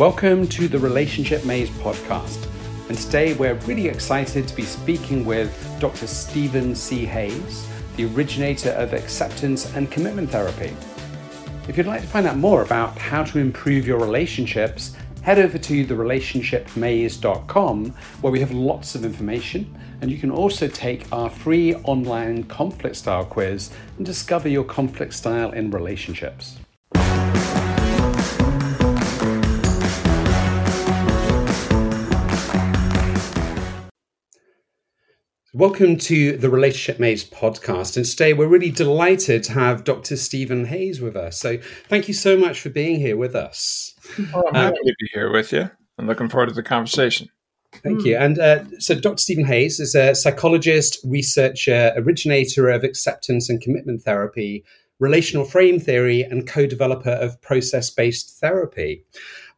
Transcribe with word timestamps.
Welcome 0.00 0.48
to 0.48 0.66
the 0.66 0.78
Relationship 0.78 1.44
Maze 1.44 1.68
podcast. 1.68 2.48
And 2.88 2.96
today 2.96 3.34
we're 3.34 3.56
really 3.66 3.86
excited 3.86 4.48
to 4.48 4.56
be 4.56 4.62
speaking 4.62 5.26
with 5.26 5.54
Dr. 5.78 6.06
Steven 6.06 6.74
C. 6.74 7.04
Hayes, 7.04 7.68
the 7.96 8.06
originator 8.06 8.70
of 8.70 8.94
acceptance 8.94 9.70
and 9.74 9.90
commitment 9.90 10.30
therapy. 10.30 10.74
If 11.68 11.76
you'd 11.76 11.86
like 11.86 12.00
to 12.00 12.06
find 12.06 12.26
out 12.26 12.38
more 12.38 12.62
about 12.62 12.96
how 12.96 13.24
to 13.24 13.38
improve 13.38 13.86
your 13.86 13.98
relationships, 13.98 14.96
head 15.20 15.38
over 15.38 15.58
to 15.58 15.86
therelationshipmaze.com 15.86 17.90
where 18.22 18.32
we 18.32 18.40
have 18.40 18.52
lots 18.52 18.94
of 18.94 19.04
information 19.04 19.78
and 20.00 20.10
you 20.10 20.16
can 20.16 20.30
also 20.30 20.66
take 20.66 21.12
our 21.12 21.28
free 21.28 21.74
online 21.74 22.44
conflict 22.44 22.96
style 22.96 23.26
quiz 23.26 23.70
and 23.98 24.06
discover 24.06 24.48
your 24.48 24.64
conflict 24.64 25.12
style 25.12 25.50
in 25.50 25.70
relationships. 25.70 26.56
Welcome 35.52 35.96
to 35.96 36.36
the 36.36 36.48
Relationship 36.48 37.00
Maze 37.00 37.28
podcast. 37.28 37.96
And 37.96 38.06
today 38.06 38.34
we're 38.34 38.46
really 38.46 38.70
delighted 38.70 39.42
to 39.44 39.52
have 39.52 39.82
Dr. 39.82 40.16
Steven 40.16 40.64
Hayes 40.66 41.00
with 41.00 41.16
us. 41.16 41.40
So 41.40 41.58
thank 41.88 42.06
you 42.06 42.14
so 42.14 42.36
much 42.36 42.60
for 42.60 42.68
being 42.68 43.00
here 43.00 43.16
with 43.16 43.34
us. 43.34 43.92
Well, 44.32 44.44
I'm 44.46 44.54
happy 44.54 44.76
to 44.76 44.94
be 45.00 45.08
here 45.12 45.32
with 45.32 45.52
you. 45.52 45.68
I'm 45.98 46.06
looking 46.06 46.28
forward 46.28 46.50
to 46.50 46.54
the 46.54 46.62
conversation. 46.62 47.30
Thank 47.82 48.04
you. 48.04 48.16
And 48.16 48.38
uh, 48.38 48.64
so, 48.78 48.94
Dr. 48.94 49.16
Steven 49.16 49.44
Hayes 49.44 49.80
is 49.80 49.96
a 49.96 50.14
psychologist, 50.14 50.98
researcher, 51.04 51.94
originator 51.96 52.68
of 52.68 52.84
acceptance 52.84 53.50
and 53.50 53.60
commitment 53.60 54.02
therapy, 54.02 54.64
relational 55.00 55.44
frame 55.44 55.80
theory, 55.80 56.22
and 56.22 56.46
co 56.46 56.66
developer 56.66 57.10
of 57.10 57.42
process 57.42 57.90
based 57.90 58.38
therapy. 58.40 59.04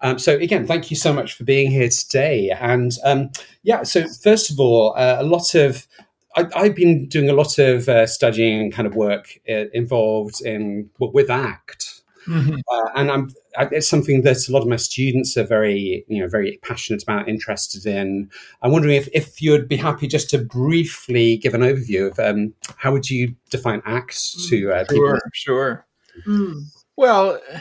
Um, 0.02 0.18
so 0.18 0.34
again, 0.34 0.66
thank 0.66 0.90
you 0.90 0.96
so 0.96 1.12
much 1.12 1.34
for 1.34 1.44
being 1.44 1.70
here 1.70 1.88
today. 1.88 2.50
And 2.50 2.92
um, 3.04 3.30
yeah, 3.62 3.84
so 3.84 4.06
first 4.22 4.50
of 4.50 4.58
all, 4.58 4.94
uh, 4.96 5.16
a 5.20 5.24
lot 5.24 5.54
of 5.54 5.86
I, 6.34 6.64
have 6.64 6.74
been 6.74 7.08
doing 7.08 7.28
a 7.28 7.34
lot 7.34 7.58
of 7.58 7.88
uh, 7.88 8.06
studying 8.06 8.70
kind 8.70 8.86
of 8.86 8.94
work 8.94 9.38
uh, 9.48 9.68
involved 9.72 10.40
in 10.40 10.88
with 10.98 11.30
ACT, 11.30 12.02
mm-hmm. 12.26 12.54
uh, 12.54 12.90
and 12.94 13.10
I'm 13.10 13.30
it's 13.70 13.88
something 13.88 14.22
that 14.22 14.48
a 14.48 14.52
lot 14.52 14.62
of 14.62 14.68
my 14.68 14.76
students 14.76 15.36
are 15.36 15.44
very 15.44 16.04
you 16.08 16.22
know 16.22 16.28
very 16.28 16.58
passionate 16.62 17.02
about, 17.02 17.28
interested 17.28 17.84
in. 17.84 18.30
I'm 18.62 18.72
wondering 18.72 18.96
if 18.96 19.08
if 19.12 19.42
you'd 19.42 19.68
be 19.68 19.76
happy 19.76 20.06
just 20.08 20.30
to 20.30 20.38
briefly 20.38 21.36
give 21.36 21.54
an 21.54 21.60
overview 21.60 22.10
of 22.10 22.18
um, 22.18 22.54
how 22.76 22.92
would 22.92 23.10
you 23.10 23.34
define 23.50 23.82
ACT 23.84 24.48
to 24.48 24.72
uh, 24.72 24.84
sure, 24.84 24.86
people? 24.88 25.18
Sure. 25.34 25.86
Mm. 26.26 26.62
Well, 26.96 27.40
uh, 27.52 27.58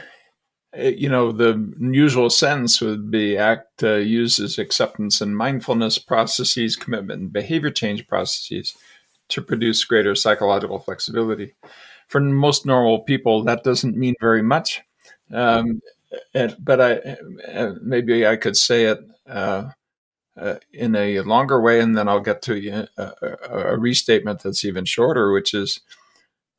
you 0.77 1.09
know, 1.09 1.31
the 1.31 1.73
usual 1.79 2.29
sentence 2.29 2.79
would 2.81 3.11
be 3.11 3.37
ACT 3.37 3.83
uh, 3.83 3.95
uses 3.95 4.57
acceptance 4.57 5.19
and 5.21 5.35
mindfulness 5.35 5.97
processes, 5.97 6.75
commitment 6.75 7.21
and 7.21 7.33
behavior 7.33 7.71
change 7.71 8.07
processes 8.07 8.75
to 9.29 9.41
produce 9.41 9.83
greater 9.83 10.15
psychological 10.15 10.79
flexibility. 10.79 11.53
For 12.07 12.19
most 12.19 12.65
normal 12.65 12.99
people, 12.99 13.43
that 13.43 13.63
doesn't 13.63 13.97
mean 13.97 14.15
very 14.19 14.41
much. 14.41 14.81
Um, 15.31 15.81
and, 16.33 16.55
but 16.59 16.81
I 16.81 16.93
uh, 17.49 17.73
maybe 17.81 18.27
I 18.27 18.35
could 18.35 18.57
say 18.57 18.85
it 18.85 18.99
uh, 19.27 19.69
uh, 20.37 20.55
in 20.73 20.95
a 20.95 21.21
longer 21.21 21.61
way, 21.61 21.79
and 21.79 21.97
then 21.97 22.07
I'll 22.07 22.19
get 22.19 22.41
to 22.43 22.87
a, 22.97 23.01
a, 23.01 23.71
a 23.71 23.77
restatement 23.77 24.41
that's 24.41 24.65
even 24.65 24.85
shorter, 24.85 25.31
which 25.31 25.53
is 25.53 25.79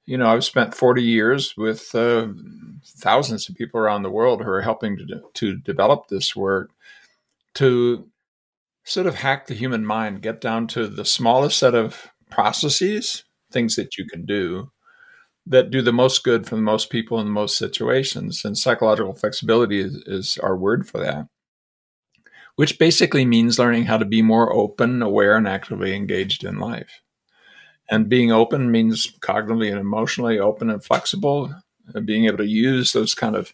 you 0.04 0.18
know, 0.18 0.26
I've 0.26 0.44
spent 0.44 0.74
40 0.74 1.02
years 1.02 1.56
with 1.56 1.94
uh, 1.94 2.28
thousands 2.84 3.48
of 3.48 3.54
people 3.54 3.80
around 3.80 4.02
the 4.02 4.10
world 4.10 4.42
who 4.42 4.50
are 4.50 4.62
helping 4.62 4.96
to, 4.96 5.22
to 5.34 5.56
develop 5.58 6.08
this 6.08 6.34
work 6.34 6.70
to 7.54 8.08
sort 8.84 9.06
of 9.06 9.16
hack 9.16 9.46
the 9.46 9.54
human 9.54 9.86
mind, 9.86 10.22
get 10.22 10.40
down 10.40 10.66
to 10.68 10.88
the 10.88 11.04
smallest 11.04 11.58
set 11.58 11.74
of 11.74 12.08
processes, 12.30 13.24
things 13.52 13.76
that 13.76 13.96
you 13.96 14.06
can 14.06 14.24
do 14.24 14.70
that 15.46 15.70
do 15.70 15.82
the 15.82 15.92
most 15.92 16.22
good 16.24 16.46
for 16.46 16.56
the 16.56 16.62
most 16.62 16.90
people 16.90 17.18
in 17.18 17.26
the 17.26 17.32
most 17.32 17.56
situations. 17.56 18.44
And 18.44 18.56
psychological 18.56 19.14
flexibility 19.14 19.80
is, 19.80 19.96
is 20.06 20.38
our 20.38 20.56
word 20.56 20.88
for 20.88 20.98
that, 20.98 21.26
which 22.56 22.78
basically 22.78 23.24
means 23.24 23.58
learning 23.58 23.84
how 23.84 23.98
to 23.98 24.04
be 24.04 24.22
more 24.22 24.52
open, 24.52 25.02
aware, 25.02 25.36
and 25.36 25.48
actively 25.48 25.94
engaged 25.94 26.44
in 26.44 26.58
life. 26.58 27.02
And 27.92 28.08
being 28.08 28.32
open 28.32 28.70
means 28.70 29.06
cognitively 29.20 29.70
and 29.70 29.78
emotionally 29.78 30.38
open 30.38 30.70
and 30.70 30.82
flexible, 30.82 31.54
and 31.94 32.06
being 32.06 32.24
able 32.24 32.38
to 32.38 32.46
use 32.46 32.94
those 32.94 33.14
kind 33.14 33.36
of 33.36 33.52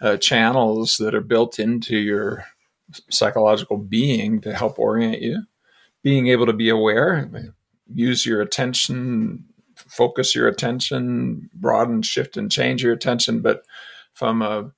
uh, 0.00 0.16
channels 0.16 0.96
that 0.96 1.14
are 1.14 1.20
built 1.20 1.60
into 1.60 1.96
your 1.96 2.44
psychological 3.10 3.78
being 3.78 4.40
to 4.40 4.52
help 4.52 4.80
orient 4.80 5.22
you. 5.22 5.40
Being 6.02 6.26
able 6.26 6.46
to 6.46 6.52
be 6.52 6.68
aware, 6.68 7.30
use 7.94 8.26
your 8.26 8.40
attention, 8.40 9.44
focus 9.76 10.34
your 10.34 10.48
attention, 10.48 11.48
broaden, 11.54 12.02
shift, 12.02 12.36
and 12.36 12.50
change 12.50 12.82
your 12.82 12.92
attention, 12.92 13.40
but 13.40 13.62
from 14.14 14.42
a 14.42 14.72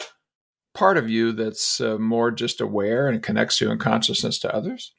part 0.75 0.99
of 0.99 1.09
you 1.09 1.33
that's 1.33 1.81
uh, 1.81 1.97
more 1.97 2.31
just 2.31 2.61
aware 2.61 3.09
and 3.09 3.23
connects 3.23 3.59
you 3.59 3.71
in 3.71 3.79
consciousness 3.79 4.39
to 4.41 4.55
others. 4.55 4.93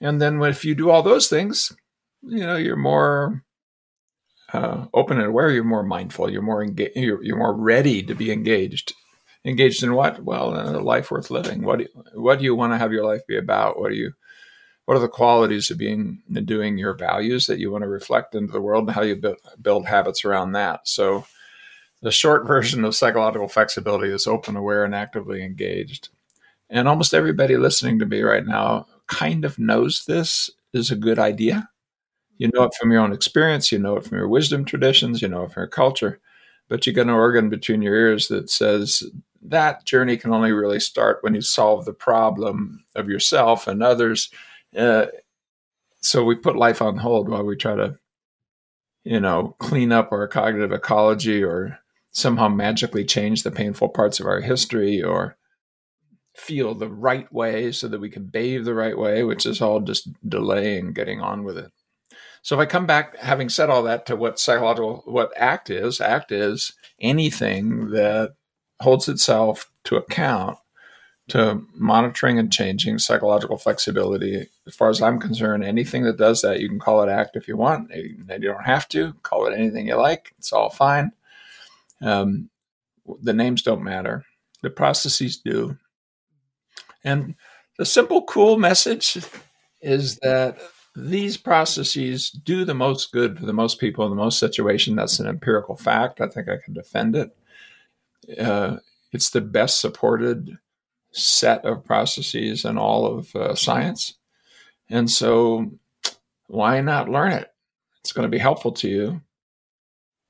And 0.00 0.20
then 0.20 0.42
if 0.42 0.64
you 0.64 0.74
do 0.74 0.90
all 0.90 1.04
those 1.04 1.28
things, 1.28 1.72
you 2.22 2.40
know 2.40 2.56
you're 2.56 2.76
more 2.76 3.42
uh, 4.52 4.86
open 4.94 5.18
and 5.18 5.26
aware 5.26 5.50
you're 5.50 5.64
more 5.64 5.82
mindful 5.82 6.30
you're 6.30 6.42
more 6.42 6.62
engaged 6.62 6.96
you're, 6.96 7.22
you're 7.22 7.38
more 7.38 7.56
ready 7.56 8.02
to 8.02 8.14
be 8.14 8.30
engaged. 8.30 8.94
Engaged 9.44 9.82
in 9.82 9.94
what? 9.94 10.22
Well 10.22 10.54
in 10.54 10.74
a 10.74 10.80
life 10.80 11.10
worth 11.10 11.30
living. 11.30 11.62
What 11.62 11.78
do 11.78 11.84
you, 11.84 12.20
what 12.20 12.38
do 12.38 12.44
you 12.44 12.54
want 12.54 12.74
to 12.74 12.78
have 12.78 12.92
your 12.92 13.06
life 13.06 13.26
be 13.26 13.38
about? 13.38 13.80
What 13.80 13.88
do 13.88 13.94
you 13.94 14.12
what 14.84 14.96
are 14.96 15.00
the 15.00 15.08
qualities 15.08 15.70
of 15.70 15.78
being 15.78 16.20
and 16.34 16.46
doing 16.46 16.76
your 16.76 16.94
values 16.94 17.46
that 17.46 17.58
you 17.58 17.70
want 17.70 17.82
to 17.82 17.88
reflect 17.88 18.34
into 18.34 18.52
the 18.52 18.60
world 18.60 18.86
and 18.86 18.94
how 18.94 19.02
you 19.02 19.22
build 19.62 19.86
habits 19.86 20.24
around 20.24 20.52
that? 20.52 20.80
So 20.84 21.24
the 22.02 22.10
short 22.10 22.46
version 22.46 22.84
of 22.84 22.94
psychological 22.94 23.48
flexibility 23.48 24.12
is 24.12 24.26
open 24.26 24.56
aware 24.56 24.84
and 24.84 24.94
actively 24.94 25.42
engaged. 25.42 26.08
And 26.68 26.86
almost 26.86 27.14
everybody 27.14 27.56
listening 27.56 27.98
to 28.00 28.06
me 28.06 28.20
right 28.22 28.44
now 28.44 28.86
kind 29.06 29.44
of 29.44 29.58
knows 29.58 30.04
this 30.04 30.50
is 30.72 30.90
a 30.90 30.96
good 30.96 31.18
idea 31.18 31.68
you 32.40 32.50
know 32.54 32.62
it 32.64 32.74
from 32.74 32.90
your 32.90 33.02
own 33.02 33.12
experience, 33.12 33.70
you 33.70 33.78
know 33.78 33.96
it 33.98 34.04
from 34.04 34.16
your 34.16 34.26
wisdom 34.26 34.64
traditions, 34.64 35.20
you 35.20 35.28
know 35.28 35.42
it 35.42 35.52
from 35.52 35.60
your 35.60 35.68
culture, 35.68 36.18
but 36.68 36.86
you 36.86 36.92
got 36.94 37.02
an 37.02 37.10
organ 37.10 37.50
between 37.50 37.82
your 37.82 37.94
ears 37.94 38.28
that 38.28 38.48
says 38.48 39.02
that 39.42 39.84
journey 39.84 40.16
can 40.16 40.32
only 40.32 40.50
really 40.50 40.80
start 40.80 41.18
when 41.20 41.34
you 41.34 41.42
solve 41.42 41.84
the 41.84 41.92
problem 41.92 42.82
of 42.96 43.10
yourself 43.10 43.66
and 43.68 43.82
others. 43.82 44.30
Uh, 44.74 45.06
so 46.00 46.24
we 46.24 46.34
put 46.34 46.56
life 46.56 46.80
on 46.80 46.96
hold 46.96 47.28
while 47.28 47.44
we 47.44 47.56
try 47.56 47.76
to, 47.76 47.98
you 49.04 49.20
know, 49.20 49.54
clean 49.58 49.92
up 49.92 50.10
our 50.10 50.26
cognitive 50.26 50.72
ecology 50.72 51.44
or 51.44 51.78
somehow 52.12 52.48
magically 52.48 53.04
change 53.04 53.42
the 53.42 53.50
painful 53.50 53.90
parts 53.90 54.18
of 54.18 54.24
our 54.26 54.40
history 54.40 55.02
or 55.02 55.36
feel 56.34 56.74
the 56.74 56.88
right 56.88 57.30
way 57.30 57.70
so 57.70 57.86
that 57.86 58.00
we 58.00 58.08
can 58.08 58.24
bathe 58.24 58.64
the 58.64 58.74
right 58.74 58.96
way, 58.96 59.24
which 59.24 59.44
is 59.44 59.60
all 59.60 59.80
just 59.80 60.08
delaying 60.26 60.94
getting 60.94 61.20
on 61.20 61.44
with 61.44 61.58
it. 61.58 61.70
So 62.42 62.56
if 62.56 62.60
I 62.60 62.66
come 62.66 62.86
back, 62.86 63.16
having 63.18 63.48
said 63.48 63.70
all 63.70 63.82
that, 63.82 64.06
to 64.06 64.16
what 64.16 64.38
psychological, 64.38 65.02
what 65.04 65.36
ACT 65.36 65.70
is, 65.70 66.00
ACT 66.00 66.32
is 66.32 66.72
anything 67.00 67.90
that 67.90 68.34
holds 68.80 69.08
itself 69.08 69.70
to 69.84 69.96
account 69.96 70.56
to 71.28 71.62
monitoring 71.74 72.38
and 72.38 72.52
changing 72.52 72.98
psychological 72.98 73.56
flexibility. 73.56 74.48
As 74.66 74.74
far 74.74 74.90
as 74.90 75.00
I'm 75.00 75.20
concerned, 75.20 75.64
anything 75.64 76.02
that 76.04 76.16
does 76.16 76.42
that, 76.42 76.60
you 76.60 76.68
can 76.68 76.80
call 76.80 77.02
it 77.02 77.08
ACT 77.08 77.36
if 77.36 77.46
you 77.46 77.56
want. 77.56 77.90
You 77.94 78.24
don't 78.26 78.64
have 78.64 78.88
to 78.90 79.12
call 79.22 79.46
it 79.46 79.54
anything 79.54 79.86
you 79.86 79.94
like. 79.94 80.34
It's 80.38 80.52
all 80.52 80.70
fine. 80.70 81.12
Um, 82.02 82.50
the 83.22 83.32
names 83.32 83.62
don't 83.62 83.84
matter. 83.84 84.24
The 84.62 84.70
processes 84.70 85.36
do. 85.36 85.76
And 87.04 87.34
the 87.78 87.86
simple, 87.86 88.24
cool 88.24 88.58
message 88.58 89.16
is 89.80 90.16
that 90.18 90.58
these 91.08 91.36
processes 91.36 92.30
do 92.30 92.64
the 92.64 92.74
most 92.74 93.12
good 93.12 93.38
for 93.38 93.46
the 93.46 93.52
most 93.52 93.78
people 93.78 94.04
in 94.04 94.10
the 94.10 94.16
most 94.16 94.38
situation. 94.38 94.96
That's 94.96 95.18
an 95.18 95.26
empirical 95.26 95.76
fact. 95.76 96.20
I 96.20 96.28
think 96.28 96.48
I 96.48 96.56
can 96.62 96.74
defend 96.74 97.16
it. 97.16 97.36
Uh, 98.38 98.76
it's 99.12 99.30
the 99.30 99.40
best 99.40 99.80
supported 99.80 100.58
set 101.12 101.64
of 101.64 101.84
processes 101.84 102.64
in 102.64 102.78
all 102.78 103.06
of 103.06 103.34
uh, 103.34 103.54
science. 103.54 104.14
And 104.88 105.10
so, 105.10 105.72
why 106.46 106.80
not 106.80 107.08
learn 107.08 107.32
it? 107.32 107.52
It's 108.00 108.12
going 108.12 108.26
to 108.26 108.30
be 108.30 108.38
helpful 108.38 108.72
to 108.72 108.88
you, 108.88 109.20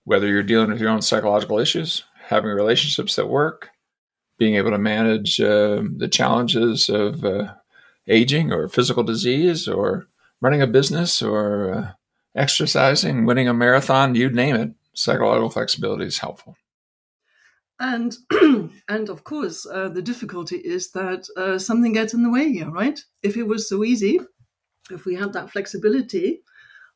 whether 0.05 0.26
you're 0.26 0.43
dealing 0.43 0.70
with 0.70 0.81
your 0.81 0.90
own 0.90 1.02
psychological 1.02 1.58
issues, 1.58 2.05
having 2.28 2.50
relationships 2.50 3.17
that 3.17 3.28
work, 3.28 3.70
being 4.38 4.55
able 4.55 4.70
to 4.70 4.78
manage 4.78 5.40
uh, 5.40 5.82
the 5.96 6.08
challenges 6.08 6.88
of 6.88 7.25
uh, 7.25 7.55
aging 8.06 8.52
or 8.52 8.69
physical 8.69 9.02
disease 9.02 9.69
or 9.69 10.06
running 10.40 10.62
a 10.62 10.66
business 10.66 11.22
or 11.22 11.75
uh, 11.75 11.92
exercising, 12.34 13.26
winning 13.26 13.48
a 13.48 13.54
marathon, 13.54 14.14
you 14.14 14.31
name 14.31 14.56
it, 14.56 14.70
psychological 14.94 15.50
flexibility 15.50 16.06
is 16.06 16.19
helpful. 16.19 16.56
and 17.81 18.16
and 18.88 19.08
of 19.08 19.25
course 19.25 19.66
uh, 19.66 19.88
the 19.88 20.02
difficulty 20.02 20.56
is 20.56 20.92
that 20.92 21.26
uh, 21.37 21.58
something 21.58 21.92
gets 21.94 22.12
in 22.14 22.22
the 22.22 22.31
way 22.31 22.52
here 22.52 22.70
right? 22.70 23.00
If 23.22 23.37
it 23.37 23.46
was 23.46 23.69
so 23.69 23.84
easy 23.84 24.20
if 24.90 25.04
we 25.04 25.14
had 25.14 25.32
that 25.32 25.50
flexibility 25.50 26.43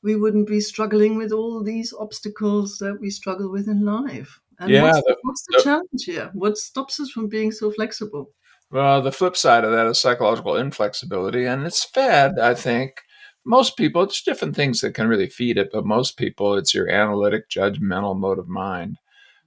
we 0.03 0.17
wouldn't 0.17 0.47
be 0.47 0.61
struggling 0.61 1.17
with 1.17 1.33
all 1.33 1.63
these 1.63 1.95
obstacles 1.99 2.77
that 2.79 3.01
we 3.01 3.09
struggle 3.09 3.51
with 3.51 3.67
in 3.69 3.87
life. 3.87 4.39
And 4.59 4.69
yeah, 4.71 4.83
what's, 4.83 4.99
the, 4.99 5.17
what's 5.23 5.47
the, 5.47 5.57
the 5.57 5.63
challenge 5.63 6.05
here? 6.05 6.31
What 6.35 6.59
stops 6.59 7.01
us 7.01 7.11
from 7.11 7.29
being 7.29 7.51
so 7.51 7.73
flexible? 7.73 8.31
Well 8.71 9.01
the 9.01 9.13
flip 9.13 9.37
side 9.37 9.65
of 9.65 9.73
that 9.73 9.87
is 9.87 10.01
psychological 10.01 10.57
inflexibility 10.57 11.47
and 11.47 11.65
it's 11.65 11.85
fed 11.85 12.39
i 12.39 12.55
think 12.55 13.04
most 13.47 13.77
people 13.77 14.03
it's 14.03 14.23
different 14.23 14.57
things 14.57 14.81
that 14.81 14.95
can 14.95 15.09
really 15.09 15.29
feed 15.29 15.59
it 15.59 15.71
but 15.73 15.85
most 15.87 16.17
people 16.17 16.55
it's 16.57 16.75
your 16.75 16.89
analytic 16.89 17.49
judgmental 17.51 18.19
mode 18.19 18.39
of 18.39 18.49
mind 18.49 18.99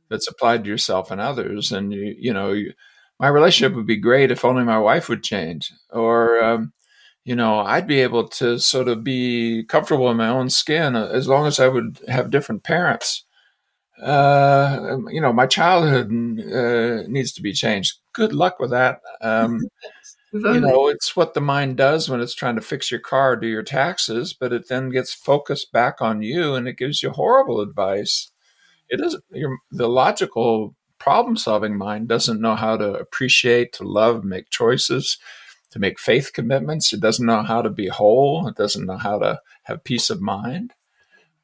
that's 0.10 0.28
applied 0.28 0.64
to 0.64 0.70
yourself 0.70 1.12
and 1.12 1.22
others. 1.22 1.72
And 1.72 1.94
you, 1.94 2.16
you 2.18 2.34
know, 2.34 2.52
you, 2.52 2.74
my 3.20 3.28
relationship 3.28 3.76
would 3.76 3.88
be 3.88 3.98
great 3.98 4.32
if 4.32 4.46
only 4.46 4.64
my 4.64 4.80
wife 4.80 5.10
would 5.10 5.24
change, 5.24 5.72
or 5.90 6.44
um, 6.44 6.74
you 7.26 7.36
know, 7.36 7.60
I'd 7.60 7.88
be 7.88 8.00
able 8.02 8.28
to 8.30 8.60
sort 8.60 8.88
of 8.88 9.04
be 9.04 9.64
comfortable 9.66 10.10
in 10.12 10.18
my 10.18 10.30
own 10.30 10.50
skin 10.50 10.96
uh, 10.96 11.08
as 11.08 11.28
long 11.28 11.48
as 11.48 11.60
I 11.60 11.68
would 11.68 12.00
have 12.08 12.30
different 12.32 12.64
parents. 12.64 13.26
Uh, 14.02 14.98
you 15.10 15.20
know, 15.20 15.34
my 15.34 15.48
childhood 15.48 16.08
uh, 16.12 17.08
needs 17.08 17.34
to 17.34 17.42
be 17.42 17.54
changed. 17.54 17.98
Good 18.14 18.34
luck 18.34 18.60
with 18.60 18.70
that. 18.70 19.02
Um, 19.22 19.60
you 20.34 20.60
know, 20.60 20.88
it's 20.88 21.16
what 21.16 21.34
the 21.34 21.42
mind 21.42 21.78
does 21.78 22.10
when 22.10 22.20
it's 22.20 22.36
trying 22.36 22.56
to 22.56 22.62
fix 22.62 22.92
your 22.92 23.00
car, 23.00 23.36
do 23.36 23.48
your 23.48 23.64
taxes, 23.64 24.34
but 24.34 24.52
it 24.52 24.68
then 24.68 24.90
gets 24.90 25.14
focused 25.14 25.72
back 25.72 26.02
on 26.02 26.22
you 26.22 26.56
and 26.56 26.68
it 26.68 26.78
gives 26.78 27.02
you 27.02 27.12
horrible 27.12 27.62
advice. 27.62 28.32
It 28.90 28.98
doesn't 28.98 29.24
your, 29.32 29.58
the 29.72 29.88
logical 29.88 30.76
problem 31.00 31.38
solving 31.38 31.78
mind 31.78 32.08
doesn't 32.08 32.42
know 32.42 32.56
how 32.56 32.76
to 32.78 32.94
appreciate 32.96 33.72
to 33.74 33.84
love 33.84 34.24
make 34.24 34.50
choices 34.50 35.18
to 35.72 35.80
make 35.80 36.00
faith 36.00 36.32
commitments. 36.34 36.94
It 36.94 37.02
doesn't 37.02 37.26
know 37.26 37.44
how 37.44 37.62
to 37.62 37.70
be 37.70 37.88
whole. 37.88 38.48
It 38.48 38.56
doesn't 38.56 38.86
know 38.86 38.98
how 38.98 39.20
to 39.20 39.40
have 39.64 39.84
peace 39.84 40.10
of 40.10 40.22
mind. 40.22 40.74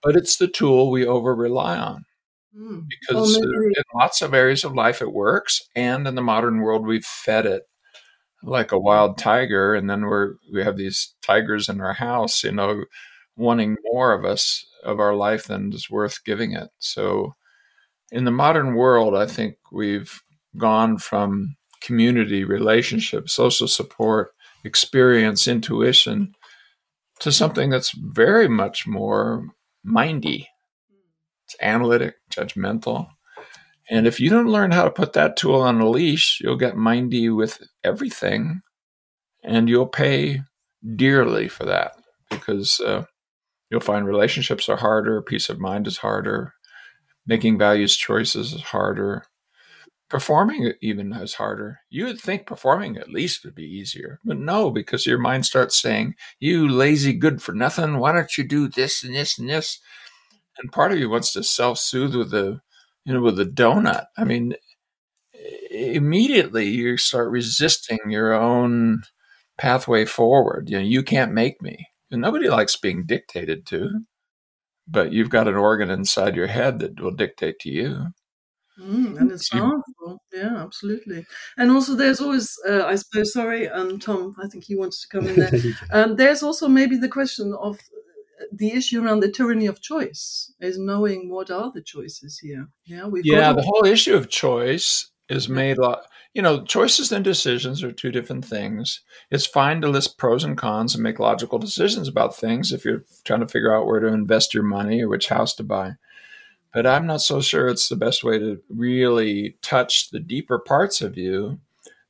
But 0.01 0.15
it's 0.15 0.37
the 0.37 0.47
tool 0.47 0.91
we 0.91 1.05
over 1.05 1.33
rely 1.33 1.77
on 1.77 2.05
mm. 2.57 2.85
because 2.89 3.37
well, 3.37 3.43
in 3.43 3.73
lots 3.95 4.21
of 4.21 4.33
areas 4.33 4.63
of 4.63 4.73
life 4.73 5.01
it 5.01 5.13
works 5.13 5.61
and 5.75 6.07
in 6.07 6.15
the 6.15 6.21
modern 6.21 6.59
world 6.59 6.85
we've 6.85 7.05
fed 7.05 7.45
it 7.45 7.63
like 8.43 8.71
a 8.71 8.79
wild 8.79 9.17
tiger 9.17 9.73
and 9.73 9.89
then 9.89 10.01
we're 10.01 10.33
we 10.51 10.63
have 10.63 10.77
these 10.77 11.13
tigers 11.21 11.69
in 11.69 11.79
our 11.79 11.93
house 11.93 12.43
you 12.43 12.51
know 12.51 12.83
wanting 13.35 13.77
more 13.91 14.13
of 14.13 14.25
us 14.25 14.65
of 14.83 14.99
our 14.99 15.15
life 15.15 15.45
than 15.45 15.73
is 15.73 15.89
worth 15.89 16.23
giving 16.23 16.53
it. 16.53 16.69
So, 16.79 17.35
in 18.11 18.25
the 18.25 18.31
modern 18.31 18.75
world, 18.75 19.15
I 19.15 19.25
think 19.25 19.55
we've 19.71 20.21
gone 20.57 20.97
from 20.97 21.55
community, 21.81 22.43
relationship, 22.43 23.29
social 23.29 23.67
support, 23.67 24.31
experience, 24.63 25.47
intuition 25.47 26.35
to 27.19 27.31
something 27.31 27.69
that's 27.69 27.91
very 27.91 28.47
much 28.47 28.85
more 28.85 29.47
mindy. 29.83 30.47
It's 31.45 31.55
analytic, 31.61 32.15
judgmental. 32.31 33.07
And 33.89 34.07
if 34.07 34.19
you 34.19 34.29
don't 34.29 34.47
learn 34.47 34.71
how 34.71 34.83
to 34.85 34.91
put 34.91 35.13
that 35.13 35.37
tool 35.37 35.61
on 35.61 35.79
a 35.81 35.89
leash, 35.89 36.39
you'll 36.41 36.57
get 36.57 36.77
mindy 36.77 37.29
with 37.29 37.61
everything 37.83 38.61
and 39.43 39.69
you'll 39.69 39.87
pay 39.87 40.41
dearly 40.95 41.47
for 41.49 41.65
that 41.65 41.95
because 42.29 42.79
uh, 42.81 43.05
You'll 43.69 43.81
find 43.81 44.05
relationships 44.05 44.69
are 44.69 44.77
harder, 44.77 45.21
peace 45.21 45.49
of 45.49 45.59
mind 45.59 45.87
is 45.87 45.97
harder, 45.97 46.53
making 47.25 47.57
values 47.57 47.97
choices 47.97 48.53
is 48.53 48.61
harder, 48.61 49.25
performing 50.09 50.73
even 50.81 51.13
is 51.13 51.35
harder. 51.35 51.79
You 51.89 52.05
would 52.05 52.19
think 52.21 52.47
performing 52.47 52.97
at 52.97 53.09
least 53.09 53.45
would 53.45 53.55
be 53.55 53.63
easier, 53.65 54.19
but 54.25 54.37
no, 54.37 54.71
because 54.71 55.05
your 55.05 55.19
mind 55.19 55.45
starts 55.45 55.81
saying, 55.81 56.15
"You 56.39 56.67
lazy 56.67 57.13
good 57.13 57.41
for 57.41 57.53
nothing. 57.53 57.99
Why 57.99 58.13
don't 58.13 58.37
you 58.37 58.43
do 58.45 58.67
this 58.69 59.03
and 59.03 59.15
this 59.15 59.39
and 59.39 59.49
this?" 59.49 59.79
And 60.57 60.71
part 60.71 60.91
of 60.91 60.99
you 60.99 61.09
wants 61.09 61.33
to 61.33 61.43
self-soothe 61.43 62.15
with 62.15 62.33
a, 62.33 62.61
you 63.05 63.13
know, 63.13 63.21
with 63.21 63.39
a 63.39 63.45
donut. 63.45 64.05
I 64.17 64.23
mean, 64.23 64.55
immediately 65.69 66.67
you 66.67 66.97
start 66.97 67.29
resisting 67.31 67.99
your 68.09 68.33
own 68.33 69.03
pathway 69.57 70.05
forward. 70.05 70.69
You 70.69 70.77
know, 70.77 70.83
you 70.83 71.03
can't 71.03 71.33
make 71.33 71.61
me. 71.61 71.87
And 72.11 72.21
nobody 72.21 72.49
likes 72.49 72.75
being 72.75 73.05
dictated 73.05 73.65
to, 73.67 73.89
but 74.87 75.11
you've 75.11 75.29
got 75.29 75.47
an 75.47 75.55
organ 75.55 75.89
inside 75.89 76.35
your 76.35 76.47
head 76.47 76.79
that 76.79 76.99
will 76.99 77.11
dictate 77.11 77.59
to 77.59 77.69
you. 77.69 78.07
Mm, 78.79 79.19
and 79.19 79.31
it's 79.31 79.49
powerful. 79.49 80.19
Yeah, 80.31 80.63
absolutely. 80.63 81.25
And 81.57 81.69
also, 81.71 81.95
there's 81.95 82.19
always, 82.19 82.57
uh, 82.67 82.85
I 82.85 82.95
suppose, 82.95 83.33
sorry, 83.33 83.69
um, 83.69 83.99
Tom, 83.99 84.35
I 84.43 84.47
think 84.47 84.63
he 84.63 84.75
wants 84.75 85.01
to 85.01 85.07
come 85.07 85.27
in 85.27 85.35
there. 85.35 85.51
um, 85.91 86.15
there's 86.15 86.41
also 86.41 86.67
maybe 86.67 86.97
the 86.97 87.09
question 87.09 87.53
of 87.59 87.79
the 88.57 88.71
issue 88.71 89.03
around 89.03 89.19
the 89.19 89.31
tyranny 89.31 89.65
of 89.65 89.81
choice 89.81 90.53
is 90.59 90.77
knowing 90.77 91.29
what 91.29 91.51
are 91.51 91.71
the 91.71 91.81
choices 91.81 92.39
here. 92.39 92.67
Yeah, 92.85 93.07
we've 93.07 93.25
yeah. 93.25 93.53
the 93.53 93.61
whole 93.61 93.85
issue 93.85 94.15
of 94.15 94.29
choice 94.29 95.11
is 95.29 95.49
made 95.49 95.77
you 96.33 96.41
know, 96.41 96.63
choices 96.63 97.11
and 97.11 97.23
decisions 97.23 97.83
are 97.83 97.91
two 97.91 98.11
different 98.11 98.43
things. 98.43 99.01
It's 99.29 99.45
fine 99.45 99.81
to 99.81 99.87
list 99.87 100.17
pros 100.17 100.43
and 100.43 100.57
cons 100.57 100.95
and 100.95 101.03
make 101.03 101.19
logical 101.19 101.59
decisions 101.59 102.07
about 102.07 102.35
things 102.35 102.71
if 102.71 102.83
you're 102.83 103.03
trying 103.23 103.41
to 103.41 103.47
figure 103.47 103.73
out 103.73 103.85
where 103.85 103.99
to 103.99 104.07
invest 104.07 104.53
your 104.53 104.63
money 104.63 105.01
or 105.03 105.09
which 105.09 105.29
house 105.29 105.53
to 105.55 105.63
buy. 105.63 105.93
But 106.73 106.87
I'm 106.87 107.05
not 107.05 107.21
so 107.21 107.39
sure 107.39 107.67
it's 107.67 107.87
the 107.87 107.95
best 107.95 108.23
way 108.23 108.39
to 108.39 108.59
really 108.67 109.57
touch 109.61 110.09
the 110.09 110.19
deeper 110.19 110.57
parts 110.57 111.01
of 111.01 111.17
you 111.17 111.59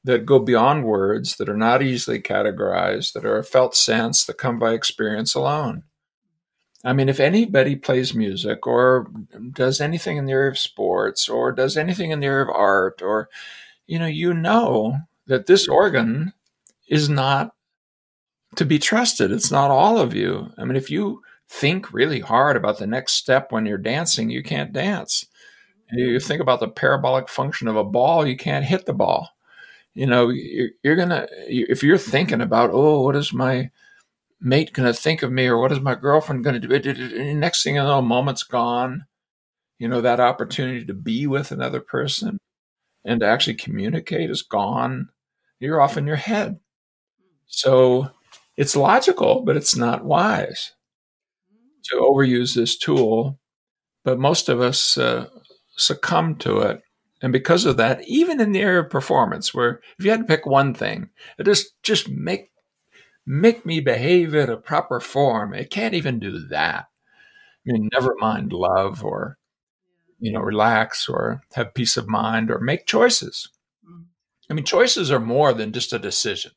that 0.06 0.26
go 0.26 0.40
beyond 0.40 0.86
words, 0.86 1.36
that 1.36 1.50
are 1.50 1.58
not 1.58 1.84
easily 1.84 2.22
categorized, 2.22 3.12
that 3.14 3.26
are 3.26 3.38
a 3.38 3.44
felt 3.44 3.76
sense, 3.76 4.24
that 4.26 4.38
come 4.38 4.58
by 4.58 4.72
experience 4.72 5.36
alone. 5.36 5.84
I 6.84 6.94
mean, 6.94 7.08
if 7.08 7.20
anybody 7.20 7.76
plays 7.76 8.14
music 8.14 8.68
or 8.68 9.08
does 9.54 9.80
anything 9.80 10.18
in 10.18 10.26
the 10.26 10.34
area 10.34 10.52
of 10.52 10.60
sports 10.60 11.30
or 11.30 11.52
does 11.52 11.78
anything 11.78 12.12
in 12.12 12.20
the 12.20 12.28
area 12.28 12.44
of 12.44 12.50
art 12.50 13.02
or 13.02 13.30
you 13.88 14.00
know, 14.00 14.06
you 14.06 14.34
know 14.34 14.98
that 15.28 15.46
this 15.46 15.68
organ 15.68 16.34
is 16.88 17.10
not 17.10 17.54
to 18.56 18.66
be 18.66 18.80
trusted. 18.80 19.32
It's 19.32 19.52
not 19.52 19.72
all 19.72 19.98
of 19.98 20.14
you. 20.14 20.52
I 20.58 20.66
mean, 20.66 20.76
if 20.76 20.90
you 20.90 21.22
think 21.50 21.92
really 21.92 22.20
hard 22.20 22.56
about 22.56 22.78
the 22.78 22.88
next 22.88 23.14
step 23.14 23.52
when 23.52 23.66
you're 23.66 23.78
dancing, 23.78 24.30
you 24.30 24.44
can't 24.44 24.74
dance. 24.74 25.26
You 25.92 26.20
think 26.20 26.42
about 26.42 26.60
the 26.60 26.68
parabolic 26.68 27.30
function 27.30 27.68
of 27.68 27.76
a 27.76 27.84
ball, 27.84 28.26
you 28.26 28.38
can't 28.38 28.66
hit 28.66 28.86
the 28.86 28.94
ball. 28.94 29.30
You 29.94 30.08
know, 30.08 30.30
you're, 30.30 30.70
you're 30.82 30.96
gonna 30.96 31.28
if 31.48 31.84
you're 31.84 32.00
thinking 32.00 32.42
about, 32.42 32.72
oh, 32.74 33.02
what 33.02 33.16
is 33.16 33.32
my 33.32 33.70
mate 34.44 34.74
gonna 34.74 34.94
think 34.94 35.24
of 35.24 35.32
me, 35.32 35.48
or 35.48 35.58
what 35.58 35.72
is 35.72 35.80
my 35.80 35.96
girlfriend 35.96 36.44
gonna 36.44 36.60
do? 36.60 37.34
Next 37.34 37.64
thing 37.64 37.76
you 37.76 37.84
know, 37.84 38.00
a 38.00 38.02
moment's 38.02 38.44
gone. 38.44 39.06
You 39.80 39.88
know 39.88 40.02
that 40.02 40.20
opportunity 40.20 40.86
to 40.86 40.94
be 40.94 41.28
with 41.28 41.52
another 41.52 41.80
person 41.82 42.38
and 43.06 43.20
to 43.20 43.26
actually 43.26 43.56
communicate 43.56 44.30
is 44.30 44.42
gone. 44.42 45.10
You're 45.60 45.82
off 45.82 45.98
in 45.98 46.08
your 46.08 46.16
head. 46.18 46.60
So 47.48 48.10
it's 48.58 48.76
logical, 48.76 49.44
but 49.44 49.58
it's 49.58 49.76
not 49.76 50.06
wise 50.06 50.74
to 51.86 51.98
overuse 51.98 52.56
this 52.56 52.78
tool. 52.78 53.40
But 54.04 54.20
most 54.20 54.50
of 54.50 54.62
us 54.62 54.98
uh, 54.98 55.28
succumb 55.78 56.36
to 56.38 56.60
it. 56.60 56.82
And 57.22 57.32
because 57.32 57.66
of 57.66 57.78
that, 57.78 58.02
even 58.06 58.42
in 58.42 58.52
the 58.52 58.60
area 58.60 58.82
of 58.82 58.90
performance, 58.90 59.54
where 59.54 59.80
if 59.98 60.04
you 60.04 60.12
had 60.12 60.20
to 60.20 60.26
pick 60.26 60.46
one 60.46 60.74
thing, 60.74 61.10
just 61.42 61.74
just 61.82 62.10
make 62.10 62.50
make 63.26 63.66
me 63.66 63.80
behave 63.80 64.34
in 64.36 64.50
a 64.50 64.58
proper 64.58 65.00
form, 65.00 65.54
it 65.54 65.70
can't 65.70 65.94
even 65.94 66.20
do 66.20 66.40
that. 66.50 66.88
I 67.68 67.72
mean, 67.72 67.90
never 67.94 68.14
mind 68.20 68.52
love 68.52 69.04
or 69.04 69.38
you 70.24 70.32
know, 70.32 70.40
relax 70.40 71.10
or 71.10 71.42
have 71.54 71.74
peace 71.74 71.98
of 71.98 72.08
mind 72.08 72.50
or 72.50 72.58
make 72.58 72.86
choices. 72.86 73.50
Mm. 73.86 74.06
I 74.50 74.54
mean, 74.54 74.64
choices 74.64 75.12
are 75.12 75.20
more 75.20 75.54
than 75.54 75.74
just 75.74 75.92
a 75.92 76.00
decision. 76.00 76.52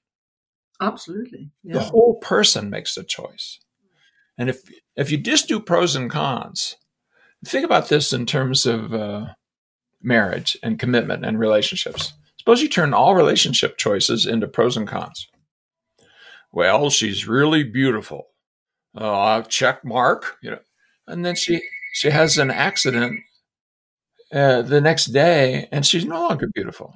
Absolutely. 0.80 1.50
Yeah. 1.64 1.74
The 1.74 1.80
whole 1.80 2.14
person 2.22 2.70
makes 2.70 2.96
a 2.96 3.02
choice. 3.02 3.58
And 4.38 4.48
if 4.48 4.62
if 4.96 5.10
you 5.10 5.18
just 5.18 5.48
do 5.48 5.58
pros 5.58 5.96
and 5.96 6.08
cons, 6.08 6.76
think 7.44 7.64
about 7.64 7.88
this 7.88 8.12
in 8.12 8.24
terms 8.24 8.66
of 8.66 8.94
uh, 8.94 9.26
marriage 10.00 10.56
and 10.62 10.78
commitment 10.78 11.24
and 11.24 11.36
relationships. 11.38 12.12
Suppose 12.38 12.62
you 12.62 12.68
turn 12.68 12.94
all 12.94 13.16
relationship 13.16 13.78
choices 13.78 14.26
into 14.26 14.46
pros 14.46 14.76
and 14.76 14.86
cons. 14.86 15.26
Well, 16.52 16.90
she's 16.90 17.26
really 17.26 17.64
beautiful. 17.64 18.28
Uh, 18.96 19.42
check 19.42 19.84
mark, 19.84 20.36
you 20.42 20.50
know, 20.50 20.58
and 21.06 21.24
then 21.24 21.34
she 21.36 21.60
she 21.92 22.10
has 22.10 22.38
an 22.38 22.50
accident 22.50 23.20
uh, 24.32 24.62
the 24.62 24.80
next 24.80 25.06
day, 25.06 25.68
and 25.72 25.84
she's 25.86 26.04
no 26.04 26.20
longer 26.20 26.48
beautiful. 26.54 26.94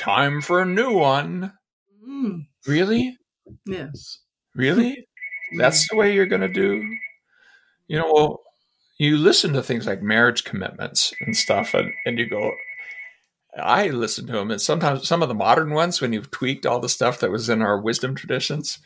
Time 0.00 0.40
for 0.40 0.60
a 0.60 0.66
new 0.66 0.92
one. 0.92 1.52
Mm. 2.06 2.46
Really? 2.66 3.16
Yes. 3.66 4.18
Really? 4.54 5.06
That's 5.58 5.88
the 5.88 5.96
way 5.96 6.14
you're 6.14 6.26
going 6.26 6.40
to 6.42 6.48
do? 6.48 6.82
You 7.88 7.98
know, 7.98 8.12
well, 8.12 8.40
you 8.98 9.16
listen 9.16 9.52
to 9.54 9.62
things 9.62 9.86
like 9.86 10.02
marriage 10.02 10.44
commitments 10.44 11.12
and 11.20 11.36
stuff, 11.36 11.74
and, 11.74 11.92
and 12.06 12.18
you 12.18 12.28
go, 12.28 12.52
I 13.56 13.88
listen 13.88 14.26
to 14.26 14.32
them, 14.32 14.50
and 14.50 14.60
sometimes 14.60 15.06
some 15.06 15.22
of 15.22 15.28
the 15.28 15.34
modern 15.34 15.70
ones, 15.70 16.00
when 16.00 16.12
you've 16.12 16.30
tweaked 16.30 16.66
all 16.66 16.80
the 16.80 16.88
stuff 16.88 17.20
that 17.20 17.30
was 17.30 17.48
in 17.48 17.62
our 17.62 17.80
wisdom 17.80 18.14
traditions, 18.14 18.78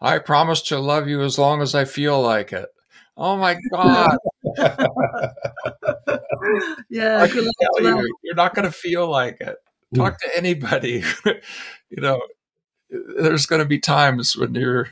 I 0.00 0.18
promise 0.18 0.62
to 0.62 0.78
love 0.78 1.08
you 1.08 1.22
as 1.22 1.38
long 1.38 1.62
as 1.62 1.74
I 1.74 1.84
feel 1.84 2.20
like 2.20 2.52
it. 2.52 2.68
Oh 3.16 3.36
my 3.36 3.58
God. 3.70 4.18
yeah, 6.90 7.24
you, 7.26 7.52
you're 8.22 8.34
not 8.34 8.54
going 8.54 8.64
to 8.64 8.72
feel 8.72 9.08
like 9.08 9.40
it. 9.40 9.56
Hmm. 9.92 9.96
Talk 9.96 10.20
to 10.20 10.36
anybody. 10.36 11.04
you 11.24 12.02
know, 12.02 12.20
there's 12.90 13.46
going 13.46 13.62
to 13.62 13.68
be 13.68 13.78
times 13.78 14.36
when 14.36 14.54
you're, 14.54 14.90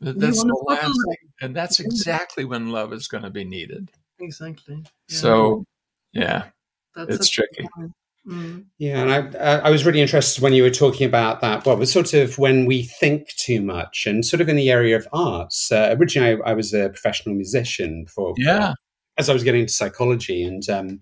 that's 0.00 0.38
you 0.38 0.44
the 0.44 0.64
last 0.68 0.98
thing. 1.08 1.30
And 1.40 1.54
that's 1.54 1.80
exactly 1.80 2.44
when 2.44 2.70
love 2.70 2.92
is 2.92 3.08
going 3.08 3.24
to 3.24 3.30
be 3.30 3.44
needed. 3.44 3.90
Exactly. 4.18 4.82
Yeah. 5.08 5.16
So, 5.16 5.64
yeah, 6.12 6.44
that's 6.94 7.16
it's 7.16 7.28
tricky. 7.28 7.68
Mm. 8.26 8.66
Yeah, 8.78 9.02
and 9.02 9.36
I, 9.36 9.58
I 9.58 9.70
was 9.70 9.84
really 9.84 10.00
interested 10.00 10.42
when 10.42 10.54
you 10.54 10.62
were 10.62 10.70
talking 10.70 11.06
about 11.06 11.40
that. 11.42 11.66
Well, 11.66 11.76
it 11.76 11.78
was 11.78 11.92
sort 11.92 12.14
of 12.14 12.38
when 12.38 12.64
we 12.64 12.82
think 12.82 13.28
too 13.36 13.60
much, 13.60 14.06
and 14.06 14.24
sort 14.24 14.40
of 14.40 14.48
in 14.48 14.56
the 14.56 14.70
area 14.70 14.96
of 14.96 15.06
arts. 15.12 15.70
Uh, 15.70 15.94
originally, 15.98 16.40
I, 16.44 16.50
I, 16.50 16.54
was 16.54 16.72
a 16.72 16.88
professional 16.88 17.34
musician 17.34 18.04
before. 18.04 18.34
Yeah. 18.38 18.74
As 19.16 19.28
I 19.28 19.32
was 19.32 19.44
getting 19.44 19.60
into 19.60 19.72
psychology, 19.72 20.42
and 20.42 20.68
um, 20.70 21.00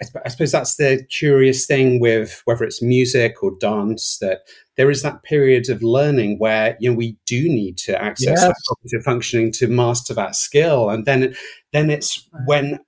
I, 0.00 0.06
I, 0.24 0.28
suppose 0.28 0.52
that's 0.52 0.76
the 0.76 1.04
curious 1.10 1.66
thing 1.66 2.00
with 2.00 2.40
whether 2.44 2.64
it's 2.64 2.80
music 2.80 3.42
or 3.42 3.52
dance 3.60 4.18
that 4.18 4.42
there 4.76 4.90
is 4.90 5.02
that 5.02 5.22
period 5.24 5.68
of 5.68 5.82
learning 5.82 6.38
where 6.38 6.76
you 6.80 6.90
know 6.90 6.96
we 6.96 7.16
do 7.26 7.48
need 7.48 7.76
to 7.78 8.00
access 8.00 8.28
yes. 8.28 8.42
that 8.42 8.54
cognitive 8.68 9.04
functioning 9.04 9.52
to 9.52 9.66
master 9.66 10.14
that 10.14 10.36
skill, 10.36 10.88
and 10.88 11.04
then 11.04 11.34
then 11.72 11.90
it's 11.90 12.28
when 12.46 12.78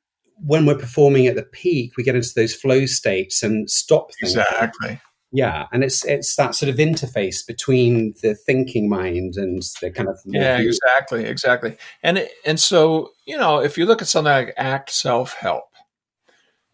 when 0.45 0.67
we're 0.67 0.77
performing 0.77 1.27
at 1.27 1.37
the 1.37 1.43
peak, 1.43 1.97
we 1.97 2.03
get 2.03 2.17
into 2.17 2.33
those 2.35 2.55
flow 2.55 2.87
states 2.87 3.43
and 3.43 3.71
stop 3.71 4.11
thinking. 4.21 4.41
Exactly. 4.41 5.01
Yeah, 5.35 5.67
and 5.73 5.83
it's 5.83 6.05
it's 6.05 6.37
that 6.37 6.55
sort 6.55 6.69
of 6.69 6.77
interface 6.77 7.47
between 7.47 8.15
the 8.21 8.35
thinking 8.35 8.89
mind 8.91 9.37
and 9.37 9.63
the 9.81 9.91
kind 9.91 10.11
of 10.11 10.21
yeah, 10.27 10.59
exactly, 10.59 11.25
exactly. 11.25 11.79
And 12.03 12.29
and 12.45 12.61
so 12.61 13.13
you 13.25 13.39
know, 13.39 13.61
if 13.61 13.79
you 13.79 13.87
look 13.87 14.03
at 14.03 14.09
something 14.09 14.31
like 14.31 14.55
ACT 14.59 14.91
Self 14.91 15.33
Help, 15.33 15.73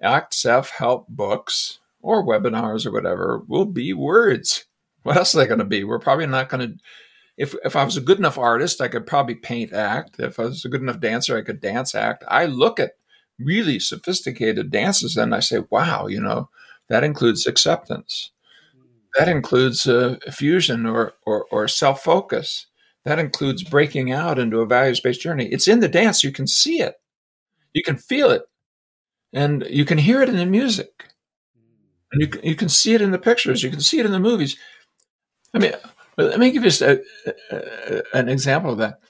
ACT 0.01 0.35
Self 0.35 0.71
Help 0.71 1.07
books 1.09 1.79
or 2.01 2.27
webinars 2.27 2.85
or 2.85 2.91
whatever 2.91 3.43
will 3.47 3.65
be 3.65 3.93
words. 3.93 4.65
What 5.05 5.17
else 5.17 5.35
are 5.35 5.39
they 5.39 5.47
going 5.47 5.61
to 5.61 5.65
be? 5.65 5.85
We're 5.85 6.01
probably 6.01 6.27
not 6.27 6.49
going 6.49 6.69
to. 6.69 6.75
If 7.37 7.55
if 7.65 7.77
I 7.77 7.85
was 7.85 7.97
a 7.97 8.03
good 8.03 8.19
enough 8.19 8.37
artist, 8.37 8.81
I 8.81 8.89
could 8.89 9.07
probably 9.07 9.37
paint 9.37 9.73
ACT. 9.73 10.19
If 10.19 10.41
I 10.41 10.45
was 10.45 10.65
a 10.65 10.69
good 10.69 10.83
enough 10.83 11.01
dancer, 11.01 11.37
I 11.37 11.43
could 11.43 11.61
dance 11.61 11.95
ACT. 11.95 12.25
I 12.27 12.47
look 12.47 12.81
at 12.81 12.93
really 13.39 13.79
sophisticated 13.79 14.71
dances, 14.71 15.17
and 15.17 15.35
I 15.35 15.41
say, 15.41 15.61
wow, 15.71 16.07
you 16.07 16.21
know, 16.21 16.49
that 16.89 17.05
includes 17.05 17.47
acceptance. 17.47 18.31
That 19.15 19.29
mm. 19.29 19.33
includes 19.33 19.87
uh, 19.87 20.17
fusion 20.31 20.87
or, 20.87 21.15
or, 21.25 21.47
or 21.51 21.69
self 21.69 22.03
focus. 22.03 22.67
That 23.05 23.19
includes 23.19 23.63
breaking 23.63 24.13
out 24.13 24.39
into 24.39 24.61
a 24.61 24.67
values 24.67 25.01
based 25.01 25.21
journey. 25.21 25.47
It's 25.47 25.69
in 25.69 25.81
the 25.81 25.89
dance. 25.89 26.25
You 26.25 26.33
can 26.33 26.47
see 26.47 26.81
it, 26.81 26.97
you 27.73 27.83
can 27.83 27.97
feel 27.97 28.31
it, 28.31 28.43
and 29.33 29.65
you 29.71 29.85
can 29.85 29.99
hear 29.99 30.23
it 30.23 30.29
in 30.29 30.37
the 30.37 30.47
music. 30.47 31.05
Mm. 31.57 31.63
And 32.13 32.23
you, 32.23 32.51
you 32.51 32.57
can 32.57 32.69
see 32.69 32.95
it 32.95 33.03
in 33.03 33.13
the 33.13 33.19
pictures, 33.19 33.63
you 33.63 33.71
can 33.71 33.81
see 33.81 33.99
it 33.99 34.07
in 34.07 34.13
the 34.13 34.21
movies. 34.21 34.57
I 35.55 35.59
mean, 35.59 35.73
let 36.19 36.41
me 36.41 36.51
give 36.51 36.65
you 36.65 36.87
a, 36.87 36.99
a, 37.27 37.57
uh, 37.57 37.97
uh, 37.97 38.03
an 38.13 38.29
example 38.29 38.73
of 38.73 38.79
that. 38.79 39.01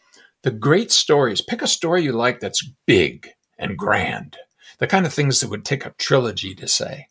The 0.45 0.51
great 0.53 0.93
stories, 0.93 1.41
pick 1.41 1.63
a 1.63 1.67
story 1.67 2.05
you 2.05 2.13
like 2.13 2.39
that's 2.39 2.69
big 2.87 3.29
and 3.59 3.77
grand, 3.77 4.37
the 4.79 4.87
kind 4.87 5.07
of 5.07 5.13
things 5.13 5.41
that 5.41 5.51
would 5.51 5.65
take 5.65 5.85
a 5.85 5.95
trilogy 5.99 6.55
to 6.55 6.69
say. 6.69 7.09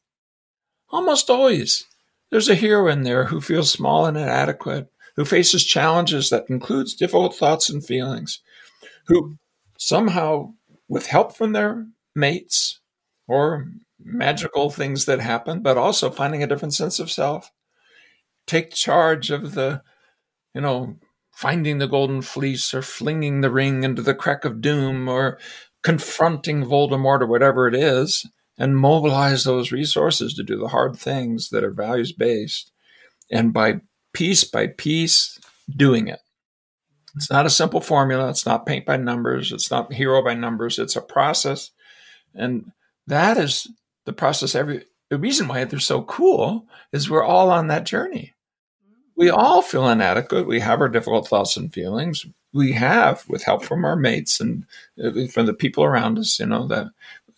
Almost 0.90 1.30
always, 1.30 1.86
there's 2.30 2.50
a 2.50 2.56
hero 2.56 2.88
in 2.88 3.04
there 3.04 3.26
who 3.26 3.42
feels 3.42 3.70
small 3.70 4.06
and 4.06 4.18
inadequate, 4.18 4.92
who 5.16 5.26
faces 5.26 5.66
challenges 5.66 6.30
that 6.30 6.50
includes 6.50 6.94
difficult 6.94 7.36
thoughts 7.36 7.70
and 7.70 7.86
feelings, 7.86 8.40
who 9.08 9.38
somehow, 9.78 10.54
with 10.88 11.08
help 11.08 11.36
from 11.36 11.54
their 11.54 11.86
mates 12.16 12.80
or 13.28 13.68
magical 14.00 14.70
things 14.70 15.06
that 15.06 15.20
happen, 15.20 15.62
but 15.62 15.78
also 15.78 16.10
finding 16.10 16.44
a 16.44 16.48
different 16.48 16.74
sense 16.74 17.00
of 17.00 17.12
self, 17.12 17.52
take 18.46 18.72
charge 18.72 19.32
of 19.32 19.54
the, 19.54 19.82
you 20.54 20.62
know, 20.62 20.96
finding 21.32 21.78
the 21.78 21.88
golden 21.88 22.22
fleece 22.22 22.74
or 22.74 22.82
flinging 22.82 23.42
the 23.42 23.52
ring 23.52 23.84
into 23.84 24.02
the 24.02 24.16
crack 24.16 24.46
of 24.46 24.62
doom 24.62 25.08
or 25.08 25.38
confronting 25.84 26.66
Voldemort 26.66 27.22
or 27.22 27.28
whatever 27.28 27.68
it 27.68 27.76
is 27.76 28.26
and 28.58 28.78
mobilize 28.78 29.44
those 29.44 29.72
resources 29.72 30.34
to 30.34 30.44
do 30.44 30.58
the 30.58 30.68
hard 30.68 30.96
things 30.98 31.50
that 31.50 31.64
are 31.64 31.72
values 31.72 32.12
based. 32.12 32.72
And 33.32 33.54
by 33.54 33.82
piece 34.14 34.44
by 34.44 34.68
piece, 34.68 35.40
doing 35.76 36.08
it. 36.08 36.20
It's 37.16 37.30
not 37.30 37.46
a 37.46 37.52
simple 37.52 37.82
formula. 37.82 38.30
It's 38.30 38.46
not 38.46 38.66
paint 38.66 38.86
by 38.86 38.98
numbers. 38.98 39.52
It's 39.52 39.72
not 39.72 39.92
hero 39.92 40.24
by 40.24 40.34
numbers. 40.34 40.80
It's 40.80 40.96
a 40.96 41.02
process. 41.02 41.72
And 42.34 42.72
that 43.08 43.38
is 43.38 43.68
the 44.06 44.14
process. 44.14 44.56
Every 44.56 44.86
the 45.10 45.18
reason 45.18 45.48
why 45.48 45.64
they're 45.64 45.80
so 45.80 46.02
cool 46.04 46.68
is 46.92 47.10
we're 47.10 47.24
all 47.24 47.50
on 47.50 47.68
that 47.68 47.86
journey. 47.86 48.34
We 49.18 49.30
all 49.32 49.62
feel 49.64 49.90
inadequate. 49.90 50.48
We 50.48 50.60
have 50.60 50.80
our 50.80 50.88
difficult 50.88 51.28
thoughts 51.28 51.58
and 51.58 51.74
feelings 51.74 52.26
we 52.54 52.72
have 52.74 53.24
with 53.28 53.44
help 53.44 53.64
from 53.64 53.84
our 53.84 53.96
mates 53.96 54.40
and 54.40 54.66
uh, 55.04 55.28
from 55.28 55.46
the 55.46 55.54
people 55.54 55.84
around 55.84 56.18
us, 56.18 56.40
you 56.40 56.46
know, 56.46 56.68
that, 56.68 56.88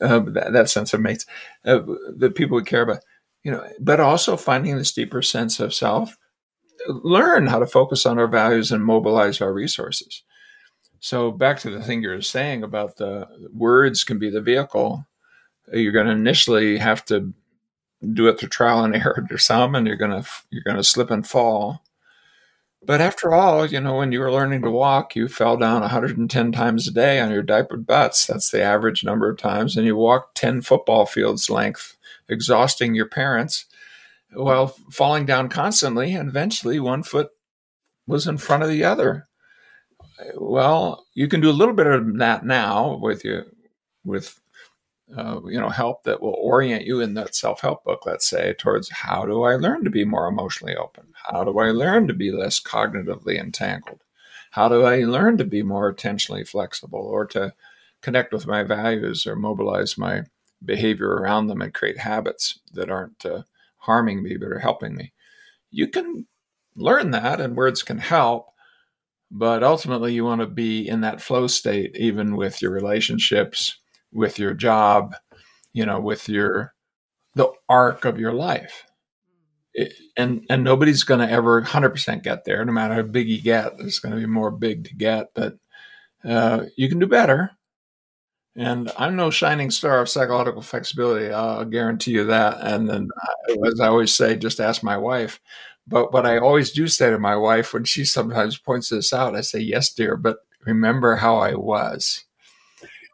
uh, 0.01 0.19
that, 0.19 0.53
that, 0.53 0.69
sense 0.69 0.93
of 0.93 1.01
mates, 1.01 1.25
uh, 1.65 1.79
the 2.15 2.29
people 2.29 2.57
we 2.57 2.63
care 2.63 2.83
about, 2.83 3.03
you 3.43 3.51
know, 3.51 3.65
but 3.79 3.99
also 3.99 4.37
finding 4.37 4.77
this 4.77 4.91
deeper 4.91 5.21
sense 5.21 5.59
of 5.59 5.73
self, 5.73 6.17
learn 6.87 7.47
how 7.47 7.59
to 7.59 7.65
focus 7.65 8.05
on 8.05 8.19
our 8.19 8.27
values 8.27 8.71
and 8.71 8.83
mobilize 8.83 9.41
our 9.41 9.53
resources. 9.53 10.23
So 10.99 11.31
back 11.31 11.59
to 11.59 11.69
the 11.69 11.81
thing 11.81 12.01
you're 12.01 12.21
saying 12.21 12.63
about 12.63 12.97
the 12.97 13.27
words 13.53 14.03
can 14.03 14.19
be 14.19 14.29
the 14.29 14.41
vehicle. 14.41 15.05
You're 15.71 15.93
going 15.93 16.07
to 16.07 16.11
initially 16.11 16.77
have 16.77 17.05
to 17.05 17.33
do 18.13 18.27
it 18.27 18.39
through 18.39 18.49
trial 18.49 18.83
and 18.83 18.95
error 18.95 19.25
to 19.29 19.37
some, 19.37 19.75
and 19.75 19.87
you're 19.87 19.97
to 19.97 20.25
you're 20.49 20.75
to 20.75 20.83
slip 20.83 21.11
and 21.11 21.27
fall. 21.27 21.83
But 22.81 23.01
after 23.01 23.33
all, 23.33 23.65
you 23.65 23.81
know, 23.81 23.97
when 23.97 24.13
you 24.13 24.21
were 24.21 24.31
learning 24.31 24.61
to 24.61 24.71
walk, 24.71 25.15
you 25.15 25.27
fell 25.27 25.57
down 25.57 25.81
110 25.81 26.51
times 26.53 26.87
a 26.87 26.91
day 26.91 27.19
on 27.19 27.29
your 27.29 27.43
diapered 27.43 27.85
butts. 27.85 28.25
That's 28.25 28.51
the 28.51 28.61
average 28.61 29.03
number 29.03 29.29
of 29.29 29.37
times. 29.37 29.75
And 29.75 29.85
you 29.85 29.97
walked 29.97 30.37
10 30.37 30.61
football 30.61 31.05
fields 31.05 31.49
length, 31.49 31.97
exhausting 32.29 32.95
your 32.95 33.07
parents 33.07 33.65
while 34.33 34.67
falling 34.89 35.25
down 35.25 35.49
constantly. 35.49 36.13
And 36.13 36.29
eventually, 36.29 36.79
one 36.79 37.03
foot 37.03 37.31
was 38.07 38.27
in 38.27 38.37
front 38.37 38.63
of 38.63 38.69
the 38.69 38.85
other. 38.85 39.27
Well, 40.35 41.05
you 41.13 41.27
can 41.27 41.41
do 41.41 41.49
a 41.49 41.51
little 41.51 41.73
bit 41.73 41.87
of 41.87 42.17
that 42.19 42.45
now 42.45 42.97
with 43.01 43.25
you, 43.25 43.43
with 44.05 44.39
uh, 45.17 45.39
you 45.45 45.59
know 45.59 45.69
help 45.69 46.03
that 46.03 46.21
will 46.21 46.37
orient 46.39 46.85
you 46.85 47.01
in 47.01 47.13
that 47.15 47.35
self-help 47.35 47.83
book 47.83 48.05
let's 48.05 48.27
say 48.27 48.53
towards 48.53 48.89
how 48.89 49.25
do 49.25 49.43
i 49.43 49.55
learn 49.55 49.83
to 49.83 49.89
be 49.89 50.05
more 50.05 50.27
emotionally 50.27 50.75
open? 50.75 51.05
How 51.31 51.43
do 51.43 51.57
i 51.59 51.71
learn 51.71 52.07
to 52.07 52.13
be 52.13 52.31
less 52.31 52.59
cognitively 52.59 53.39
entangled? 53.39 54.03
How 54.51 54.69
do 54.69 54.83
i 54.83 54.99
learn 54.99 55.37
to 55.37 55.45
be 55.45 55.63
more 55.63 55.93
attentionally 55.93 56.47
flexible 56.47 56.99
or 56.99 57.25
to 57.27 57.53
connect 58.01 58.33
with 58.33 58.47
my 58.47 58.63
values 58.63 59.25
or 59.25 59.35
mobilize 59.35 59.97
my 59.97 60.23
behavior 60.63 61.09
around 61.09 61.47
them 61.47 61.61
and 61.61 61.73
create 61.73 61.97
habits 61.97 62.59
that 62.73 62.89
aren't 62.89 63.25
uh, 63.25 63.43
harming 63.77 64.21
me 64.21 64.37
but 64.37 64.51
are 64.51 64.59
helping 64.59 64.95
me? 64.95 65.13
You 65.71 65.87
can 65.87 66.27
learn 66.75 67.11
that 67.11 67.41
and 67.41 67.55
words 67.55 67.83
can 67.83 67.97
help 67.97 68.49
but 69.31 69.63
ultimately 69.63 70.13
you 70.13 70.23
want 70.25 70.41
to 70.41 70.47
be 70.47 70.87
in 70.87 71.01
that 71.01 71.21
flow 71.21 71.47
state 71.47 71.95
even 71.95 72.35
with 72.35 72.61
your 72.61 72.71
relationships 72.71 73.78
with 74.11 74.39
your 74.39 74.53
job, 74.53 75.15
you 75.73 75.85
know, 75.85 75.99
with 75.99 76.29
your 76.29 76.73
the 77.35 77.51
arc 77.67 78.05
of 78.05 78.19
your 78.19 78.33
life. 78.33 78.85
It, 79.73 79.93
and 80.17 80.45
and 80.49 80.63
nobody's 80.63 81.03
going 81.03 81.19
to 81.25 81.31
ever 81.31 81.61
100% 81.61 82.23
get 82.23 82.43
there 82.43 82.65
no 82.65 82.73
matter 82.73 82.95
how 82.95 83.03
big 83.03 83.29
you 83.29 83.39
get 83.41 83.77
there's 83.77 83.99
going 83.99 84.13
to 84.15 84.19
be 84.19 84.25
more 84.25 84.49
big 84.49 84.85
to 84.85 84.95
get 84.95 85.27
but 85.35 85.57
uh, 86.25 86.65
you 86.75 86.89
can 86.89 86.99
do 86.99 87.05
better. 87.07 87.51
And 88.55 88.91
i'm 88.97 89.15
no 89.15 89.29
shining 89.29 89.69
star 89.71 90.01
of 90.01 90.09
psychological 90.09 90.61
flexibility 90.63 91.31
i'll 91.31 91.65
guarantee 91.65 92.11
you 92.11 92.25
that 92.25 92.57
and 92.61 92.89
then 92.89 93.07
as 93.65 93.79
i 93.79 93.87
always 93.87 94.13
say 94.13 94.35
just 94.35 94.59
ask 94.59 94.83
my 94.83 94.97
wife. 94.97 95.39
But 95.87 96.11
what 96.13 96.25
i 96.25 96.39
always 96.39 96.71
do 96.71 96.87
say 96.87 97.11
to 97.11 97.19
my 97.19 97.35
wife 97.35 97.73
when 97.73 97.83
she 97.85 98.05
sometimes 98.05 98.57
points 98.57 98.89
this 98.89 99.13
out 99.13 99.35
i 99.35 99.41
say 99.41 99.59
yes 99.59 99.93
dear 99.93 100.17
but 100.17 100.39
remember 100.65 101.15
how 101.15 101.37
i 101.37 101.53
was 101.53 102.25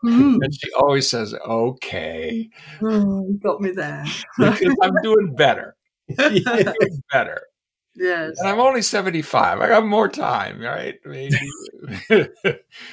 Mm. 0.05 0.37
And 0.41 0.53
she 0.53 0.71
always 0.73 1.09
says, 1.09 1.33
okay. 1.33 2.49
Oh, 2.81 3.33
got 3.43 3.61
me 3.61 3.71
there. 3.71 4.05
because 4.37 4.75
I'm 4.81 4.95
doing 5.01 5.35
better. 5.35 5.75
doing 6.17 7.01
better. 7.11 7.41
Yes. 7.95 8.37
And 8.39 8.49
I'm 8.49 8.59
only 8.59 8.81
75. 8.81 9.61
I 9.61 9.67
got 9.67 9.85
more 9.85 10.09
time, 10.09 10.61
right? 10.61 10.95
Maybe. 11.05 11.37
we'll 12.09 12.27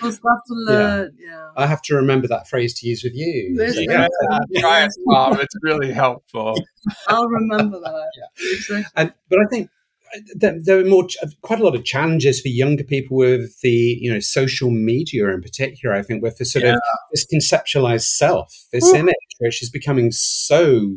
have 0.03 0.15
to 0.21 0.21
learn. 0.51 1.17
Yeah. 1.19 1.27
yeah. 1.27 1.49
I 1.57 1.67
have 1.67 1.83
to 1.83 1.97
remember 1.97 2.29
that 2.29 2.49
phrase 2.49 2.73
to 2.81 2.89
use 2.89 3.03
with 3.03 3.15
you. 3.15 3.57
yeah, 3.59 4.07
try 4.59 4.85
it, 4.85 4.93
Bob. 5.07 5.39
It's 5.41 5.55
really 5.63 5.93
helpful. 5.93 6.57
I'll 7.09 7.29
remember 7.29 7.81
that. 7.81 8.11
yeah. 8.17 8.53
Exactly. 8.53 8.93
And, 8.95 9.13
but 9.29 9.41
I 9.41 9.47
think 9.51 9.71
there, 10.35 10.57
there 10.63 10.79
are 10.79 10.85
more 10.85 11.07
quite 11.43 11.61
a 11.61 11.65
lot 11.65 11.75
of 11.75 11.85
challenges 11.85 12.41
for 12.41 12.49
younger 12.49 12.85
people 12.85 13.17
with 13.17 13.61
the 13.61 13.99
you 14.01 14.13
know 14.13 14.21
social 14.21 14.71
media 14.71 15.29
in 15.29 15.41
particular 15.41 15.95
i 15.95 16.03
think 16.03 16.23
with 16.23 16.39
the 16.39 16.45
sort 16.45 16.65
yeah. 16.65 16.75
of 16.75 16.81
this 17.13 17.27
conceptualized 17.27 18.07
self 18.07 18.55
this 18.73 18.85
Ooh. 18.93 18.97
image 18.97 19.15
which 19.39 19.63
is 19.63 19.71
becoming 19.71 20.11
so 20.13 20.97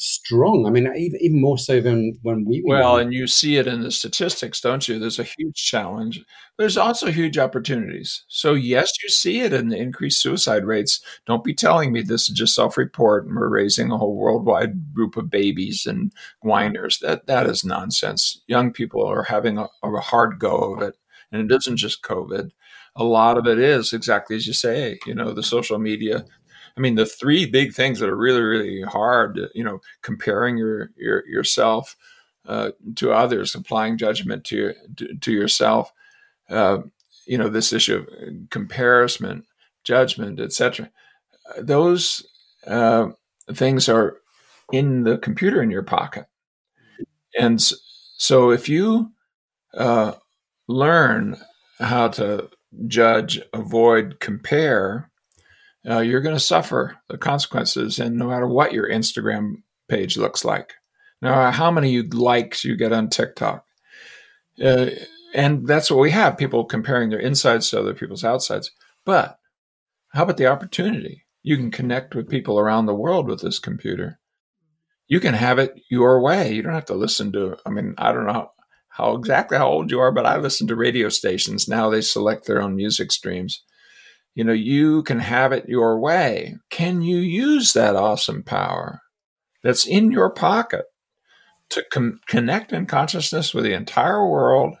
strong. 0.00 0.64
I 0.66 0.70
mean, 0.70 0.90
even, 0.96 1.20
even 1.20 1.40
more 1.40 1.58
so 1.58 1.80
than 1.80 2.18
when 2.22 2.44
we. 2.46 2.62
Well, 2.64 2.96
and 2.96 3.12
you 3.12 3.26
see 3.26 3.56
it 3.56 3.66
in 3.66 3.82
the 3.82 3.90
statistics, 3.90 4.60
don't 4.60 4.88
you? 4.88 4.98
There's 4.98 5.18
a 5.18 5.24
huge 5.24 5.56
challenge. 5.56 6.24
There's 6.58 6.78
also 6.78 7.10
huge 7.10 7.36
opportunities. 7.36 8.24
So 8.28 8.54
yes, 8.54 8.90
you 9.02 9.10
see 9.10 9.40
it 9.40 9.52
in 9.52 9.68
the 9.68 9.76
increased 9.76 10.22
suicide 10.22 10.64
rates. 10.64 11.00
Don't 11.26 11.44
be 11.44 11.54
telling 11.54 11.92
me 11.92 12.00
this 12.00 12.30
is 12.30 12.36
just 12.36 12.54
self-report 12.54 13.26
and 13.26 13.36
we're 13.36 13.48
raising 13.48 13.92
a 13.92 13.98
whole 13.98 14.16
worldwide 14.16 14.94
group 14.94 15.16
of 15.16 15.30
babies 15.30 15.86
and 15.86 16.12
whiners. 16.40 16.98
That 17.00 17.26
that 17.26 17.46
is 17.46 17.64
nonsense. 17.64 18.42
Young 18.46 18.72
people 18.72 19.06
are 19.06 19.24
having 19.24 19.58
a, 19.58 19.68
a 19.82 20.00
hard 20.00 20.38
go 20.38 20.74
of 20.74 20.82
it, 20.82 20.96
and 21.30 21.50
it 21.50 21.54
isn't 21.54 21.76
just 21.76 22.02
COVID 22.02 22.50
a 22.96 23.04
lot 23.04 23.38
of 23.38 23.46
it 23.46 23.58
is 23.58 23.92
exactly 23.92 24.34
as 24.34 24.46
you 24.48 24.52
say 24.52 24.98
you 25.06 25.14
know 25.14 25.32
the 25.32 25.44
social 25.44 25.78
media 25.78 26.24
I 26.76 26.80
mean, 26.80 26.94
the 26.94 27.06
three 27.06 27.46
big 27.46 27.74
things 27.74 27.98
that 28.00 28.08
are 28.08 28.16
really, 28.16 28.42
really 28.42 28.82
hard, 28.82 29.40
you 29.54 29.64
know, 29.64 29.80
comparing 30.02 30.56
your, 30.56 30.90
your 30.96 31.26
yourself 31.26 31.96
uh, 32.46 32.70
to 32.96 33.12
others, 33.12 33.54
applying 33.54 33.98
judgment 33.98 34.44
to 34.44 34.74
to, 34.96 35.16
to 35.16 35.32
yourself, 35.32 35.92
uh, 36.48 36.78
you 37.26 37.38
know, 37.38 37.48
this 37.48 37.72
issue 37.72 37.96
of 37.96 38.50
comparison, 38.50 39.44
judgment, 39.84 40.40
etc. 40.40 40.90
Those 41.58 42.26
uh, 42.66 43.08
things 43.52 43.88
are 43.88 44.18
in 44.72 45.02
the 45.02 45.18
computer 45.18 45.62
in 45.62 45.70
your 45.70 45.82
pocket, 45.82 46.26
and 47.38 47.60
so 48.16 48.50
if 48.50 48.68
you 48.68 49.12
uh, 49.74 50.12
learn 50.68 51.36
how 51.78 52.08
to 52.08 52.48
judge, 52.86 53.40
avoid, 53.52 54.20
compare, 54.20 55.09
uh, 55.88 56.00
you're 56.00 56.20
going 56.20 56.36
to 56.36 56.40
suffer 56.40 56.98
the 57.08 57.18
consequences. 57.18 57.98
And 57.98 58.16
no 58.16 58.28
matter 58.28 58.46
what 58.46 58.72
your 58.72 58.88
Instagram 58.88 59.62
page 59.88 60.16
looks 60.16 60.44
like, 60.44 60.74
no 61.22 61.30
matter 61.30 61.50
how 61.50 61.70
many 61.70 62.02
likes 62.02 62.64
you 62.64 62.76
get 62.76 62.92
on 62.92 63.08
TikTok, 63.08 63.64
uh, 64.62 64.86
and 65.34 65.66
that's 65.66 65.90
what 65.90 66.00
we 66.00 66.10
have 66.10 66.36
people 66.36 66.64
comparing 66.64 67.10
their 67.10 67.18
insides 67.20 67.70
to 67.70 67.80
other 67.80 67.94
people's 67.94 68.24
outsides. 68.24 68.70
But 69.04 69.38
how 70.08 70.24
about 70.24 70.36
the 70.36 70.46
opportunity? 70.46 71.24
You 71.42 71.56
can 71.56 71.70
connect 71.70 72.14
with 72.14 72.28
people 72.28 72.58
around 72.58 72.86
the 72.86 72.94
world 72.94 73.26
with 73.26 73.40
this 73.40 73.58
computer. 73.58 74.18
You 75.06 75.20
can 75.20 75.34
have 75.34 75.58
it 75.58 75.80
your 75.88 76.20
way. 76.20 76.52
You 76.52 76.62
don't 76.62 76.74
have 76.74 76.84
to 76.86 76.94
listen 76.94 77.32
to, 77.32 77.56
I 77.64 77.70
mean, 77.70 77.94
I 77.96 78.12
don't 78.12 78.26
know 78.26 78.32
how, 78.32 78.50
how 78.88 79.14
exactly 79.14 79.56
how 79.56 79.68
old 79.68 79.90
you 79.90 80.00
are, 80.00 80.12
but 80.12 80.26
I 80.26 80.36
listen 80.36 80.66
to 80.66 80.76
radio 80.76 81.08
stations. 81.08 81.68
Now 81.68 81.88
they 81.88 82.00
select 82.00 82.46
their 82.46 82.60
own 82.60 82.76
music 82.76 83.12
streams 83.12 83.62
you 84.34 84.44
know, 84.44 84.52
you 84.52 85.02
can 85.02 85.18
have 85.18 85.52
it 85.52 85.68
your 85.68 85.98
way. 85.98 86.56
Can 86.70 87.02
you 87.02 87.18
use 87.18 87.72
that 87.72 87.96
awesome 87.96 88.42
power 88.42 89.00
that's 89.62 89.86
in 89.86 90.12
your 90.12 90.30
pocket 90.30 90.86
to 91.70 91.84
com- 91.92 92.20
connect 92.26 92.72
in 92.72 92.86
consciousness 92.86 93.52
with 93.52 93.64
the 93.64 93.72
entire 93.72 94.26
world 94.26 94.76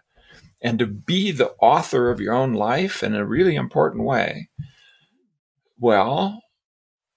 and 0.62 0.78
to 0.78 0.86
be 0.86 1.32
the 1.32 1.50
author 1.60 2.10
of 2.10 2.20
your 2.20 2.34
own 2.34 2.52
life 2.52 3.02
in 3.02 3.14
a 3.14 3.24
really 3.24 3.56
important 3.56 4.04
way? 4.04 4.48
Well, 5.78 6.40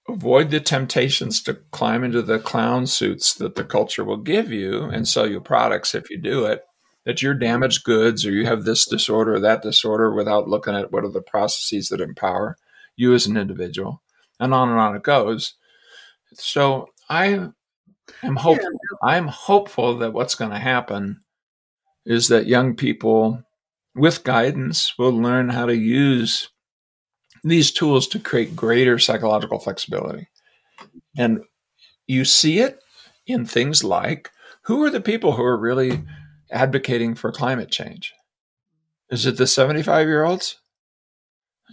avoid 0.08 0.50
the 0.50 0.60
temptations 0.60 1.42
to 1.42 1.54
climb 1.70 2.02
into 2.02 2.22
the 2.22 2.38
clown 2.38 2.86
suits 2.86 3.34
that 3.34 3.54
the 3.54 3.64
culture 3.64 4.04
will 4.04 4.18
give 4.18 4.50
you 4.50 4.82
and 4.82 5.06
sell 5.06 5.28
you 5.28 5.40
products 5.40 5.94
if 5.94 6.10
you 6.10 6.20
do 6.20 6.44
it 6.46 6.62
that 7.04 7.22
you're 7.22 7.34
damaged 7.34 7.84
goods 7.84 8.24
or 8.24 8.32
you 8.32 8.46
have 8.46 8.64
this 8.64 8.86
disorder 8.86 9.34
or 9.34 9.40
that 9.40 9.62
disorder 9.62 10.12
without 10.12 10.48
looking 10.48 10.74
at 10.74 10.92
what 10.92 11.04
are 11.04 11.10
the 11.10 11.22
processes 11.22 11.88
that 11.88 12.00
empower 12.00 12.56
you 12.96 13.14
as 13.14 13.26
an 13.26 13.36
individual 13.36 14.02
and 14.40 14.54
on 14.54 14.70
and 14.70 14.78
on 14.78 14.96
it 14.96 15.02
goes 15.02 15.54
so 16.32 16.88
i 17.08 17.26
am 18.22 18.36
hopeful 18.36 18.70
yeah. 18.70 19.08
i'm 19.08 19.28
hopeful 19.28 19.98
that 19.98 20.12
what's 20.12 20.34
going 20.34 20.50
to 20.50 20.58
happen 20.58 21.20
is 22.06 22.28
that 22.28 22.46
young 22.46 22.74
people 22.74 23.42
with 23.94 24.24
guidance 24.24 24.98
will 24.98 25.12
learn 25.12 25.48
how 25.48 25.66
to 25.66 25.76
use 25.76 26.48
these 27.42 27.70
tools 27.70 28.08
to 28.08 28.18
create 28.18 28.56
greater 28.56 28.98
psychological 28.98 29.58
flexibility 29.58 30.28
and 31.16 31.40
you 32.06 32.24
see 32.24 32.58
it 32.58 32.80
in 33.26 33.44
things 33.44 33.84
like 33.84 34.30
who 34.62 34.82
are 34.84 34.90
the 34.90 35.00
people 35.00 35.32
who 35.32 35.42
are 35.42 35.56
really 35.56 36.02
advocating 36.54 37.14
for 37.14 37.32
climate 37.32 37.70
change? 37.70 38.14
Is 39.10 39.26
it 39.26 39.36
the 39.36 39.46
75 39.46 40.06
year 40.06 40.24
olds? 40.24 40.58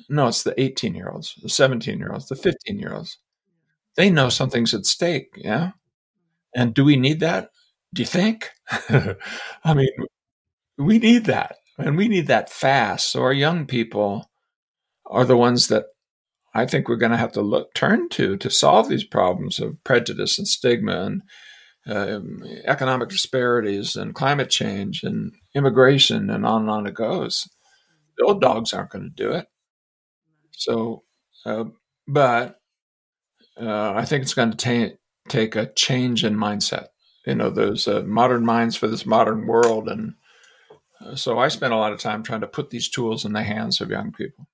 No, 0.10 0.28
it's 0.28 0.44
the 0.44 0.60
18 0.60 0.96
year 0.96 1.10
olds, 1.10 1.36
the 1.41 1.50
17 1.50 1.98
year 1.98 2.12
olds, 2.12 2.28
the 2.28 2.36
15 2.36 2.80
year 2.80 2.94
olds. 2.94 3.17
They 3.96 4.10
know 4.10 4.30
something's 4.30 4.74
at 4.74 4.86
stake. 4.86 5.34
Yeah. 5.36 5.72
And 6.56 6.74
do 6.74 6.84
we 6.84 6.98
need 6.98 7.20
that? 7.22 7.50
Do 7.94 8.02
you 8.02 8.06
think? 8.06 8.50
I 8.89 9.74
mean, 9.74 9.89
we 10.78 11.00
need 11.00 11.26
that. 11.26 11.58
And 11.78 11.98
we 11.98 12.08
need 12.08 12.28
that 12.28 12.50
fast. 12.50 13.12
So 13.12 13.22
our 13.22 13.34
young 13.34 13.65
people 13.65 14.30
are 15.06 15.26
the 15.26 15.38
ones 15.38 15.67
that 15.67 15.86
I 16.54 16.65
think 16.65 16.88
we're 16.88 16.98
going 16.98 17.12
to 17.12 17.17
have 17.17 17.32
to 17.34 17.41
look 17.41 17.74
turn 17.74 18.10
to 18.10 18.38
to 18.38 18.50
solve 18.50 18.89
these 18.89 19.04
problems 19.04 19.60
of 19.60 19.82
prejudice 19.84 20.38
and 20.38 20.48
stigma 20.48 21.02
and 21.04 21.22
uh, 21.88 22.20
economic 22.65 23.10
disparities 23.10 23.96
and 23.96 24.15
climate 24.15 24.50
change 24.50 25.04
and 25.04 25.34
immigration 25.56 26.30
and 26.30 26.46
on 26.46 26.62
and 26.62 26.70
on 26.70 26.88
it 26.88 26.94
goes. 26.94 27.50
The 28.17 28.26
old 28.26 28.41
dogs 28.41 28.74
aren't 28.74 28.91
going 28.91 29.04
to 29.06 29.24
do 29.24 29.32
it. 29.32 29.48
So, 30.52 31.04
uh, 31.46 31.65
but 32.08 32.60
uh, 33.60 33.94
I 33.94 34.06
think 34.06 34.24
it's 34.24 34.34
going 34.34 34.52
to 34.52 34.58
ta- 34.89 34.96
take 35.28 35.56
a 35.56 35.72
change 35.74 36.24
in 36.24 36.36
mindset. 36.36 36.88
You 37.26 37.36
know, 37.36 37.50
those 37.50 37.88
uh, 37.88 38.04
modern 38.06 38.46
minds 38.46 38.76
for 38.76 38.88
this 38.88 39.06
modern 39.06 39.48
world. 39.48 39.89
And 39.89 40.15
uh, 41.04 41.15
so 41.15 41.39
I 41.39 41.48
spent 41.48 41.74
a 41.74 41.78
lot 41.78 41.94
of 41.94 42.00
time 42.00 42.24
trying 42.24 42.41
to 42.41 42.48
put 42.48 42.70
these 42.70 42.89
tools 42.89 43.26
in 43.26 43.34
the 43.34 43.44
hands 43.44 43.82
of 43.82 43.89
young 43.89 44.12
people. 44.12 44.48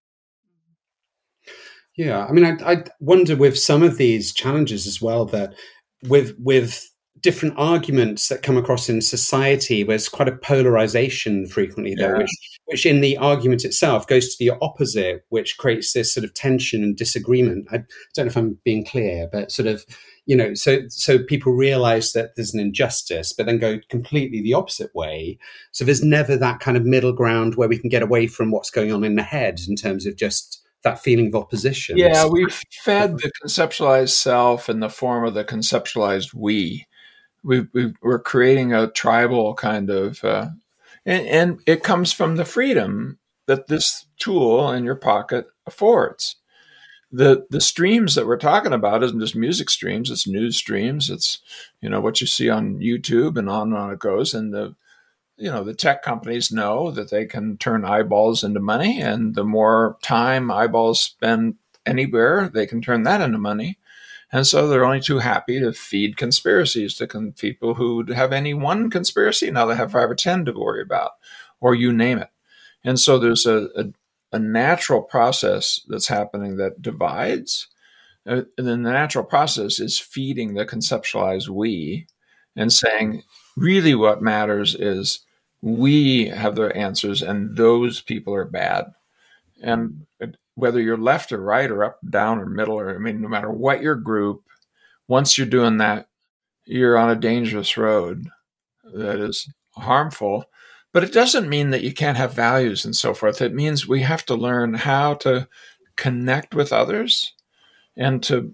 Yeah, 1.97 2.25
I 2.25 2.31
mean, 2.31 2.45
I, 2.45 2.73
I 2.73 2.83
wonder 2.99 3.35
with 3.35 3.57
some 3.57 3.81
of 3.81 3.97
these 3.97 4.31
challenges 4.31 4.85
as 4.85 5.01
well 5.01 5.25
that 5.25 5.55
with 6.03 6.35
with 6.37 6.87
different 7.21 7.55
arguments 7.57 8.29
that 8.29 8.43
come 8.43 8.57
across 8.57 8.89
in 8.89 9.01
society. 9.01 9.83
Where 9.83 9.93
there's 9.93 10.09
quite 10.09 10.27
a 10.27 10.35
polarization 10.35 11.47
frequently 11.47 11.95
there, 11.95 12.13
yeah. 12.13 12.17
which, 12.19 12.59
which 12.65 12.85
in 12.85 13.01
the 13.01 13.17
argument 13.17 13.65
itself 13.65 14.07
goes 14.07 14.29
to 14.29 14.35
the 14.39 14.55
opposite, 14.61 15.25
which 15.29 15.57
creates 15.57 15.93
this 15.93 16.13
sort 16.13 16.23
of 16.23 16.33
tension 16.33 16.83
and 16.83 16.95
disagreement. 16.95 17.67
I 17.71 17.83
don't 18.15 18.25
know 18.25 18.31
if 18.31 18.37
I'm 18.37 18.57
being 18.63 18.85
clear, 18.85 19.27
but 19.31 19.51
sort 19.51 19.67
of, 19.67 19.85
you 20.25 20.35
know, 20.35 20.53
so 20.53 20.81
so 20.89 21.19
people 21.19 21.53
realize 21.53 22.13
that 22.13 22.35
there's 22.35 22.53
an 22.53 22.59
injustice, 22.59 23.33
but 23.33 23.45
then 23.45 23.57
go 23.57 23.79
completely 23.89 24.41
the 24.41 24.53
opposite 24.53 24.93
way. 24.93 25.37
So 25.71 25.85
there's 25.85 26.03
never 26.03 26.35
that 26.37 26.59
kind 26.59 26.77
of 26.77 26.85
middle 26.85 27.13
ground 27.13 27.55
where 27.55 27.69
we 27.69 27.79
can 27.79 27.89
get 27.89 28.03
away 28.03 28.27
from 28.27 28.51
what's 28.51 28.69
going 28.69 28.91
on 28.91 29.03
in 29.03 29.15
the 29.15 29.23
head 29.23 29.59
in 29.67 29.75
terms 29.75 30.05
of 30.05 30.17
just 30.17 30.63
that 30.83 30.99
feeling 30.99 31.27
of 31.27 31.35
opposition. 31.35 31.97
Yeah, 31.97 32.27
we've 32.27 32.61
fed 32.83 33.17
the 33.17 33.31
conceptualized 33.43 34.09
self 34.09 34.69
in 34.69 34.79
the 34.79 34.89
form 34.89 35.25
of 35.25 35.33
the 35.33 35.43
conceptualized 35.43 36.33
we 36.33 36.85
we, 37.47 37.93
are 38.03 38.19
creating 38.19 38.73
a 38.73 38.91
tribal 38.91 39.53
kind 39.55 39.89
of, 39.89 40.23
uh, 40.23 40.49
and, 41.05 41.27
and 41.27 41.59
it 41.65 41.83
comes 41.83 42.11
from 42.11 42.35
the 42.35 42.45
freedom 42.45 43.19
that 43.45 43.67
this 43.67 44.05
tool 44.19 44.71
in 44.71 44.83
your 44.83 44.95
pocket 44.95 45.47
affords. 45.65 46.35
The 47.09 47.47
the 47.49 47.61
streams 47.61 48.15
that 48.15 48.27
we're 48.27 48.35
talking 48.37 48.73
about 48.73 49.01
isn't 49.01 49.21
just 49.21 49.35
music 49.35 49.69
streams; 49.69 50.11
it's 50.11 50.27
news 50.27 50.57
streams. 50.57 51.09
It's 51.09 51.39
you 51.79 51.89
know 51.89 52.01
what 52.01 52.19
you 52.19 52.27
see 52.27 52.49
on 52.49 52.79
YouTube 52.79 53.37
and 53.37 53.49
on 53.49 53.69
and 53.69 53.77
on 53.77 53.93
it 53.93 53.99
goes. 53.99 54.33
And 54.33 54.53
the 54.53 54.75
you 55.37 55.49
know 55.49 55.63
the 55.63 55.73
tech 55.73 56.03
companies 56.03 56.51
know 56.51 56.91
that 56.91 57.09
they 57.09 57.25
can 57.25 57.57
turn 57.57 57.85
eyeballs 57.85 58.43
into 58.43 58.59
money, 58.59 59.01
and 59.01 59.35
the 59.35 59.45
more 59.45 59.97
time 60.01 60.51
eyeballs 60.51 60.99
spend 60.99 61.55
anywhere, 61.85 62.49
they 62.53 62.67
can 62.67 62.81
turn 62.81 63.03
that 63.03 63.21
into 63.21 63.37
money. 63.37 63.77
And 64.31 64.45
so 64.45 64.67
they're 64.67 64.85
only 64.85 64.99
too 64.99 65.19
happy 65.19 65.59
to 65.59 65.71
feed 65.71 66.17
conspiracies 66.17 66.95
to 66.95 67.07
con- 67.07 67.33
people 67.33 67.75
who 67.75 68.03
have 68.13 68.33
any 68.33 68.53
one 68.53 68.89
conspiracy. 68.89 69.49
Now 69.49 69.65
they 69.65 69.75
have 69.75 69.91
five 69.91 70.09
or 70.09 70.15
10 70.15 70.45
to 70.45 70.51
worry 70.51 70.81
about, 70.81 71.11
or 71.61 71.75
you 71.75 71.93
name 71.93 72.19
it. 72.19 72.29
And 72.83 72.99
so 72.99 73.17
there's 73.17 73.45
a, 73.45 73.69
a, 73.75 73.85
a 74.33 74.39
natural 74.39 75.01
process 75.01 75.81
that's 75.87 76.07
happening 76.07 76.57
that 76.57 76.81
divides. 76.81 77.67
Uh, 78.25 78.41
and 78.57 78.67
then 78.67 78.83
the 78.83 78.91
natural 78.91 79.23
process 79.23 79.79
is 79.79 79.97
feeding 79.97 80.53
the 80.53 80.65
conceptualized 80.65 81.47
we 81.47 82.05
and 82.55 82.73
saying, 82.73 83.23
really 83.55 83.95
what 83.95 84.21
matters 84.21 84.75
is 84.75 85.21
we 85.61 86.27
have 86.27 86.55
the 86.55 86.75
answers 86.75 87.21
and 87.21 87.55
those 87.55 88.01
people 88.01 88.33
are 88.33 88.45
bad. 88.45 88.93
And 89.61 90.05
whether 90.57 90.81
you're 90.81 90.97
left 90.97 91.31
or 91.31 91.39
right 91.39 91.69
or 91.69 91.83
up, 91.83 91.99
down 92.09 92.39
or 92.39 92.47
middle, 92.47 92.79
or 92.79 92.93
I 92.93 92.97
mean, 92.97 93.21
no 93.21 93.27
matter 93.27 93.51
what 93.51 93.81
your 93.81 93.93
group, 93.95 94.41
once 95.07 95.37
you're 95.37 95.45
doing 95.45 95.77
that, 95.77 96.07
you're 96.65 96.97
on 96.97 97.11
a 97.11 97.15
dangerous 97.15 97.77
road 97.77 98.27
that 98.95 99.19
is 99.19 99.47
harmful. 99.75 100.45
But 100.93 101.03
it 101.03 101.13
doesn't 101.13 101.47
mean 101.47 101.69
that 101.69 101.83
you 101.83 101.93
can't 101.93 102.17
have 102.17 102.33
values 102.33 102.85
and 102.85 102.95
so 102.95 103.13
forth. 103.13 103.39
It 103.39 103.53
means 103.53 103.87
we 103.87 104.01
have 104.01 104.25
to 104.25 104.35
learn 104.35 104.73
how 104.73 105.13
to 105.15 105.47
connect 105.95 106.55
with 106.55 106.73
others 106.73 107.33
and 107.95 108.23
to 108.23 108.53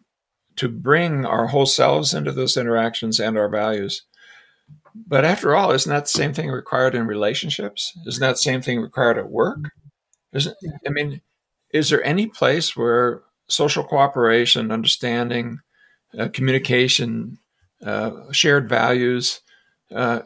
to 0.57 0.67
bring 0.67 1.25
our 1.25 1.47
whole 1.47 1.65
selves 1.65 2.13
into 2.13 2.33
those 2.33 2.57
interactions 2.57 3.19
and 3.19 3.37
our 3.37 3.49
values. 3.49 4.03
But 4.93 5.23
after 5.23 5.55
all, 5.55 5.71
isn't 5.71 5.89
that 5.89 6.03
the 6.03 6.09
same 6.09 6.33
thing 6.33 6.51
required 6.51 6.95
in 6.95 7.07
relationships? 7.07 7.97
Isn't 8.05 8.19
that 8.21 8.33
the 8.33 8.37
same 8.37 8.61
thing 8.61 8.81
required 8.81 9.17
at 9.17 9.31
work? 9.31 9.71
Isn't 10.33 10.55
I 10.85 10.89
mean, 10.89 11.21
is 11.73 11.89
there 11.89 12.03
any 12.05 12.27
place 12.27 12.77
where 12.77 13.23
social 13.49 13.83
cooperation, 13.83 14.71
understanding, 14.71 15.59
uh, 16.17 16.29
communication, 16.29 17.39
uh, 17.85 18.11
shared 18.31 18.69
values 18.69 19.41
uh, 19.93 20.21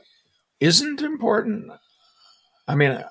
isn't 0.60 1.02
important? 1.02 1.72
I 2.68 2.76
mean, 2.76 3.02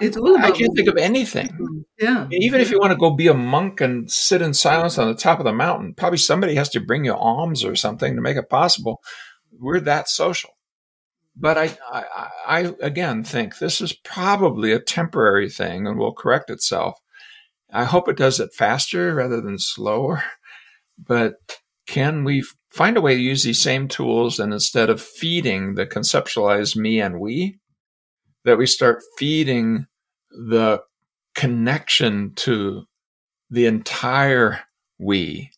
it's 0.00 0.16
all 0.16 0.34
about 0.34 0.44
I 0.44 0.50
can't 0.50 0.74
think 0.74 0.88
of 0.88 0.96
anything. 0.96 1.84
Yeah. 1.98 2.26
Even 2.30 2.60
if 2.60 2.70
you 2.70 2.78
want 2.78 2.92
to 2.92 2.98
go 2.98 3.10
be 3.10 3.28
a 3.28 3.34
monk 3.34 3.80
and 3.80 4.10
sit 4.10 4.42
in 4.42 4.52
silence 4.52 4.98
on 4.98 5.08
the 5.08 5.14
top 5.14 5.38
of 5.38 5.44
the 5.44 5.52
mountain, 5.52 5.94
probably 5.94 6.18
somebody 6.18 6.54
has 6.56 6.68
to 6.70 6.80
bring 6.80 7.04
you 7.04 7.14
alms 7.14 7.64
or 7.64 7.76
something 7.76 8.14
to 8.14 8.20
make 8.20 8.36
it 8.36 8.50
possible. 8.50 9.00
We're 9.58 9.80
that 9.80 10.08
social. 10.08 10.50
But 11.36 11.58
I, 11.58 11.76
I, 11.92 12.04
I 12.46 12.74
again 12.80 13.24
think 13.24 13.58
this 13.58 13.80
is 13.80 13.92
probably 13.92 14.72
a 14.72 14.78
temporary 14.78 15.50
thing 15.50 15.86
and 15.86 15.98
will 15.98 16.12
correct 16.12 16.50
itself. 16.50 17.00
I 17.74 17.84
hope 17.84 18.08
it 18.08 18.16
does 18.16 18.40
it 18.40 18.54
faster 18.54 19.14
rather 19.14 19.40
than 19.40 19.58
slower. 19.58 20.24
But 20.96 21.58
can 21.88 22.22
we 22.22 22.44
find 22.70 22.96
a 22.96 23.00
way 23.00 23.16
to 23.16 23.20
use 23.20 23.42
these 23.42 23.60
same 23.60 23.88
tools 23.88 24.38
and 24.38 24.52
instead 24.52 24.90
of 24.90 25.02
feeding 25.02 25.74
the 25.74 25.86
conceptualized 25.86 26.76
me 26.76 27.00
and 27.00 27.18
we, 27.18 27.58
that 28.44 28.58
we 28.58 28.66
start 28.66 29.02
feeding 29.18 29.86
the 30.30 30.80
connection 31.34 32.32
to 32.36 32.84
the 33.50 33.66
entire 33.66 34.60
we. 34.98 35.50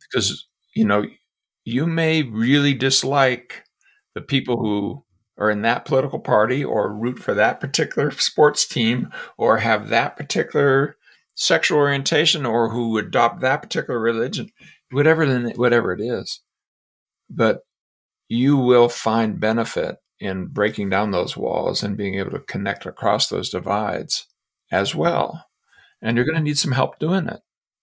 Because, 0.00 0.46
you 0.74 0.84
know, 0.84 1.04
you 1.64 1.86
may 1.86 2.22
really 2.22 2.74
dislike 2.74 3.64
the 4.14 4.20
people 4.20 4.58
who 4.58 5.04
are 5.38 5.50
in 5.50 5.62
that 5.62 5.84
political 5.84 6.18
party 6.18 6.64
or 6.64 6.92
root 6.92 7.18
for 7.18 7.34
that 7.34 7.60
particular 7.60 8.10
sports 8.10 8.66
team 8.66 9.10
or 9.38 9.58
have 9.58 9.88
that 9.88 10.16
particular 10.16 10.96
sexual 11.40 11.78
orientation 11.78 12.44
or 12.44 12.68
who 12.68 12.98
adopt 12.98 13.40
that 13.40 13.62
particular 13.62 13.98
religion, 13.98 14.50
whatever, 14.90 15.26
whatever 15.52 15.92
it 15.92 16.00
is. 16.00 16.42
But 17.30 17.60
you 18.28 18.58
will 18.58 18.90
find 18.90 19.40
benefit 19.40 19.96
in 20.18 20.48
breaking 20.48 20.90
down 20.90 21.12
those 21.12 21.38
walls 21.38 21.82
and 21.82 21.96
being 21.96 22.16
able 22.16 22.32
to 22.32 22.40
connect 22.40 22.84
across 22.84 23.28
those 23.28 23.48
divides 23.48 24.26
as 24.70 24.94
well. 24.94 25.46
And 26.02 26.16
you're 26.16 26.26
going 26.26 26.36
to 26.36 26.42
need 26.42 26.58
some 26.58 26.72
help 26.72 26.98
doing 26.98 27.26
it 27.26 27.40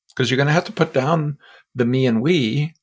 because 0.09 0.29
you're 0.29 0.37
going 0.37 0.47
to 0.47 0.53
have 0.53 0.65
to 0.65 0.71
put 0.71 0.93
down 0.93 1.39
the 1.73 1.85
me 1.85 2.05
and 2.05 2.21
we 2.21 2.75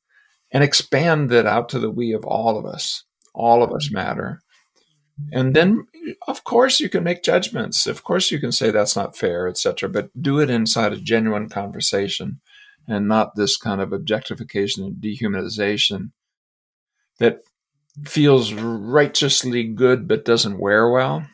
and 0.52 0.64
expand 0.64 1.30
that 1.30 1.46
out 1.46 1.68
to 1.68 1.78
the 1.78 1.90
we 1.90 2.12
of 2.12 2.24
all 2.24 2.58
of 2.58 2.66
us. 2.66 3.04
All 3.32 3.62
of 3.62 3.72
us 3.72 3.92
matter. 3.92 4.40
And 5.32 5.54
then, 5.54 5.86
of 6.26 6.44
course, 6.44 6.80
you 6.80 6.88
can 6.88 7.04
make 7.04 7.22
judgments. 7.22 7.86
Of 7.86 8.02
course, 8.02 8.30
you 8.30 8.40
can 8.40 8.52
say 8.52 8.70
that's 8.70 8.96
not 8.96 9.16
fair, 9.16 9.46
etc. 9.48 9.88
But 9.88 10.10
do 10.20 10.40
it 10.40 10.50
inside 10.50 10.92
a 10.92 10.96
genuine 10.96 11.48
conversation 11.48 12.40
and 12.88 13.08
not 13.08 13.36
this 13.36 13.56
kind 13.56 13.80
of 13.80 13.92
objectification 13.92 14.84
and 14.84 14.96
dehumanization 14.96 16.10
that 17.18 17.42
feels 18.04 18.52
righteously 18.52 19.64
good 19.64 20.08
but 20.08 20.24
doesn't 20.24 20.58
wear 20.58 20.90
well. 20.90 21.26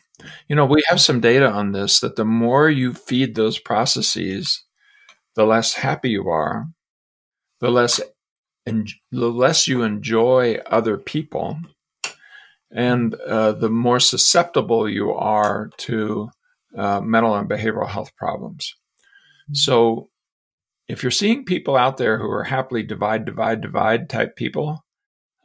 You 0.47 0.55
know, 0.55 0.65
we 0.65 0.83
have 0.87 1.01
some 1.01 1.19
data 1.19 1.49
on 1.49 1.71
this 1.71 1.99
that 2.01 2.15
the 2.15 2.25
more 2.25 2.69
you 2.69 2.93
feed 2.93 3.33
those 3.33 3.57
processes, 3.57 4.63
the 5.35 5.45
less 5.45 5.73
happy 5.73 6.09
you 6.11 6.29
are, 6.29 6.67
the 7.59 7.71
less 7.71 7.99
and 8.65 8.87
the 9.11 9.31
less 9.31 9.67
you 9.67 9.81
enjoy 9.81 10.57
other 10.67 10.97
people, 10.97 11.57
and 12.73 13.15
uh, 13.15 13.51
the 13.53 13.69
more 13.69 13.99
susceptible 13.99 14.87
you 14.89 15.11
are 15.11 15.69
to 15.77 16.29
uh, 16.77 17.01
mental 17.01 17.35
and 17.35 17.49
behavioral 17.49 17.89
health 17.89 18.15
problems. 18.15 18.75
So, 19.53 20.09
if 20.87 21.03
you're 21.03 21.11
seeing 21.11 21.45
people 21.45 21.75
out 21.75 21.97
there 21.97 22.17
who 22.17 22.29
are 22.29 22.43
happily 22.43 22.83
divide, 22.83 23.25
divide, 23.25 23.61
divide 23.61 24.09
type 24.09 24.35
people, 24.35 24.83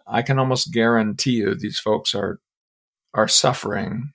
I 0.07 0.23
can 0.23 0.39
almost 0.39 0.73
guarantee 0.73 1.33
you 1.33 1.55
these 1.55 1.79
folks 1.79 2.15
are 2.15 2.41
are 3.15 3.29
suffering 3.29 4.13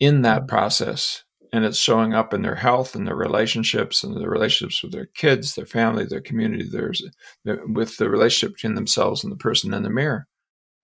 in 0.00 0.22
that 0.22 0.42
mm. 0.42 0.48
process 0.48 1.24
and 1.52 1.64
it's 1.64 1.78
showing 1.78 2.14
up 2.14 2.34
in 2.34 2.42
their 2.42 2.56
health 2.56 2.94
and 2.94 3.06
their 3.06 3.16
relationships 3.16 4.02
and 4.02 4.16
their 4.16 4.30
relationships 4.30 4.82
with 4.82 4.92
their 4.92 5.06
kids, 5.06 5.54
their 5.54 5.66
family, 5.66 6.04
their 6.04 6.20
community, 6.20 6.68
there's 6.70 7.02
with 7.44 7.96
the 7.96 8.10
relationship 8.10 8.54
between 8.54 8.74
themselves 8.74 9.24
and 9.24 9.32
the 9.32 9.36
person 9.36 9.72
in 9.72 9.82
the 9.82 9.90
mirror. 9.90 10.26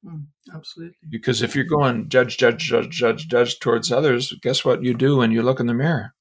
Mm, 0.04 0.26
absolutely. 0.54 0.96
Because 1.08 1.42
if 1.42 1.54
you're 1.54 1.64
going 1.64 2.08
judge, 2.08 2.36
judge, 2.36 2.58
judge, 2.58 2.90
judge, 2.90 3.28
judge 3.28 3.58
towards 3.58 3.90
others, 3.90 4.32
guess 4.42 4.64
what 4.64 4.82
you 4.82 4.94
do 4.94 5.16
when 5.16 5.32
you 5.32 5.42
look 5.42 5.60
in 5.60 5.66
the 5.66 5.74
mirror? 5.74 6.14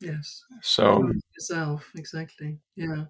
Yes. 0.00 0.42
So 0.62 1.12
yourself, 1.36 1.90
exactly. 1.94 2.58
Yeah. 2.74 3.04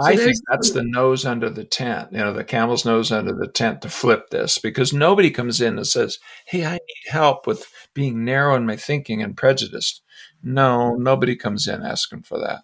So 0.00 0.06
I 0.06 0.16
think 0.16 0.36
that's 0.48 0.70
the 0.70 0.84
nose 0.84 1.26
under 1.26 1.50
the 1.50 1.64
tent, 1.64 2.12
you 2.12 2.18
know, 2.18 2.32
the 2.32 2.44
camel's 2.44 2.84
nose 2.84 3.10
under 3.10 3.32
the 3.32 3.48
tent 3.48 3.82
to 3.82 3.88
flip 3.88 4.30
this 4.30 4.58
because 4.58 4.92
nobody 4.92 5.30
comes 5.30 5.60
in 5.60 5.76
and 5.76 5.86
says, 5.86 6.20
Hey, 6.46 6.64
I 6.64 6.74
need 6.74 7.10
help 7.10 7.48
with 7.48 7.66
being 7.94 8.24
narrow 8.24 8.54
in 8.54 8.64
my 8.64 8.76
thinking 8.76 9.22
and 9.22 9.36
prejudiced. 9.36 10.02
No, 10.40 10.94
nobody 10.94 11.34
comes 11.34 11.66
in 11.66 11.82
asking 11.82 12.22
for 12.22 12.38
that. 12.38 12.62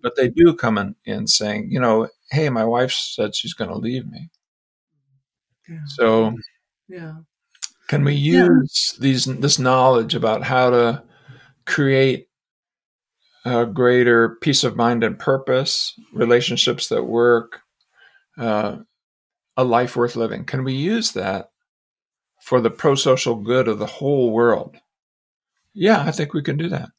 But 0.00 0.14
they 0.14 0.28
do 0.28 0.54
come 0.54 0.78
in, 0.78 0.94
in 1.04 1.26
saying, 1.26 1.72
you 1.72 1.80
know, 1.80 2.08
hey, 2.30 2.50
my 2.50 2.64
wife 2.64 2.92
said 2.92 3.34
she's 3.34 3.54
going 3.54 3.70
to 3.70 3.76
leave 3.76 4.06
me. 4.06 4.30
Yeah. 5.68 5.78
So, 5.86 6.34
yeah. 6.88 7.14
Can 7.88 8.04
we 8.04 8.14
use 8.14 8.94
yeah. 8.94 9.02
these 9.02 9.24
this 9.24 9.58
knowledge 9.58 10.14
about 10.14 10.42
how 10.42 10.70
to 10.70 11.02
create 11.64 12.28
a 13.44 13.66
greater 13.66 14.36
peace 14.40 14.64
of 14.64 14.76
mind 14.76 15.04
and 15.04 15.18
purpose, 15.18 15.98
relationships 16.12 16.88
that 16.88 17.04
work, 17.04 17.60
uh, 18.36 18.76
a 19.56 19.64
life 19.64 19.96
worth 19.96 20.16
living. 20.16 20.44
Can 20.44 20.64
we 20.64 20.72
use 20.72 21.12
that 21.12 21.50
for 22.42 22.60
the 22.60 22.70
pro 22.70 22.94
social 22.94 23.36
good 23.36 23.68
of 23.68 23.78
the 23.78 23.86
whole 23.86 24.30
world? 24.30 24.76
Yeah, 25.74 26.02
I 26.02 26.10
think 26.10 26.34
we 26.34 26.42
can 26.42 26.56
do 26.56 26.68
that. 26.68 26.90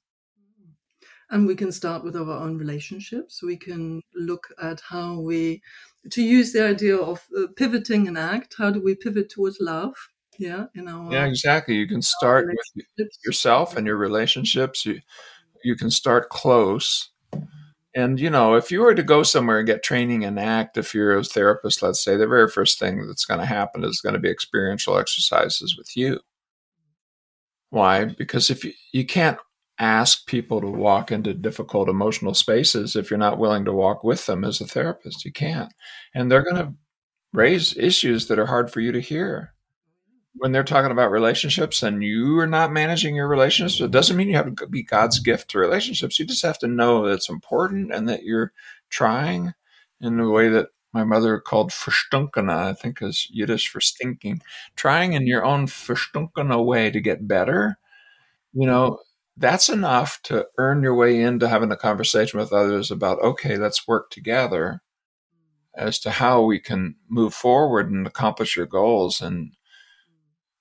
And 1.31 1.45
we 1.45 1.55
can 1.55 1.71
start 1.71 2.03
with 2.03 2.15
our 2.15 2.31
own 2.31 2.57
relationships. 2.57 3.43
We 3.43 3.55
can 3.55 4.01
look 4.15 4.47
at 4.61 4.81
how 4.81 5.19
we, 5.19 5.61
to 6.09 6.23
use 6.23 6.51
the 6.51 6.65
idea 6.65 6.97
of 6.97 7.23
uh, 7.37 7.47
pivoting 7.55 8.07
an 8.07 8.17
ACT, 8.17 8.55
how 8.57 8.71
do 8.71 8.81
we 8.81 8.95
pivot 8.95 9.29
towards 9.29 9.59
love? 9.59 9.93
Yeah, 10.39 10.67
in 10.73 10.87
our 10.87 11.11
yeah, 11.11 11.25
exactly. 11.25 11.75
You 11.75 11.85
can 11.85 12.01
start 12.01 12.47
with 12.47 13.09
yourself 13.25 13.75
and 13.75 13.85
your 13.85 13.97
relationships. 13.97 14.85
You 14.85 15.01
you 15.63 15.75
can 15.75 15.91
start 15.91 16.29
close. 16.29 17.09
And, 17.95 18.19
you 18.19 18.29
know, 18.29 18.55
if 18.55 18.71
you 18.71 18.81
were 18.81 18.93
to 18.93 19.03
go 19.03 19.23
somewhere 19.23 19.57
and 19.57 19.67
get 19.67 19.83
training 19.83 20.23
and 20.23 20.39
ACT, 20.39 20.77
if 20.77 20.93
you're 20.93 21.17
a 21.17 21.23
therapist, 21.23 21.81
let's 21.81 22.03
say, 22.03 22.15
the 22.15 22.27
very 22.27 22.47
first 22.47 22.79
thing 22.79 23.05
that's 23.07 23.25
going 23.25 23.39
to 23.39 23.45
happen 23.45 23.83
is 23.83 24.01
going 24.01 24.13
to 24.13 24.19
be 24.19 24.29
experiential 24.29 24.97
exercises 24.97 25.75
with 25.75 25.97
you. 25.97 26.19
Why? 27.71 28.05
Because 28.05 28.49
if 28.49 28.63
you, 28.63 28.73
you 28.93 29.05
can't 29.05 29.39
ask 29.79 30.27
people 30.27 30.61
to 30.61 30.67
walk 30.67 31.11
into 31.11 31.33
difficult 31.33 31.89
emotional 31.89 32.33
spaces 32.33 32.95
if 32.95 33.09
you're 33.09 33.17
not 33.17 33.39
willing 33.39 33.65
to 33.65 33.73
walk 33.73 34.03
with 34.03 34.25
them 34.25 34.43
as 34.43 34.59
a 34.61 34.67
therapist, 34.67 35.25
you 35.25 35.31
can't. 35.31 35.73
And 36.13 36.31
they're 36.31 36.43
going 36.43 36.57
to 36.57 36.73
raise 37.33 37.77
issues 37.77 38.27
that 38.27 38.39
are 38.39 38.47
hard 38.47 38.71
for 38.71 38.81
you 38.81 38.91
to 38.91 38.99
hear 38.99 39.53
when 40.39 40.51
they're 40.51 40.63
talking 40.63 40.91
about 40.91 41.11
relationships 41.11 41.83
and 41.83 42.03
you 42.03 42.39
are 42.39 42.47
not 42.47 42.71
managing 42.71 43.15
your 43.15 43.27
relationships, 43.27 43.81
it 43.81 43.91
doesn't 43.91 44.15
mean 44.15 44.29
you 44.29 44.35
have 44.35 44.53
to 44.55 44.67
be 44.67 44.83
God's 44.83 45.19
gift 45.19 45.49
to 45.51 45.59
relationships. 45.59 46.19
You 46.19 46.25
just 46.25 46.43
have 46.43 46.59
to 46.59 46.67
know 46.67 47.05
that 47.05 47.13
it's 47.13 47.29
important 47.29 47.93
and 47.93 48.07
that 48.07 48.23
you're 48.23 48.53
trying 48.89 49.53
in 50.01 50.17
the 50.17 50.29
way 50.29 50.49
that 50.49 50.67
my 50.93 51.03
mother 51.03 51.39
called 51.39 51.71
verstunkene, 51.71 52.49
I 52.49 52.73
think 52.73 53.01
is 53.01 53.27
Yiddish 53.29 53.69
for 53.69 53.81
stinking, 53.81 54.41
trying 54.75 55.13
in 55.13 55.27
your 55.27 55.45
own 55.45 55.67
verstunkene 55.67 56.65
way 56.65 56.89
to 56.89 57.01
get 57.01 57.27
better. 57.27 57.77
You 58.53 58.65
know, 58.65 58.99
that's 59.39 59.69
enough 59.69 60.19
to 60.23 60.45
earn 60.57 60.83
your 60.83 60.95
way 60.95 61.21
into 61.21 61.47
having 61.47 61.71
a 61.71 61.77
conversation 61.77 62.39
with 62.39 62.53
others 62.53 62.91
about, 62.91 63.21
okay, 63.21 63.57
let's 63.57 63.87
work 63.87 64.11
together 64.11 64.81
as 65.75 65.99
to 65.99 66.11
how 66.11 66.43
we 66.43 66.59
can 66.59 66.95
move 67.09 67.33
forward 67.33 67.89
and 67.89 68.05
accomplish 68.05 68.57
your 68.57 68.65
goals 68.65 69.21
and 69.21 69.53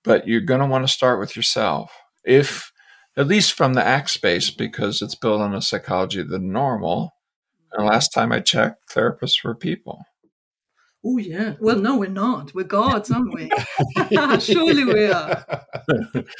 but 0.04 0.26
you're 0.26 0.40
going 0.40 0.60
to 0.60 0.66
want 0.66 0.86
to 0.86 0.92
start 0.92 1.20
with 1.20 1.36
yourself. 1.36 1.92
If, 2.24 2.72
at 3.16 3.26
least 3.26 3.52
from 3.52 3.74
the 3.74 3.86
ACT 3.86 4.10
space, 4.10 4.50
because 4.50 5.02
it's 5.02 5.14
built 5.14 5.40
on 5.42 5.54
a 5.54 5.60
psychology 5.60 6.20
of 6.20 6.30
the 6.30 6.38
normal. 6.38 7.12
And 7.72 7.86
last 7.86 8.08
time 8.08 8.32
I 8.32 8.40
checked, 8.40 8.94
therapists 8.94 9.44
were 9.44 9.54
people. 9.54 10.02
Oh 11.04 11.18
yeah. 11.18 11.54
Well, 11.60 11.78
no, 11.78 11.96
we're 11.96 12.08
not. 12.08 12.52
We're 12.54 12.64
gods, 12.64 13.10
aren't 13.10 13.32
we? 13.32 13.50
Surely 14.40 14.84
we 14.84 15.06
are. 15.06 15.44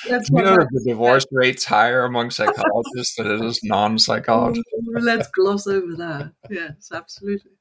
That's 0.08 0.28
you 0.30 0.42
know 0.42 0.56
the 0.56 0.82
divorce 0.84 1.24
rate's 1.30 1.64
higher 1.64 2.04
among 2.04 2.30
psychologists 2.30 3.16
than 3.16 3.30
it 3.30 3.40
is 3.44 3.60
non-psychologists. 3.62 4.70
Let's 5.00 5.28
gloss 5.28 5.68
over 5.68 5.94
that. 5.96 6.32
Yes, 6.50 6.90
absolutely. 6.92 7.52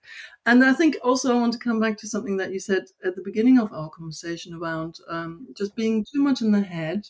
And 0.47 0.63
I 0.63 0.73
think 0.73 0.97
also 1.03 1.35
I 1.35 1.39
want 1.39 1.53
to 1.53 1.59
come 1.59 1.79
back 1.79 1.97
to 1.99 2.07
something 2.07 2.37
that 2.37 2.51
you 2.51 2.59
said 2.59 2.85
at 3.05 3.15
the 3.15 3.21
beginning 3.23 3.59
of 3.59 3.71
our 3.73 3.89
conversation 3.89 4.55
around 4.55 4.95
um, 5.07 5.47
just 5.55 5.75
being 5.75 6.03
too 6.11 6.23
much 6.23 6.41
in 6.41 6.51
the 6.51 6.61
head, 6.61 7.05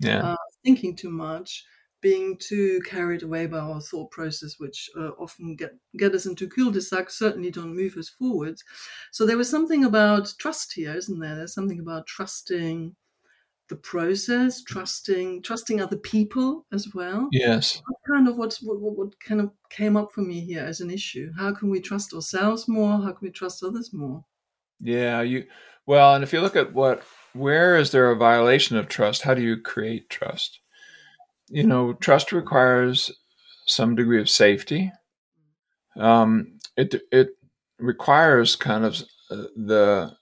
yeah, 0.00 0.32
uh, 0.32 0.36
thinking 0.64 0.96
too 0.96 1.10
much, 1.10 1.64
being 2.00 2.36
too 2.38 2.80
carried 2.86 3.22
away 3.22 3.46
by 3.46 3.58
our 3.58 3.80
thought 3.80 4.10
process, 4.10 4.54
which 4.58 4.88
uh, 4.98 5.10
often 5.18 5.56
get, 5.56 5.72
get 5.98 6.14
us 6.14 6.26
into 6.26 6.48
cul-de-sac, 6.48 7.10
certainly 7.10 7.50
don't 7.50 7.76
move 7.76 7.96
us 7.96 8.08
forwards. 8.08 8.64
So 9.12 9.26
there 9.26 9.36
was 9.36 9.50
something 9.50 9.84
about 9.84 10.32
trust 10.38 10.72
here, 10.72 10.94
isn't 10.94 11.18
there? 11.18 11.36
There's 11.36 11.54
something 11.54 11.80
about 11.80 12.06
trusting 12.06 12.94
the 13.68 13.76
process, 13.76 14.62
trusting 14.64 15.42
trusting 15.42 15.80
other 15.80 15.96
people 15.96 16.66
as 16.72 16.88
well. 16.92 17.28
Yes. 17.30 17.80
What 17.86 18.16
kind 18.16 18.28
of 18.28 18.36
what, 18.36 18.58
what 18.62 18.80
what 18.80 19.20
kind 19.20 19.40
of 19.40 19.52
came 19.70 19.96
up 19.96 20.10
for 20.12 20.22
me 20.22 20.40
here 20.40 20.64
as 20.64 20.80
an 20.80 20.90
issue? 20.90 21.30
How 21.38 21.54
can 21.54 21.70
we 21.70 21.80
trust 21.80 22.12
ourselves 22.12 22.66
more? 22.66 22.98
How 22.98 23.12
can 23.12 23.18
we 23.22 23.30
trust 23.30 23.62
others 23.62 23.92
more? 23.92 24.24
Yeah, 24.80 25.20
you 25.22 25.44
well, 25.86 26.14
and 26.14 26.24
if 26.24 26.32
you 26.32 26.40
look 26.40 26.56
at 26.56 26.74
what 26.74 27.04
where 27.32 27.76
is 27.76 27.92
there 27.92 28.10
a 28.10 28.16
violation 28.16 28.76
of 28.76 28.88
trust? 28.88 29.22
How 29.22 29.34
do 29.34 29.42
you 29.42 29.60
create 29.60 30.10
trust? 30.10 30.60
You 31.50 31.64
know, 31.66 31.94
trust 31.94 32.32
requires 32.32 33.10
some 33.66 33.94
degree 33.94 34.20
of 34.20 34.30
safety. 34.30 34.92
Um, 35.96 36.58
it 36.76 36.94
it 37.12 37.30
requires 37.78 38.56
kind 38.56 38.84
of 38.84 39.02
uh, 39.30 39.44
the 39.56 40.12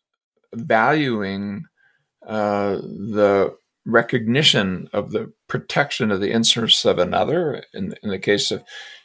valuing 0.55 1.65
uh, 2.27 2.77
the 2.77 3.57
recognition 3.87 4.89
of 4.93 5.13
the 5.13 5.33
protection 5.49 6.11
of 6.11 6.21
the 6.21 6.33
interests 6.33 6.85
of 6.85 6.99
another. 6.99 7.65
In, 7.75 7.95
in 8.03 8.11
the 8.11 8.19
case 8.19 8.51
of, 8.51 8.63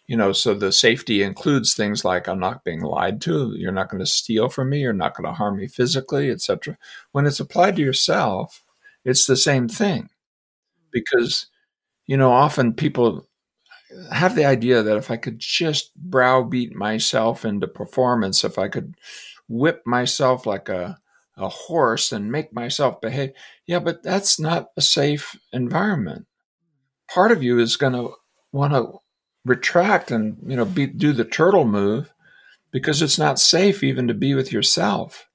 you 0.07 0.17
know, 0.17 0.33
so 0.33 0.53
the 0.53 0.71
safety 0.71 1.23
includes 1.23 1.73
things 1.73 2.03
like 2.03 2.27
I'm 2.27 2.39
not 2.39 2.65
being 2.65 2.81
lied 2.81 3.21
to, 3.21 3.53
you're 3.57 3.71
not 3.71 3.89
going 3.89 4.01
to 4.01 4.05
steal 4.05 4.49
from 4.49 4.69
me, 4.69 4.81
you're 4.81 4.93
not 4.93 5.15
going 5.15 5.27
to 5.27 5.33
harm 5.33 5.57
me 5.57 5.67
physically, 5.67 6.29
etc. 6.29 6.77
When 7.13 7.25
it's 7.25 7.39
applied 7.39 7.77
to 7.77 7.81
yourself, 7.81 8.63
it's 9.05 9.25
the 9.25 9.37
same 9.37 9.69
thing 9.69 10.09
because 10.91 11.47
you 12.07 12.17
know, 12.17 12.31
often 12.31 12.73
people 12.73 13.27
have 14.11 14.35
the 14.35 14.45
idea 14.45 14.81
that 14.83 14.97
if 14.97 15.11
I 15.11 15.17
could 15.17 15.39
just 15.39 15.95
browbeat 15.95 16.75
myself 16.75 17.45
into 17.45 17.67
performance, 17.67 18.43
if 18.43 18.57
I 18.57 18.67
could 18.67 18.95
whip 19.47 19.83
myself 19.85 20.45
like 20.45 20.69
a, 20.69 20.97
a 21.37 21.49
horse 21.49 22.11
and 22.11 22.31
make 22.31 22.53
myself 22.53 23.01
behave, 23.01 23.31
yeah, 23.67 23.79
but 23.79 24.03
that's 24.03 24.39
not 24.39 24.69
a 24.77 24.81
safe 24.81 25.35
environment. 25.51 26.25
Part 27.13 27.31
of 27.31 27.43
you 27.43 27.59
is 27.59 27.77
going 27.77 27.93
to 27.93 28.13
want 28.51 28.73
to 28.73 28.99
retract 29.45 30.11
and 30.11 30.37
you 30.47 30.55
know 30.55 30.65
be, 30.65 30.87
do 30.87 31.11
the 31.13 31.25
turtle 31.25 31.65
move 31.65 32.13
because 32.71 33.01
it's 33.01 33.19
not 33.19 33.39
safe 33.39 33.83
even 33.83 34.07
to 34.07 34.13
be 34.13 34.35
with 34.35 34.51
yourself. 34.51 35.27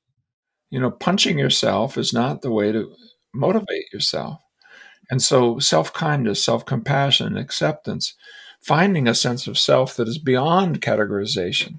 You 0.71 0.81
know, 0.81 0.91
punching 0.91 1.39
yourself 1.39 1.99
is 1.99 2.13
not 2.13 2.43
the 2.43 2.53
way 2.53 2.73
to 2.73 2.95
motivate 3.35 3.93
yourself. 3.93 4.41
And 5.11 5.23
so, 5.23 5.59
self 5.59 5.93
kindness, 5.93 6.43
self 6.43 6.67
compassion, 6.67 7.37
acceptance, 7.37 8.15
finding 8.61 9.09
a 9.09 9.15
sense 9.15 9.47
of 9.47 9.59
self 9.59 9.97
that 9.97 10.09
is 10.09 10.19
beyond 10.19 10.83
categorization, 10.83 11.79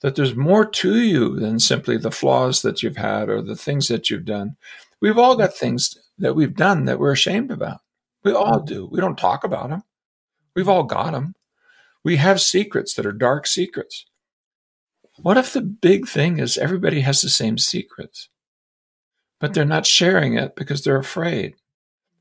that 0.00 0.16
there's 0.16 0.34
more 0.34 0.66
to 0.66 0.98
you 0.98 1.38
than 1.38 1.60
simply 1.60 1.96
the 1.96 2.10
flaws 2.10 2.62
that 2.62 2.82
you've 2.82 2.96
had 2.96 3.28
or 3.28 3.42
the 3.42 3.56
things 3.56 3.88
that 3.88 4.10
you've 4.10 4.24
done. 4.24 4.56
We've 5.00 5.18
all 5.18 5.36
got 5.36 5.54
things 5.54 5.96
that 6.18 6.34
we've 6.34 6.54
done 6.54 6.86
that 6.86 6.98
we're 6.98 7.12
ashamed 7.12 7.50
about. 7.50 7.80
We 8.24 8.32
all 8.32 8.60
do. 8.60 8.88
We 8.90 9.00
don't 9.00 9.18
talk 9.18 9.44
about 9.44 9.70
them. 9.70 9.82
We've 10.56 10.68
all 10.68 10.84
got 10.84 11.12
them. 11.12 11.34
We 12.02 12.16
have 12.16 12.40
secrets 12.40 12.94
that 12.94 13.06
are 13.06 13.12
dark 13.12 13.46
secrets. 13.46 14.06
What 15.16 15.36
if 15.36 15.52
the 15.52 15.60
big 15.60 16.08
thing 16.08 16.38
is 16.38 16.58
everybody 16.58 17.00
has 17.00 17.22
the 17.22 17.28
same 17.28 17.56
secrets, 17.58 18.28
but 19.40 19.54
they're 19.54 19.64
not 19.64 19.86
sharing 19.86 20.34
it 20.34 20.56
because 20.56 20.82
they're 20.82 20.98
afraid? 20.98 21.54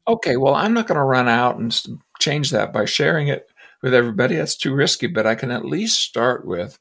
Okay, 0.08 0.38
well, 0.38 0.56
I'm 0.56 0.74
not 0.74 0.88
going 0.88 0.98
to 0.98 1.04
run 1.04 1.28
out 1.28 1.58
and 1.58 1.76
change 2.20 2.52
that 2.52 2.74
by 2.74 2.86
sharing 2.86 3.28
it 3.28 3.50
with 3.82 3.94
everybody. 3.94 4.36
That's 4.36 4.56
too 4.56 4.74
risky, 4.74 5.08
but 5.08 5.28
I 5.28 5.36
can 5.36 5.52
at 5.52 5.66
least 5.66 6.02
start 6.02 6.46
with 6.46 6.80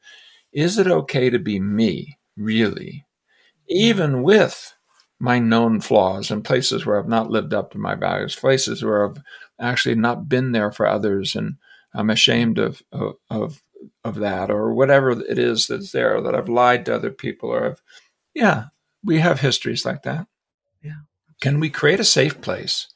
is 0.53 0.79
it 0.79 0.87
okay 0.87 1.31
to 1.31 1.39
be 1.39 1.59
me, 1.59 2.19
really? 2.37 3.07
Hmm. 3.69 3.75
Even 3.75 4.23
with 4.23 4.75
my 5.19 5.39
known 5.39 5.81
flaws 5.81 6.31
and 6.31 6.45
places 6.45 6.85
where 6.85 6.99
I've 6.99 7.09
not 7.09 7.31
lived 7.31 7.55
up 7.55 7.71
to 7.73 7.79
my 7.79 7.95
values, 7.95 8.37
places 8.37 8.83
where 8.83 9.09
I've 9.09 9.17
actually 9.61 9.95
not 9.95 10.29
been 10.29 10.53
there 10.53 10.73
for 10.73 10.87
others 10.87 11.37
and 11.37 11.57
I'm 11.95 12.11
ashamed 12.11 12.59
of, 12.59 12.83
of, 12.91 13.15
of, 13.31 13.63
of 14.05 14.17
that 14.17 14.51
or 14.51 14.75
whatever 14.75 15.13
it 15.13 15.39
is 15.39 15.69
that's 15.69 15.93
there, 15.93 16.21
that 16.21 16.35
I've 16.35 16.49
lied 16.49 16.87
to 16.87 16.95
other 16.95 17.11
people 17.11 17.51
or 17.51 17.67
I've, 17.67 17.83
yeah, 18.35 18.65
we 19.05 19.21
have 19.21 19.41
histories 19.41 19.85
like 19.85 20.03
that. 20.03 20.27
Yeah. 20.83 21.03
Can 21.41 21.61
we 21.61 21.71
create 21.71 22.01
a 22.01 22.05
safe 22.05 22.41
place 22.41 22.89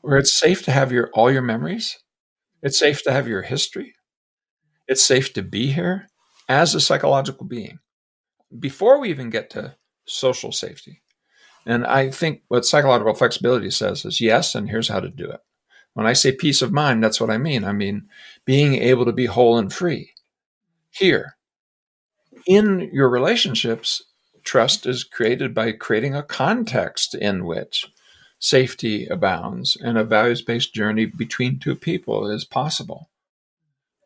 where 0.00 0.18
it's 0.18 0.38
safe 0.38 0.64
to 0.64 0.70
have 0.70 0.92
your 0.92 1.10
all 1.14 1.30
your 1.30 1.42
memories? 1.42 1.98
It's 2.62 2.78
safe 2.78 3.02
to 3.04 3.12
have 3.12 3.28
your 3.28 3.42
history. 3.42 3.94
It's 4.86 5.02
safe 5.02 5.32
to 5.34 5.42
be 5.42 5.72
here 5.72 6.08
as 6.48 6.74
a 6.74 6.80
psychological 6.80 7.46
being 7.46 7.78
before 8.58 8.98
we 8.98 9.10
even 9.10 9.30
get 9.30 9.50
to 9.50 9.76
social 10.06 10.52
safety. 10.52 11.02
And 11.66 11.86
I 11.86 12.10
think 12.10 12.42
what 12.48 12.64
psychological 12.64 13.14
flexibility 13.14 13.70
says 13.70 14.04
is 14.04 14.20
yes, 14.20 14.54
and 14.54 14.68
here's 14.68 14.88
how 14.88 15.00
to 15.00 15.10
do 15.10 15.30
it. 15.30 15.40
When 15.92 16.06
I 16.06 16.14
say 16.14 16.32
peace 16.32 16.62
of 16.62 16.72
mind, 16.72 17.04
that's 17.04 17.20
what 17.20 17.30
I 17.30 17.38
mean. 17.38 17.64
I 17.64 17.72
mean 17.72 18.08
being 18.44 18.76
able 18.76 19.04
to 19.04 19.12
be 19.12 19.26
whole 19.26 19.58
and 19.58 19.72
free 19.72 20.12
here. 20.90 21.36
In 22.46 22.88
your 22.92 23.10
relationships, 23.10 24.02
trust 24.44 24.86
is 24.86 25.04
created 25.04 25.52
by 25.52 25.72
creating 25.72 26.14
a 26.14 26.22
context 26.22 27.14
in 27.14 27.44
which 27.44 27.86
safety 28.38 29.06
abounds 29.06 29.76
and 29.76 29.98
a 29.98 30.04
values 30.04 30.42
based 30.42 30.74
journey 30.74 31.06
between 31.06 31.58
two 31.58 31.74
people 31.74 32.30
is 32.30 32.44
possible. 32.44 33.10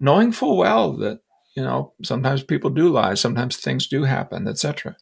Knowing 0.01 0.33
full 0.33 0.57
well 0.57 0.97
that, 0.97 1.21
you 1.55 1.63
know, 1.63 1.93
sometimes 2.03 2.43
people 2.43 2.71
do 2.71 2.89
lie, 2.89 3.15
sometimes 3.15 3.57
things 3.57 3.87
do 3.87 4.05
happen, 4.05 4.49
etc. 4.49 4.97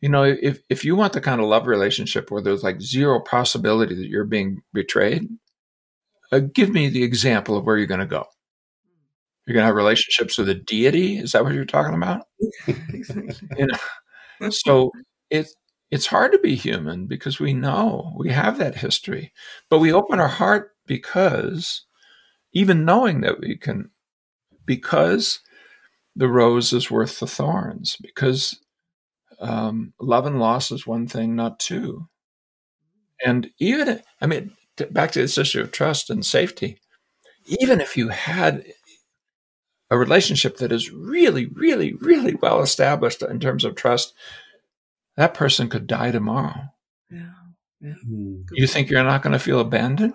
You 0.00 0.10
know, 0.10 0.24
if, 0.24 0.60
if 0.68 0.84
you 0.84 0.94
want 0.94 1.14
the 1.14 1.20
kind 1.20 1.40
of 1.40 1.46
love 1.46 1.66
relationship 1.66 2.30
where 2.30 2.42
there's 2.42 2.62
like 2.62 2.80
zero 2.80 3.20
possibility 3.20 3.94
that 3.94 4.08
you're 4.08 4.24
being 4.24 4.62
betrayed, 4.72 5.26
uh, 6.30 6.40
give 6.40 6.70
me 6.70 6.88
the 6.88 7.02
example 7.02 7.56
of 7.56 7.64
where 7.64 7.78
you're 7.78 7.86
going 7.86 8.00
to 8.00 8.06
go. 8.06 8.26
You're 9.46 9.54
going 9.54 9.62
to 9.62 9.68
have 9.68 9.76
relationships 9.76 10.36
with 10.36 10.48
a 10.48 10.54
deity. 10.54 11.18
Is 11.18 11.32
that 11.32 11.44
what 11.44 11.54
you're 11.54 11.64
talking 11.64 11.94
about? 11.94 12.26
You 13.56 13.68
know, 13.68 14.50
so 14.50 14.90
it 15.30 15.48
it's 15.90 16.06
hard 16.06 16.32
to 16.32 16.38
be 16.38 16.54
human 16.54 17.06
because 17.06 17.38
we 17.38 17.52
know 17.52 18.12
we 18.16 18.30
have 18.30 18.58
that 18.58 18.76
history, 18.76 19.32
but 19.70 19.78
we 19.78 19.92
open 19.92 20.20
our 20.20 20.28
heart 20.28 20.72
because 20.86 21.84
even 22.52 22.84
knowing 22.84 23.20
that 23.20 23.40
we 23.40 23.56
can, 23.56 23.90
because 24.64 25.40
the 26.16 26.28
rose 26.28 26.72
is 26.72 26.90
worth 26.90 27.20
the 27.20 27.26
thorns, 27.26 27.96
because 28.00 28.58
um, 29.40 29.92
love 30.00 30.26
and 30.26 30.40
loss 30.40 30.72
is 30.72 30.86
one 30.86 31.06
thing, 31.06 31.36
not 31.36 31.60
two. 31.60 32.08
And 33.24 33.50
even, 33.58 34.02
I 34.20 34.26
mean, 34.26 34.52
back 34.90 35.12
to 35.12 35.20
this 35.20 35.38
issue 35.38 35.60
of 35.60 35.70
trust 35.70 36.10
and 36.10 36.24
safety, 36.24 36.78
even 37.60 37.80
if 37.80 37.96
you 37.96 38.08
had 38.08 38.64
a 39.90 39.96
relationship 39.96 40.56
that 40.56 40.72
is 40.72 40.90
really, 40.90 41.46
really, 41.46 41.92
really 41.94 42.34
well 42.34 42.60
established 42.60 43.22
in 43.22 43.38
terms 43.38 43.64
of 43.64 43.76
trust, 43.76 44.14
that 45.16 45.34
person 45.34 45.68
could 45.68 45.86
die 45.86 46.10
tomorrow. 46.10 46.68
Yeah. 47.10 47.32
yeah. 47.80 47.94
Mm. 48.06 48.44
You 48.52 48.66
think 48.66 48.90
you're 48.90 49.04
not 49.04 49.22
going 49.22 49.32
to 49.32 49.38
feel 49.38 49.60
abandoned? 49.60 50.14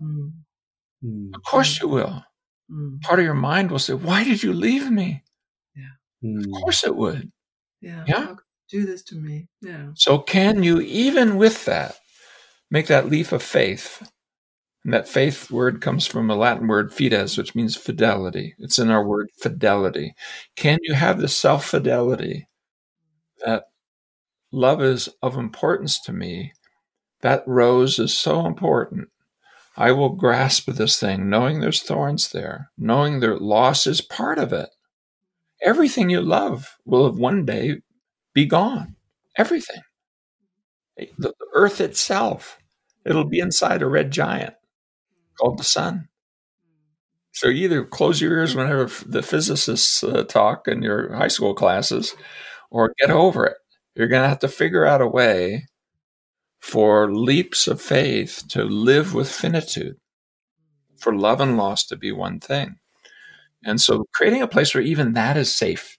Mm. 0.00 1.34
Of 1.34 1.42
course 1.42 1.80
you 1.80 1.88
will. 1.88 2.24
Mm. 2.70 3.00
Part 3.02 3.18
of 3.18 3.24
your 3.24 3.34
mind 3.34 3.70
will 3.70 3.78
say, 3.78 3.94
Why 3.94 4.24
did 4.24 4.42
you 4.42 4.52
leave 4.52 4.90
me? 4.90 5.22
Yeah. 5.74 6.38
Of 6.38 6.50
course 6.52 6.84
it 6.84 6.96
would. 6.96 7.30
Yeah. 7.80 8.04
Yeah. 8.06 8.34
do 8.70 8.84
this 8.86 9.02
to 9.04 9.16
me. 9.16 9.48
Yeah. 9.60 9.88
So, 9.94 10.18
can 10.18 10.62
you, 10.62 10.80
even 10.80 11.36
with 11.36 11.64
that, 11.66 11.96
make 12.70 12.88
that 12.88 13.08
leap 13.08 13.32
of 13.32 13.42
faith 13.42 14.02
and 14.86 14.94
that 14.94 15.08
faith 15.08 15.50
word 15.50 15.80
comes 15.80 16.06
from 16.06 16.30
a 16.30 16.36
Latin 16.36 16.68
word 16.68 16.94
fides, 16.94 17.36
which 17.36 17.56
means 17.56 17.74
fidelity. 17.74 18.54
It's 18.60 18.78
in 18.78 18.88
our 18.88 19.04
word 19.04 19.28
fidelity. 19.36 20.14
Can 20.54 20.78
you 20.82 20.94
have 20.94 21.20
the 21.20 21.26
self 21.26 21.66
fidelity 21.66 22.46
that 23.44 23.64
love 24.56 24.82
is 24.82 25.08
of 25.22 25.36
importance 25.36 26.00
to 26.00 26.12
me 26.12 26.52
That 27.22 27.44
rose 27.46 27.98
is 27.98 28.14
so 28.14 28.46
important. 28.46 29.08
I 29.76 29.92
will 29.92 30.10
grasp 30.10 30.66
this 30.68 30.98
thing, 31.00 31.30
knowing 31.30 31.60
there's 31.60 31.82
thorns 31.82 32.30
there, 32.32 32.70
knowing 32.78 33.20
that 33.20 33.42
loss 33.42 33.86
is 33.86 34.00
part 34.02 34.38
of 34.38 34.52
it. 34.52 34.70
Everything 35.62 36.10
you 36.10 36.22
love 36.22 36.76
will 36.86 37.12
one 37.12 37.44
day 37.46 37.82
be 38.34 38.46
gone. 38.46 38.96
Everything. 39.36 39.82
The 41.18 41.34
earth 41.54 41.80
itself, 41.80 42.58
it'll 43.04 43.24
be 43.24 43.38
inside 43.40 43.82
a 43.82 43.86
red 43.86 44.10
giant 44.10 44.54
called 45.38 45.58
the 45.58 45.64
sun. 45.64 46.08
So 47.32 47.48
either 47.48 47.84
close 47.84 48.20
your 48.20 48.32
ears 48.32 48.54
whenever 48.54 48.86
the 49.06 49.22
physicists 49.22 50.02
uh, 50.02 50.24
talk 50.24 50.66
in 50.68 50.82
your 50.82 51.14
high 51.14 51.28
school 51.28 51.54
classes 51.54 52.14
or 52.70 52.94
get 53.00 53.10
over 53.10 53.46
it. 53.46 53.56
You're 53.96 54.08
going 54.08 54.22
to 54.22 54.28
have 54.28 54.40
to 54.40 54.48
figure 54.48 54.84
out 54.84 55.00
a 55.00 55.06
way 55.06 55.66
for 56.60 57.12
leaps 57.12 57.66
of 57.66 57.80
faith 57.80 58.42
to 58.48 58.64
live 58.64 59.14
with 59.14 59.30
finitude, 59.30 59.96
for 60.98 61.14
love 61.14 61.40
and 61.40 61.56
loss 61.56 61.86
to 61.86 61.96
be 61.96 62.12
one 62.12 62.40
thing. 62.40 62.76
And 63.64 63.80
so 63.80 64.06
creating 64.12 64.42
a 64.42 64.48
place 64.48 64.74
where 64.74 64.82
even 64.82 65.14
that 65.14 65.36
is 65.36 65.52
safe. 65.54 65.96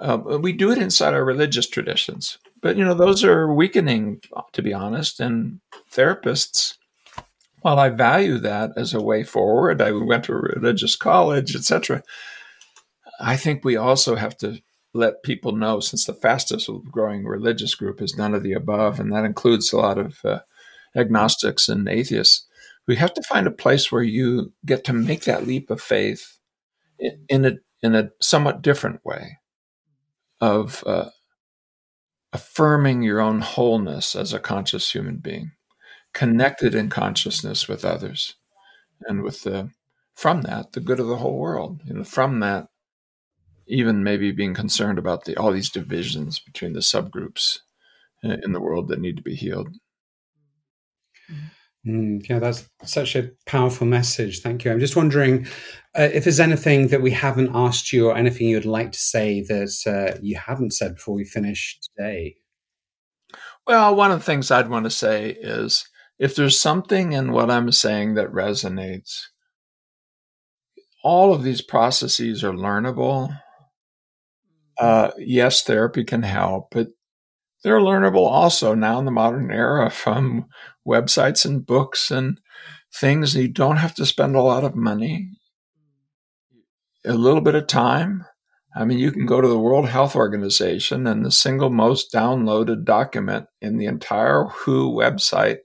Uh, 0.00 0.18
we 0.40 0.52
do 0.52 0.72
it 0.72 0.78
inside 0.78 1.12
our 1.12 1.24
religious 1.24 1.68
traditions, 1.68 2.38
but 2.62 2.76
you 2.76 2.84
know 2.84 2.94
those 2.94 3.22
are 3.22 3.52
weakening, 3.52 4.20
to 4.52 4.62
be 4.62 4.72
honest. 4.72 5.20
And 5.20 5.60
therapists 5.92 6.78
while 7.62 7.78
I 7.78 7.90
value 7.90 8.38
that 8.38 8.72
as 8.76 8.94
a 8.94 9.02
way 9.02 9.22
forward, 9.22 9.82
I 9.82 9.92
went 9.92 10.24
to 10.24 10.32
a 10.32 10.36
religious 10.36 10.96
college, 10.96 11.54
etc. 11.54 12.02
I 13.20 13.36
think 13.36 13.64
we 13.64 13.76
also 13.76 14.16
have 14.16 14.36
to 14.38 14.60
let 14.92 15.22
people 15.22 15.52
know, 15.52 15.80
since 15.80 16.04
the 16.04 16.14
fastest 16.14 16.68
growing 16.90 17.24
religious 17.24 17.74
group 17.74 18.02
is 18.02 18.16
none 18.16 18.34
of 18.34 18.42
the 18.42 18.52
above, 18.52 18.98
and 18.98 19.12
that 19.12 19.24
includes 19.24 19.72
a 19.72 19.76
lot 19.76 19.98
of 19.98 20.18
uh, 20.24 20.40
agnostics 20.96 21.68
and 21.68 21.88
atheists, 21.88 22.46
we 22.86 22.96
have 22.96 23.14
to 23.14 23.22
find 23.22 23.46
a 23.46 23.52
place 23.52 23.92
where 23.92 24.02
you 24.02 24.52
get 24.66 24.84
to 24.84 24.92
make 24.92 25.24
that 25.24 25.46
leap 25.46 25.70
of 25.70 25.80
faith 25.80 26.38
in, 26.98 27.24
in 27.28 27.44
a 27.44 27.52
in 27.82 27.94
a 27.94 28.10
somewhat 28.20 28.62
different 28.62 29.00
way 29.04 29.38
of 30.40 30.82
uh, 30.86 31.08
affirming 32.32 33.02
your 33.02 33.20
own 33.20 33.40
wholeness 33.40 34.14
as 34.14 34.32
a 34.32 34.38
conscious 34.38 34.92
human 34.92 35.16
being 35.16 35.52
connected 36.12 36.74
in 36.74 36.90
consciousness 36.90 37.68
with 37.68 37.84
others 37.84 38.34
and 39.06 39.22
with 39.22 39.42
the 39.42 39.70
from 40.14 40.42
that 40.42 40.72
the 40.72 40.80
good 40.80 41.00
of 41.00 41.06
the 41.06 41.16
whole 41.16 41.38
world 41.38 41.80
you 41.84 41.94
know 41.94 42.04
from 42.04 42.40
that 42.40 42.66
even 43.70 44.04
maybe 44.04 44.32
being 44.32 44.54
concerned 44.54 44.98
about 44.98 45.24
the 45.24 45.36
all 45.36 45.52
these 45.52 45.70
divisions 45.70 46.40
between 46.40 46.72
the 46.72 46.80
subgroups 46.80 47.58
in 48.22 48.52
the 48.52 48.60
world 48.60 48.88
that 48.88 49.00
need 49.00 49.16
to 49.16 49.22
be 49.22 49.34
healed. 49.34 49.68
Mm, 51.86 52.28
yeah 52.28 52.38
that's 52.38 52.68
such 52.84 53.16
a 53.16 53.30
powerful 53.46 53.86
message. 53.86 54.40
Thank 54.40 54.64
you. 54.64 54.70
I'm 54.70 54.80
just 54.80 54.96
wondering 54.96 55.46
uh, 55.98 56.10
if 56.12 56.24
there's 56.24 56.40
anything 56.40 56.88
that 56.88 57.00
we 57.00 57.10
haven't 57.10 57.52
asked 57.54 57.92
you 57.92 58.08
or 58.08 58.16
anything 58.16 58.48
you'd 58.48 58.66
like 58.66 58.92
to 58.92 58.98
say 58.98 59.40
that 59.42 59.74
uh, 59.86 60.18
you 60.20 60.36
haven't 60.36 60.74
said 60.74 60.96
before 60.96 61.14
we 61.14 61.24
finish 61.24 61.78
today. 61.80 62.36
Well 63.66 63.94
one 63.94 64.10
of 64.10 64.18
the 64.18 64.24
things 64.24 64.50
i'd 64.50 64.68
want 64.68 64.84
to 64.84 64.90
say 64.90 65.30
is 65.30 65.88
if 66.20 66.36
there's 66.36 66.60
something 66.60 67.14
in 67.14 67.32
what 67.32 67.50
I'm 67.50 67.72
saying 67.72 68.14
that 68.14 68.30
resonates, 68.30 69.22
all 71.02 71.32
of 71.32 71.42
these 71.42 71.62
processes 71.62 72.44
are 72.44 72.52
learnable. 72.52 73.34
Uh, 74.80 75.10
yes, 75.18 75.62
therapy 75.62 76.04
can 76.04 76.22
help, 76.22 76.68
but 76.70 76.88
they're 77.62 77.80
learnable 77.80 78.26
also 78.26 78.74
now 78.74 78.98
in 78.98 79.04
the 79.04 79.10
modern 79.10 79.50
era 79.50 79.90
from 79.90 80.46
websites 80.86 81.44
and 81.44 81.66
books 81.66 82.10
and 82.10 82.40
things. 82.94 83.36
You 83.36 83.48
don't 83.48 83.76
have 83.76 83.94
to 83.96 84.06
spend 84.06 84.34
a 84.34 84.42
lot 84.42 84.64
of 84.64 84.74
money, 84.74 85.32
a 87.04 87.12
little 87.12 87.42
bit 87.42 87.54
of 87.54 87.66
time. 87.66 88.24
I 88.74 88.84
mean, 88.84 88.98
you 88.98 89.12
can 89.12 89.26
go 89.26 89.40
to 89.40 89.48
the 89.48 89.58
World 89.58 89.88
Health 89.88 90.16
Organization, 90.16 91.06
and 91.06 91.24
the 91.26 91.30
single 91.30 91.70
most 91.70 92.12
downloaded 92.12 92.84
document 92.84 93.46
in 93.60 93.76
the 93.76 93.86
entire 93.86 94.44
WHO 94.44 94.92
website 94.92 95.58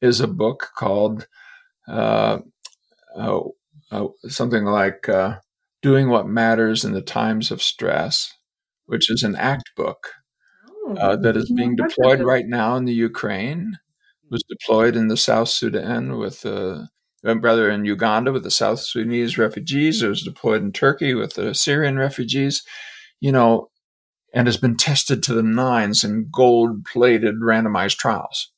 is 0.00 0.20
a 0.20 0.26
book 0.28 0.70
called 0.76 1.28
uh, 1.88 2.38
uh, 3.16 3.40
uh, 3.92 4.06
something 4.28 4.64
like 4.64 5.08
uh, 5.08 5.38
Doing 5.82 6.08
What 6.08 6.28
Matters 6.28 6.84
in 6.84 6.92
the 6.92 7.02
Times 7.02 7.50
of 7.50 7.62
Stress, 7.62 8.34
which 8.90 9.08
is 9.10 9.22
an 9.22 9.36
ACT 9.36 9.70
book 9.76 10.08
oh, 10.86 10.96
uh, 10.96 11.16
that 11.16 11.36
is 11.36 11.50
being 11.50 11.76
deployed 11.76 12.20
right 12.20 12.46
now 12.46 12.76
in 12.76 12.84
the 12.84 12.92
Ukraine, 12.92 13.78
was 14.30 14.42
deployed 14.48 14.96
in 14.96 15.06
the 15.06 15.16
South 15.16 15.48
Sudan 15.48 16.18
with 16.18 16.40
the 16.42 16.88
uh, 17.24 17.38
rather 17.38 17.70
in 17.70 17.84
Uganda 17.84 18.32
with 18.32 18.42
the 18.42 18.50
South 18.50 18.80
Sudanese 18.80 19.38
refugees. 19.38 20.02
It 20.02 20.08
was 20.08 20.22
deployed 20.22 20.62
in 20.62 20.72
Turkey 20.72 21.14
with 21.14 21.34
the 21.34 21.54
Syrian 21.54 21.98
refugees. 21.98 22.62
You 23.20 23.32
know, 23.32 23.70
and 24.34 24.48
has 24.48 24.56
been 24.56 24.76
tested 24.76 25.22
to 25.22 25.34
the 25.34 25.42
nines 25.42 26.02
in 26.02 26.28
gold 26.32 26.84
plated 26.84 27.36
randomized 27.36 27.98
trials. 27.98 28.50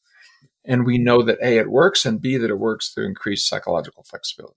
And 0.64 0.86
we 0.86 0.96
know 0.96 1.22
that 1.22 1.38
A, 1.42 1.58
it 1.58 1.70
works, 1.70 2.06
and 2.06 2.20
B, 2.20 2.36
that 2.36 2.50
it 2.50 2.58
works 2.58 2.90
through 2.90 3.06
increased 3.06 3.48
psychological 3.48 4.04
flexibility. 4.04 4.54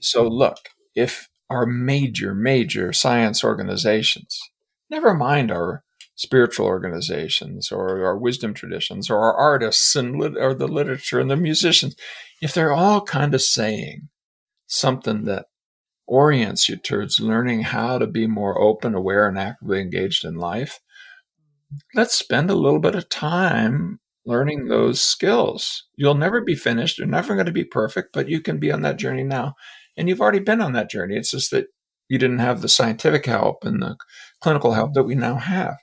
So, 0.00 0.26
look, 0.26 0.56
if 0.94 1.28
our 1.50 1.66
major, 1.66 2.34
major 2.34 2.92
science 2.92 3.44
organizations, 3.44 4.40
never 4.90 5.14
mind 5.14 5.50
our 5.50 5.82
spiritual 6.14 6.66
organizations 6.66 7.70
or 7.70 8.04
our 8.04 8.18
wisdom 8.18 8.52
traditions 8.52 9.08
or 9.08 9.18
our 9.18 9.34
artists 9.34 9.94
and 9.94 10.18
lit- 10.18 10.36
or 10.36 10.52
the 10.52 10.66
literature 10.66 11.20
and 11.20 11.30
the 11.30 11.36
musicians, 11.36 11.94
if 12.42 12.52
they're 12.52 12.72
all 12.72 13.00
kind 13.02 13.34
of 13.34 13.42
saying 13.42 14.08
something 14.66 15.24
that 15.24 15.46
orients 16.08 16.68
you 16.68 16.76
towards 16.76 17.20
learning 17.20 17.62
how 17.62 17.98
to 17.98 18.06
be 18.06 18.26
more 18.26 18.60
open, 18.60 18.94
aware, 18.94 19.28
and 19.28 19.38
actively 19.38 19.80
engaged 19.80 20.24
in 20.24 20.34
life, 20.34 20.80
let's 21.94 22.14
spend 22.14 22.50
a 22.50 22.54
little 22.54 22.80
bit 22.80 22.94
of 22.94 23.08
time 23.08 24.00
learning 24.26 24.66
those 24.66 25.00
skills. 25.00 25.84
You'll 25.96 26.14
never 26.14 26.40
be 26.40 26.54
finished. 26.54 26.98
You're 26.98 27.06
never 27.06 27.34
going 27.34 27.46
to 27.46 27.52
be 27.52 27.64
perfect, 27.64 28.12
but 28.12 28.28
you 28.28 28.40
can 28.40 28.58
be 28.58 28.72
on 28.72 28.82
that 28.82 28.98
journey 28.98 29.22
now. 29.22 29.54
And 29.96 30.08
you've 30.08 30.20
already 30.20 30.38
been 30.38 30.60
on 30.60 30.72
that 30.72 30.90
journey. 30.90 31.16
It's 31.16 31.30
just 31.30 31.50
that 31.50 31.66
you 32.08 32.18
didn't 32.18 32.38
have 32.38 32.60
the 32.60 32.68
scientific 32.68 33.26
help 33.26 33.64
and 33.64 33.82
the 33.82 33.96
clinical 34.40 34.72
help 34.72 34.94
that 34.94 35.04
we 35.04 35.14
now 35.14 35.36
have. 35.36 35.76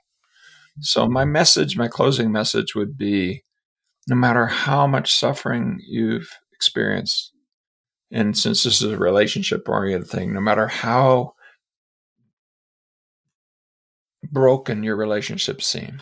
So, 0.81 1.07
my 1.07 1.23
message, 1.23 1.77
my 1.77 1.87
closing 1.87 2.31
message 2.31 2.75
would 2.75 2.97
be 2.97 3.43
no 4.07 4.15
matter 4.15 4.45
how 4.47 4.85
much 4.85 5.13
suffering 5.13 5.79
you've 5.87 6.29
experienced, 6.53 7.31
and 8.11 8.37
since 8.37 8.63
this 8.63 8.81
is 8.81 8.91
a 8.91 8.97
relationship 8.97 9.67
oriented 9.69 10.09
thing, 10.09 10.33
no 10.33 10.41
matter 10.41 10.67
how 10.67 11.33
broken 14.31 14.83
your 14.83 14.95
relationships 14.95 15.65
seem, 15.65 16.01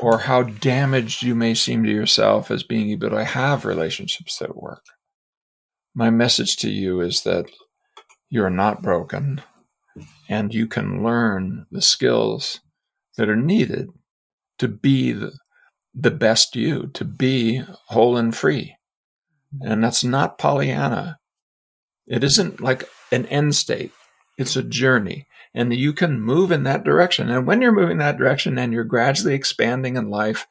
or 0.00 0.18
how 0.18 0.42
damaged 0.42 1.22
you 1.22 1.34
may 1.34 1.54
seem 1.54 1.84
to 1.84 1.90
yourself 1.90 2.50
as 2.50 2.62
being 2.62 2.90
able 2.90 3.10
to 3.10 3.24
have 3.24 3.64
relationships 3.64 4.38
that 4.38 4.56
work. 4.56 4.84
My 5.94 6.10
message 6.10 6.56
to 6.58 6.70
you 6.70 7.00
is 7.00 7.22
that 7.22 7.46
you're 8.28 8.50
not 8.50 8.82
broken 8.82 9.42
and 10.28 10.52
you 10.54 10.66
can 10.66 11.02
learn 11.02 11.66
the 11.70 11.82
skills 11.82 12.60
that 13.16 13.28
are 13.28 13.36
needed 13.36 13.90
to 14.58 14.68
be 14.68 15.12
the, 15.12 15.32
the 15.94 16.10
best 16.10 16.56
you, 16.56 16.88
to 16.94 17.04
be 17.04 17.62
whole 17.86 18.16
and 18.16 18.34
free. 18.34 18.76
And 19.62 19.84
that's 19.84 20.02
not 20.02 20.38
Pollyanna. 20.38 21.18
It 22.06 22.24
isn't 22.24 22.60
like 22.60 22.88
an 23.12 23.26
end 23.26 23.54
state. 23.54 23.92
It's 24.36 24.56
a 24.56 24.62
journey 24.62 25.26
and 25.54 25.72
you 25.72 25.92
can 25.92 26.20
move 26.20 26.50
in 26.50 26.64
that 26.64 26.84
direction. 26.84 27.30
And 27.30 27.46
when 27.46 27.62
you're 27.62 27.72
moving 27.72 27.98
that 27.98 28.18
direction 28.18 28.58
and 28.58 28.72
you're 28.72 28.84
gradually 28.84 29.34
expanding 29.34 29.96
in 29.96 30.10
life, 30.10 30.46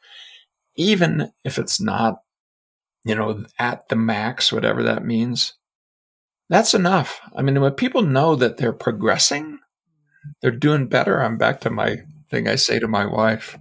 even 0.76 1.32
if 1.44 1.60
it's 1.60 1.82
not, 1.82 2.22
you 3.04 3.14
know, 3.14 3.44
at 3.60 3.90
the 3.90 3.98
max, 3.98 4.54
whatever 4.54 4.82
that 4.84 5.06
means, 5.06 5.54
that's 6.50 6.74
enough. 6.74 7.22
I 7.36 7.42
mean, 7.42 7.60
when 7.62 7.74
people 7.74 8.02
know 8.02 8.36
that 8.36 8.58
they're 8.58 8.74
progressing, 8.74 9.60
they're 10.42 10.52
doing 10.52 10.88
better. 10.88 11.22
I'm 11.22 11.38
back 11.38 11.62
to 11.62 11.70
my 11.70 11.98
thing 12.30 12.48
I 12.48 12.56
say 12.56 12.80
to 12.80 12.88
my 12.88 13.06
wife. 13.06 13.58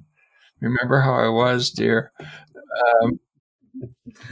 Remember 0.60 1.00
how 1.00 1.14
I 1.14 1.28
was, 1.28 1.70
dear? 1.70 2.12
Um, 2.20 3.18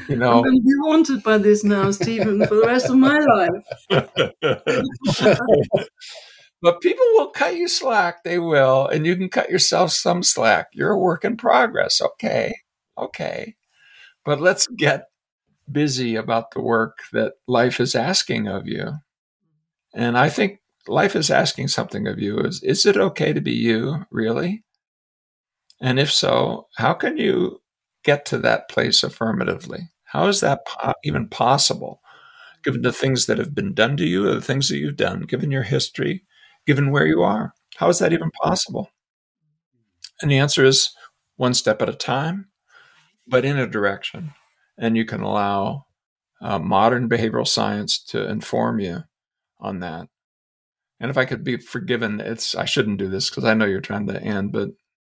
you 0.09 0.17
know, 0.17 0.39
I'm 0.39 0.43
going 0.43 0.57
to 0.57 0.63
be 0.63 0.73
haunted 0.85 1.23
by 1.23 1.39
this 1.39 1.65
now, 1.65 1.91
Steven, 1.91 2.47
for 2.47 2.55
the 2.55 2.67
rest 2.67 2.89
of 2.89 2.97
my 2.97 3.19
life. 3.19 3.51
But 6.63 6.81
people 6.81 7.05
will 7.15 7.31
cut 7.31 7.57
you 7.57 7.69
slack. 7.69 8.23
They 8.23 8.39
will. 8.39 8.87
And 8.87 9.07
you 9.07 9.17
can 9.17 9.29
cut 9.29 9.51
yourself 9.51 9.93
some 9.93 10.23
slack. 10.23 10.69
You're 10.73 10.91
a 10.91 10.99
work 10.99 11.25
in 11.25 11.37
progress. 11.37 12.01
Okay. 12.01 12.55
Okay. 12.99 13.57
But 14.25 14.41
let's 14.41 14.67
get 14.67 15.05
busy 15.73 16.17
about 16.17 16.51
the 16.51 16.61
work 16.61 16.99
that 17.13 17.35
life 17.47 17.81
is 17.81 17.95
asking 17.95 18.49
of 18.49 18.67
you. 18.67 18.93
And 19.95 20.17
I 20.17 20.29
think 20.29 20.61
life 20.87 21.17
is 21.17 21.31
asking 21.31 21.69
something 21.69 22.07
of 22.07 22.19
you. 22.19 22.39
Is, 22.39 22.63
is 22.63 22.87
it 22.87 22.97
okay 22.97 23.33
to 23.33 23.41
be 23.41 23.53
you, 23.53 24.07
really? 24.11 24.65
And 25.81 25.99
if 25.99 26.13
so, 26.13 26.69
how 26.77 26.95
can 26.95 27.17
you 27.17 27.61
get 28.05 28.25
to 28.27 28.39
that 28.39 28.69
place 28.69 29.03
affirmatively? 29.03 29.91
How 30.05 30.27
is 30.27 30.41
that 30.41 30.67
po- 30.67 30.95
even 31.05 31.29
possible? 31.29 32.01
Given 32.63 32.83
the 32.83 32.93
things 32.93 33.27
that 33.27 33.39
have 33.39 33.55
been 33.55 33.73
done 33.73 33.97
to 33.97 34.05
you, 34.05 34.25
the 34.25 34.41
things 34.41 34.69
that 34.69 34.77
you've 34.77 34.97
done, 34.97 35.23
given 35.23 35.51
your 35.51 35.63
history, 35.63 36.25
given 36.67 36.91
where 36.91 37.07
you 37.07 37.23
are, 37.23 37.55
how 37.77 37.89
is 37.89 37.99
that 38.01 38.13
even 38.13 38.31
possible? 38.31 38.91
And 40.21 40.31
the 40.31 40.39
answer 40.39 40.65
is 40.65 40.91
one 41.37 41.55
step 41.55 41.81
at 41.81 41.89
a 41.89 41.95
time, 41.95 42.49
but 43.27 43.47
in 43.47 43.59
a 43.59 43.67
direction. 43.67 44.35
And 44.81 44.97
you 44.97 45.05
can 45.05 45.21
allow 45.21 45.87
uh, 46.41 46.59
modern 46.59 47.09
behavioral 47.09 47.47
science 47.47 48.03
to 48.07 48.29
inform 48.29 48.81
you 48.81 49.05
on 49.61 49.81
that. 49.81 50.09
And 50.99 51.11
if 51.11 51.17
I 51.17 51.25
could 51.27 51.45
be 51.45 51.59
forgiven, 51.59 52.21
it's 52.21 52.57
I 52.57 52.65
shouldn't 52.65 52.99
do 52.99 53.09
this 53.09 53.31
because 53.31 53.45
I 53.45 53.55
know 53.55 53.67
you're 53.67 53.81
trying 53.81 54.07
to 54.09 54.21
end, 54.21 54.53
but 54.53 54.71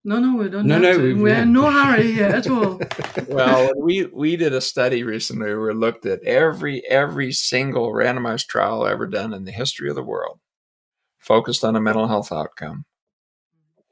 no, 0.08 0.20
no, 0.20 0.38
we 0.38 0.50
don't. 0.50 0.66
No, 0.66 0.80
no, 0.80 0.98
to. 0.98 1.22
we're 1.22 1.36
in 1.36 1.52
no 1.52 1.70
hurry 1.70 2.14
here 2.14 2.28
at 2.28 2.50
all. 2.50 2.80
well, 3.28 3.72
we 3.78 4.06
we 4.06 4.38
did 4.38 4.54
a 4.54 4.62
study 4.62 5.04
recently 5.04 5.48
where 5.48 5.62
we 5.62 5.74
looked 5.74 6.06
at 6.06 6.24
every 6.24 6.86
every 6.88 7.34
single 7.34 7.92
randomized 7.92 8.48
trial 8.48 8.88
ever 8.88 9.06
done 9.06 9.34
in 9.34 9.44
the 9.44 9.52
history 9.52 9.90
of 9.90 9.96
the 9.96 10.04
world, 10.04 10.40
focused 11.18 11.66
on 11.66 11.76
a 11.76 11.82
mental 11.82 12.08
health 12.08 12.32
outcome, 12.32 12.86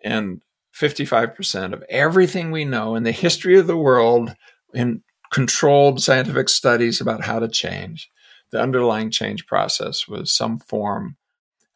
and 0.04 0.42
55% 0.74 1.74
of 1.74 1.84
everything 1.90 2.52
we 2.52 2.66
know 2.66 2.96
in 2.96 3.04
the 3.04 3.12
history 3.12 3.58
of 3.58 3.68
the 3.68 3.78
world 3.78 4.34
in 4.74 5.04
controlled 5.36 6.02
scientific 6.02 6.48
studies 6.48 7.02
about 7.02 7.26
how 7.26 7.40
to 7.40 7.50
change, 7.50 8.10
the 8.52 8.62
underlying 8.62 9.12
change 9.12 9.46
process 9.46 10.08
was 10.08 10.32
some 10.32 10.60
form 10.60 11.18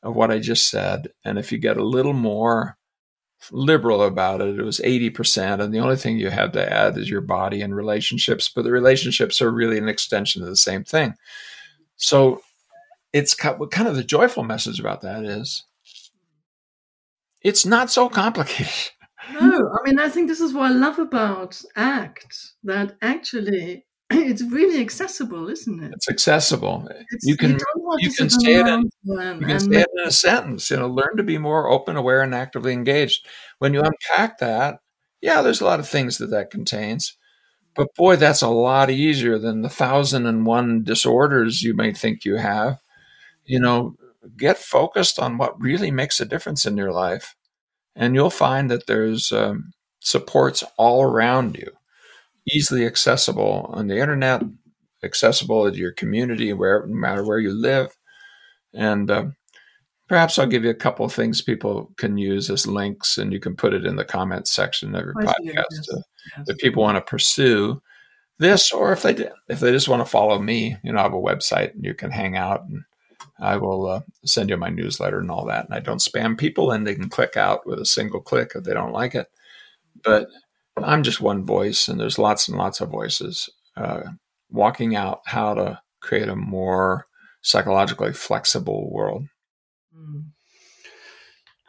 of 0.01 0.15
what 0.15 0.31
I 0.31 0.39
just 0.39 0.69
said. 0.69 1.09
And 1.25 1.37
if 1.37 1.51
you 1.51 1.57
get 1.57 1.75
a 1.75 1.83
little 1.83 2.13
more 2.13 2.77
liberal 3.51 4.01
about 4.01 4.39
it, 4.39 4.57
it 4.57 4.63
was 4.63 4.79
80%. 4.79 5.59
And 5.59 5.73
the 5.73 5.79
only 5.79 5.97
thing 5.97 6.17
you 6.17 6.29
have 6.29 6.53
to 6.53 6.71
add 6.71 6.97
is 6.97 7.09
your 7.09 7.19
body 7.19 7.61
and 7.61 7.75
relationships, 7.75 8.47
but 8.47 8.63
the 8.63 8.71
relationships 8.71 9.41
are 9.41 9.51
really 9.51 9.77
an 9.77 9.89
extension 9.89 10.41
of 10.41 10.47
the 10.47 10.55
same 10.55 10.85
thing. 10.85 11.15
So 11.97 12.41
it's 13.11 13.33
kind 13.33 13.59
of 13.89 13.97
the 13.97 14.05
joyful 14.05 14.45
message 14.45 14.79
about 14.79 15.01
that 15.01 15.25
is 15.25 15.65
it's 17.41 17.65
not 17.65 17.91
so 17.91 18.07
complicated. 18.07 18.91
No, 19.33 19.69
I 19.69 19.89
mean, 19.89 19.99
I 19.99 20.09
think 20.09 20.27
this 20.27 20.41
is 20.41 20.53
what 20.53 20.71
I 20.71 20.73
love 20.73 20.99
about 20.99 21.61
ACT, 21.75 22.53
that 22.63 22.95
actually 23.01 23.85
it's 24.09 24.41
really 24.41 24.81
accessible, 24.81 25.49
isn't 25.49 25.83
it? 25.83 25.91
It's 25.93 26.09
accessible. 26.09 26.87
It's, 27.11 27.27
you 27.27 27.37
can 27.37 27.51
you, 27.51 27.95
you 27.99 28.11
can 28.11 28.29
say 28.29 28.55
it 28.55 28.67
in, 28.67 28.89
you 29.03 29.45
can 29.45 29.59
say 29.59 29.81
it 29.81 29.87
in 29.97 30.07
a 30.07 30.11
sentence. 30.11 30.71
You 30.71 30.77
know, 30.77 30.87
learn 30.87 31.15
to 31.17 31.23
be 31.23 31.37
more 31.37 31.69
open, 31.69 31.95
aware, 31.95 32.21
and 32.21 32.33
actively 32.33 32.73
engaged. 32.73 33.27
When 33.59 33.73
you 33.73 33.81
unpack 33.81 34.39
that, 34.39 34.79
yeah, 35.21 35.41
there's 35.43 35.61
a 35.61 35.65
lot 35.65 35.79
of 35.79 35.87
things 35.87 36.17
that 36.17 36.31
that 36.31 36.49
contains, 36.49 37.17
but 37.75 37.93
boy, 37.95 38.15
that's 38.15 38.41
a 38.41 38.49
lot 38.49 38.89
easier 38.89 39.37
than 39.37 39.61
the 39.61 39.69
thousand 39.69 40.25
and 40.25 40.45
one 40.45 40.83
disorders 40.83 41.61
you 41.61 41.75
may 41.75 41.93
think 41.93 42.25
you 42.25 42.37
have. 42.37 42.79
You 43.45 43.59
know, 43.59 43.95
get 44.37 44.57
focused 44.57 45.19
on 45.19 45.37
what 45.37 45.61
really 45.61 45.91
makes 45.91 46.19
a 46.19 46.25
difference 46.25 46.65
in 46.65 46.77
your 46.77 46.91
life, 46.91 47.35
and 47.99 48.15
you'll 48.15 48.31
find 48.31 48.71
that 48.71 48.87
there's 48.87 49.31
um, 49.31 49.73
supports 49.99 50.63
all 50.77 51.03
around 51.03 51.57
you 51.57 51.69
easily 52.51 52.85
accessible 52.85 53.69
on 53.73 53.87
the 53.87 53.99
internet, 53.99 54.41
accessible 55.03 55.69
to 55.69 55.77
your 55.77 55.91
community, 55.91 56.53
where 56.53 56.85
no 56.87 56.95
matter 56.95 57.23
where 57.23 57.37
you 57.39 57.51
live. 57.51 57.95
And 58.73 59.11
uh, 59.11 59.25
perhaps 60.07 60.39
I'll 60.39 60.47
give 60.47 60.63
you 60.63 60.69
a 60.69 60.75
couple 60.75 61.05
of 61.05 61.13
things 61.13 61.41
people 61.41 61.91
can 61.97 62.17
use 62.17 62.49
as 62.49 62.65
links, 62.65 63.17
and 63.17 63.33
you 63.33 63.39
can 63.39 63.55
put 63.55 63.73
it 63.73 63.85
in 63.85 63.97
the 63.97 64.05
comments 64.05 64.49
section 64.49 64.95
of 64.95 65.03
your 65.03 65.13
podcast 65.13 65.35
yes. 65.43 65.87
To, 65.87 66.03
yes. 66.37 66.49
if 66.49 66.57
people 66.57 66.81
want 66.81 66.95
to 66.95 67.01
pursue 67.01 67.81
this, 68.39 68.71
or 68.71 68.93
if 68.93 69.01
they 69.01 69.29
if 69.49 69.59
they 69.59 69.71
just 69.71 69.89
want 69.89 70.01
to 70.01 70.09
follow 70.09 70.39
me, 70.39 70.77
you 70.83 70.93
know, 70.93 70.99
I 70.99 71.03
have 71.03 71.13
a 71.13 71.17
website 71.17 71.73
and 71.73 71.83
you 71.83 71.93
can 71.93 72.11
hang 72.11 72.37
out 72.37 72.63
and. 72.69 72.83
I 73.41 73.57
will 73.57 73.87
uh, 73.87 74.01
send 74.25 74.49
you 74.49 74.57
my 74.57 74.69
newsletter 74.69 75.19
and 75.19 75.31
all 75.31 75.45
that. 75.45 75.65
And 75.65 75.73
I 75.73 75.79
don't 75.79 76.01
spam 76.01 76.37
people, 76.37 76.71
and 76.71 76.85
they 76.85 76.95
can 76.95 77.09
click 77.09 77.37
out 77.37 77.65
with 77.65 77.79
a 77.79 77.85
single 77.85 78.21
click 78.21 78.51
if 78.55 78.63
they 78.63 78.73
don't 78.73 78.93
like 78.93 79.15
it. 79.15 79.27
But 80.03 80.27
I'm 80.77 81.03
just 81.03 81.21
one 81.21 81.45
voice, 81.45 81.87
and 81.87 81.99
there's 81.99 82.19
lots 82.19 82.47
and 82.47 82.57
lots 82.57 82.81
of 82.81 82.89
voices 82.89 83.49
uh, 83.75 84.01
walking 84.49 84.95
out 84.95 85.21
how 85.25 85.53
to 85.53 85.81
create 86.01 86.29
a 86.29 86.35
more 86.35 87.05
psychologically 87.41 88.13
flexible 88.13 88.91
world. 88.91 89.25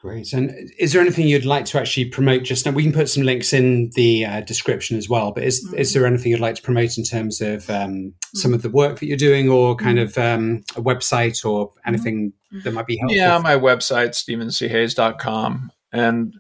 Great. 0.00 0.32
And 0.32 0.72
is 0.78 0.92
there 0.92 1.02
anything 1.02 1.28
you'd 1.28 1.44
like 1.44 1.66
to 1.66 1.78
actually 1.78 2.06
promote 2.06 2.42
just 2.42 2.64
now? 2.64 2.72
We 2.72 2.84
can 2.84 2.92
put 2.92 3.10
some 3.10 3.22
links 3.22 3.52
in 3.52 3.90
the 3.96 4.24
uh, 4.24 4.40
description 4.40 4.96
as 4.96 5.10
well, 5.10 5.30
but 5.30 5.44
is, 5.44 5.68
mm. 5.68 5.78
is 5.78 5.92
there 5.92 6.06
anything 6.06 6.32
you'd 6.32 6.40
like 6.40 6.54
to 6.54 6.62
promote 6.62 6.96
in 6.96 7.04
terms 7.04 7.42
of 7.42 7.68
um, 7.68 7.92
mm. 7.92 8.14
some 8.32 8.54
of 8.54 8.62
the 8.62 8.70
work 8.70 8.98
that 8.98 9.06
you're 9.06 9.18
doing 9.18 9.50
or 9.50 9.76
kind 9.76 9.98
mm. 9.98 10.04
of 10.04 10.16
um, 10.16 10.64
a 10.74 10.80
website 10.80 11.44
or 11.44 11.74
anything 11.84 12.32
mm. 12.50 12.62
that 12.62 12.72
might 12.72 12.86
be 12.86 12.96
helpful? 12.96 13.14
Yeah, 13.14 13.36
my 13.38 13.56
website, 13.56 14.10
stevenchayes.com. 14.10 15.70
And, 15.92 16.34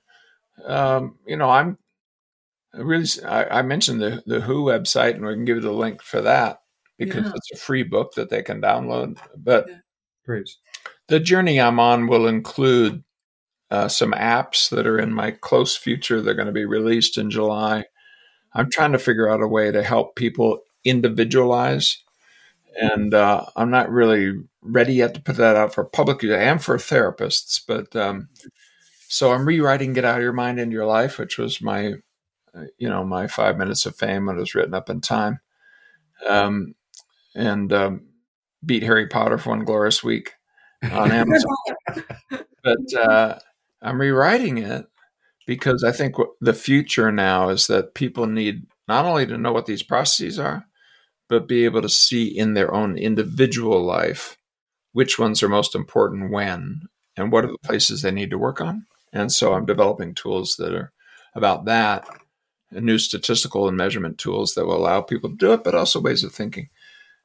um, 0.64 1.18
you 1.26 1.36
know, 1.36 1.50
I'm 1.50 1.76
really, 2.72 3.06
I, 3.26 3.58
I, 3.58 3.62
mentioned 3.62 4.00
the, 4.00 4.22
the 4.24 4.40
WHO 4.40 4.64
website, 4.64 5.16
and 5.16 5.26
we 5.26 5.34
can 5.34 5.44
give 5.44 5.56
you 5.56 5.62
the 5.62 5.70
link 5.70 6.00
for 6.00 6.22
that 6.22 6.62
because 6.96 7.26
yeah. 7.26 7.32
it's 7.34 7.50
a 7.52 7.56
free 7.62 7.82
book 7.82 8.14
that 8.14 8.30
they 8.30 8.42
can 8.42 8.62
download. 8.62 9.18
But 9.36 9.68
Great. 10.24 10.48
the 11.08 11.20
journey 11.20 11.60
I'm 11.60 11.78
on 11.78 12.06
will 12.06 12.26
include 12.26 13.04
uh, 13.70 13.88
some 13.88 14.12
apps 14.12 14.68
that 14.70 14.86
are 14.86 14.98
in 14.98 15.12
my 15.12 15.30
close 15.30 15.76
future. 15.76 16.20
They're 16.20 16.34
going 16.34 16.46
to 16.46 16.52
be 16.52 16.64
released 16.64 17.16
in 17.16 17.30
July. 17.30 17.84
I'm 18.52 18.70
trying 18.70 18.92
to 18.92 18.98
figure 18.98 19.28
out 19.28 19.42
a 19.42 19.46
way 19.46 19.70
to 19.70 19.82
help 19.82 20.16
people 20.16 20.60
individualize. 20.84 22.02
And 22.80 23.14
uh, 23.14 23.46
I'm 23.56 23.70
not 23.70 23.90
really 23.90 24.34
ready 24.62 24.94
yet 24.94 25.14
to 25.14 25.20
put 25.20 25.36
that 25.36 25.56
out 25.56 25.74
for 25.74 25.84
public 25.84 26.22
use. 26.22 26.32
Am 26.32 26.58
for 26.58 26.76
therapists, 26.76 27.60
but 27.66 27.94
um, 27.96 28.28
so 29.08 29.32
I'm 29.32 29.46
rewriting 29.46 29.92
"Get 29.92 30.04
Out 30.04 30.18
of 30.18 30.22
Your 30.22 30.32
Mind 30.32 30.60
into 30.60 30.74
Your 30.74 30.86
Life," 30.86 31.18
which 31.18 31.36
was 31.36 31.60
my 31.60 31.94
uh, 32.54 32.64
you 32.78 32.88
know, 32.88 33.04
my 33.04 33.26
five 33.26 33.56
minutes 33.56 33.86
of 33.86 33.96
fame 33.96 34.26
when 34.26 34.36
it 34.36 34.40
was 34.40 34.54
written 34.54 34.74
up 34.74 34.90
in 34.90 35.00
Time, 35.00 35.40
um, 36.28 36.74
and 37.34 37.72
um, 37.72 38.02
beat 38.64 38.82
Harry 38.82 39.06
Potter 39.06 39.38
for 39.38 39.50
one 39.50 39.64
glorious 39.64 40.02
week 40.02 40.34
on 40.92 41.12
Amazon. 41.12 41.56
but 42.62 42.94
uh, 42.96 43.38
I'm 43.82 44.00
rewriting 44.00 44.58
it 44.58 44.86
because 45.46 45.84
I 45.84 45.92
think 45.92 46.16
the 46.40 46.54
future 46.54 47.10
now 47.10 47.48
is 47.48 47.66
that 47.68 47.94
people 47.94 48.26
need 48.26 48.66
not 48.88 49.04
only 49.04 49.26
to 49.26 49.38
know 49.38 49.52
what 49.52 49.66
these 49.66 49.82
processes 49.82 50.38
are, 50.38 50.66
but 51.28 51.48
be 51.48 51.64
able 51.64 51.82
to 51.82 51.88
see 51.88 52.26
in 52.26 52.54
their 52.54 52.74
own 52.74 52.98
individual 52.98 53.82
life 53.82 54.36
which 54.92 55.18
ones 55.18 55.42
are 55.42 55.48
most 55.48 55.74
important 55.74 56.32
when 56.32 56.82
and 57.16 57.30
what 57.32 57.44
are 57.44 57.52
the 57.52 57.58
places 57.64 58.02
they 58.02 58.10
need 58.10 58.30
to 58.30 58.38
work 58.38 58.60
on. 58.60 58.86
And 59.12 59.32
so 59.32 59.54
I'm 59.54 59.66
developing 59.66 60.14
tools 60.14 60.56
that 60.56 60.74
are 60.74 60.92
about 61.34 61.64
that 61.66 62.06
new 62.72 62.98
statistical 62.98 63.68
and 63.68 63.76
measurement 63.76 64.18
tools 64.18 64.54
that 64.54 64.66
will 64.66 64.76
allow 64.76 65.00
people 65.00 65.30
to 65.30 65.36
do 65.36 65.52
it, 65.52 65.64
but 65.64 65.74
also 65.74 66.00
ways 66.00 66.22
of 66.24 66.32
thinking. 66.32 66.68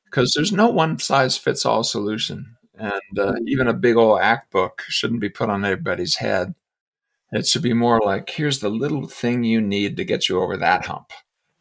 Because 0.06 0.34
there's 0.36 0.52
no 0.52 0.70
one 0.70 1.00
size 1.00 1.38
fits 1.38 1.66
all 1.66 1.84
solution. 1.84 2.55
And 2.78 3.20
uh, 3.20 3.36
even 3.46 3.68
a 3.68 3.74
big 3.74 3.96
old 3.96 4.20
ACT 4.20 4.52
book 4.52 4.84
shouldn't 4.88 5.22
be 5.22 5.30
put 5.30 5.50
on 5.50 5.64
everybody's 5.66 6.16
head. 6.16 6.56
It 7.32 7.48
should 7.48 7.62
be 7.62 7.74
more 7.74 8.00
like 8.00 8.30
here's 8.30 8.60
the 8.60 8.70
little 8.70 9.08
thing 9.08 9.44
you 9.44 9.62
need 9.62 9.98
to 9.98 10.06
get 10.06 10.30
you 10.30 10.42
over 10.42 10.58
that 10.58 10.86
hump. 10.86 11.12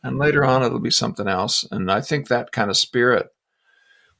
And 0.02 0.18
later 0.18 0.44
on, 0.44 0.62
it'll 0.62 0.80
be 0.80 0.90
something 0.90 1.26
else. 1.26 1.66
And 1.70 1.90
I 1.90 2.00
think 2.00 2.28
that 2.28 2.52
kind 2.52 2.70
of 2.70 2.76
spirit 2.76 3.28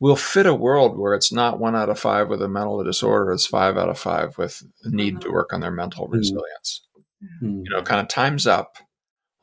will 0.01 0.17
fit 0.17 0.47
a 0.47 0.55
world 0.55 0.99
where 0.99 1.15
it's 1.15 1.33
not 1.33 1.61
one 1.61 1.77
out 1.77 1.91
of 1.91 1.99
five 1.99 2.29
with 2.29 2.43
a 2.43 2.49
mental 2.49 2.83
disorder, 2.83 3.33
it's 3.33 3.47
five 3.47 3.77
out 3.77 3.89
of 3.89 3.99
five 3.99 4.37
with 4.39 4.63
a 4.83 4.91
need 4.91 5.21
to 5.21 5.27
mm-hmm. 5.27 5.35
work 5.35 5.53
on 5.53 5.61
their 5.61 5.71
mental 5.71 6.07
mm-hmm. 6.07 6.17
resilience. 6.17 6.87
Mm-hmm. 7.23 7.63
You 7.65 7.71
know, 7.71 7.83
kind 7.83 8.01
of 8.01 8.09
time's 8.09 8.47
up 8.47 8.79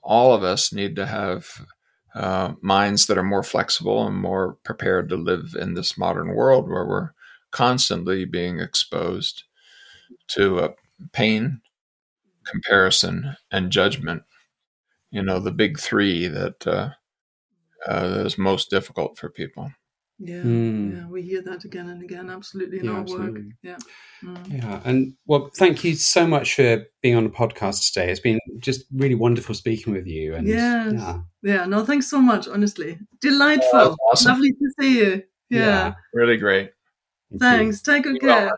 all 0.03 0.33
of 0.33 0.43
us 0.43 0.73
need 0.73 0.95
to 0.95 1.05
have 1.05 1.65
uh, 2.15 2.53
minds 2.61 3.05
that 3.05 3.17
are 3.17 3.23
more 3.23 3.43
flexible 3.43 4.05
and 4.05 4.15
more 4.15 4.57
prepared 4.63 5.09
to 5.09 5.15
live 5.15 5.55
in 5.59 5.73
this 5.73 5.97
modern 5.97 6.35
world 6.35 6.67
where 6.67 6.85
we're 6.85 7.11
constantly 7.51 8.25
being 8.25 8.59
exposed 8.59 9.43
to 10.29 10.59
uh, 10.59 10.69
pain, 11.13 11.61
comparison, 12.45 13.35
and 13.51 13.71
judgment. 13.71 14.23
You 15.11 15.23
know, 15.23 15.39
the 15.39 15.51
big 15.51 15.79
three 15.79 16.27
that 16.27 16.65
uh, 16.65 16.89
uh, 17.87 18.23
is 18.25 18.37
most 18.37 18.69
difficult 18.69 19.17
for 19.17 19.29
people. 19.29 19.71
Yeah, 20.23 20.43
mm. 20.43 20.95
yeah, 20.95 21.07
we 21.07 21.23
hear 21.23 21.41
that 21.41 21.65
again 21.65 21.89
and 21.89 22.03
again. 22.03 22.29
Absolutely 22.29 22.77
in 22.77 22.85
yeah, 22.85 22.91
our 22.91 22.99
absolutely. 22.99 23.41
work. 23.41 23.53
Yeah, 23.63 23.77
mm. 24.23 24.53
yeah, 24.53 24.79
and 24.85 25.15
well, 25.25 25.49
thank 25.57 25.83
you 25.83 25.95
so 25.95 26.27
much 26.27 26.55
for 26.55 26.85
being 27.01 27.15
on 27.15 27.23
the 27.23 27.31
podcast 27.31 27.91
today. 27.91 28.11
It's 28.11 28.19
been 28.19 28.39
just 28.59 28.85
really 28.93 29.15
wonderful 29.15 29.55
speaking 29.55 29.93
with 29.93 30.05
you. 30.05 30.35
And 30.35 30.47
yes. 30.47 30.93
yeah, 30.95 31.19
yeah. 31.41 31.65
No, 31.65 31.83
thanks 31.83 32.07
so 32.07 32.21
much. 32.21 32.47
Honestly, 32.47 32.99
delightful. 33.19 33.69
Oh, 33.73 33.95
awesome. 34.11 34.33
Lovely 34.33 34.51
to 34.51 34.73
see 34.79 34.97
you. 34.99 35.23
Yeah. 35.49 35.59
yeah 35.59 35.93
really 36.13 36.37
great. 36.37 36.71
Thank 37.39 37.41
Thanks. 37.41 37.87
You. 37.87 37.93
Take 37.93 38.03
good 38.03 38.21
care. 38.21 38.51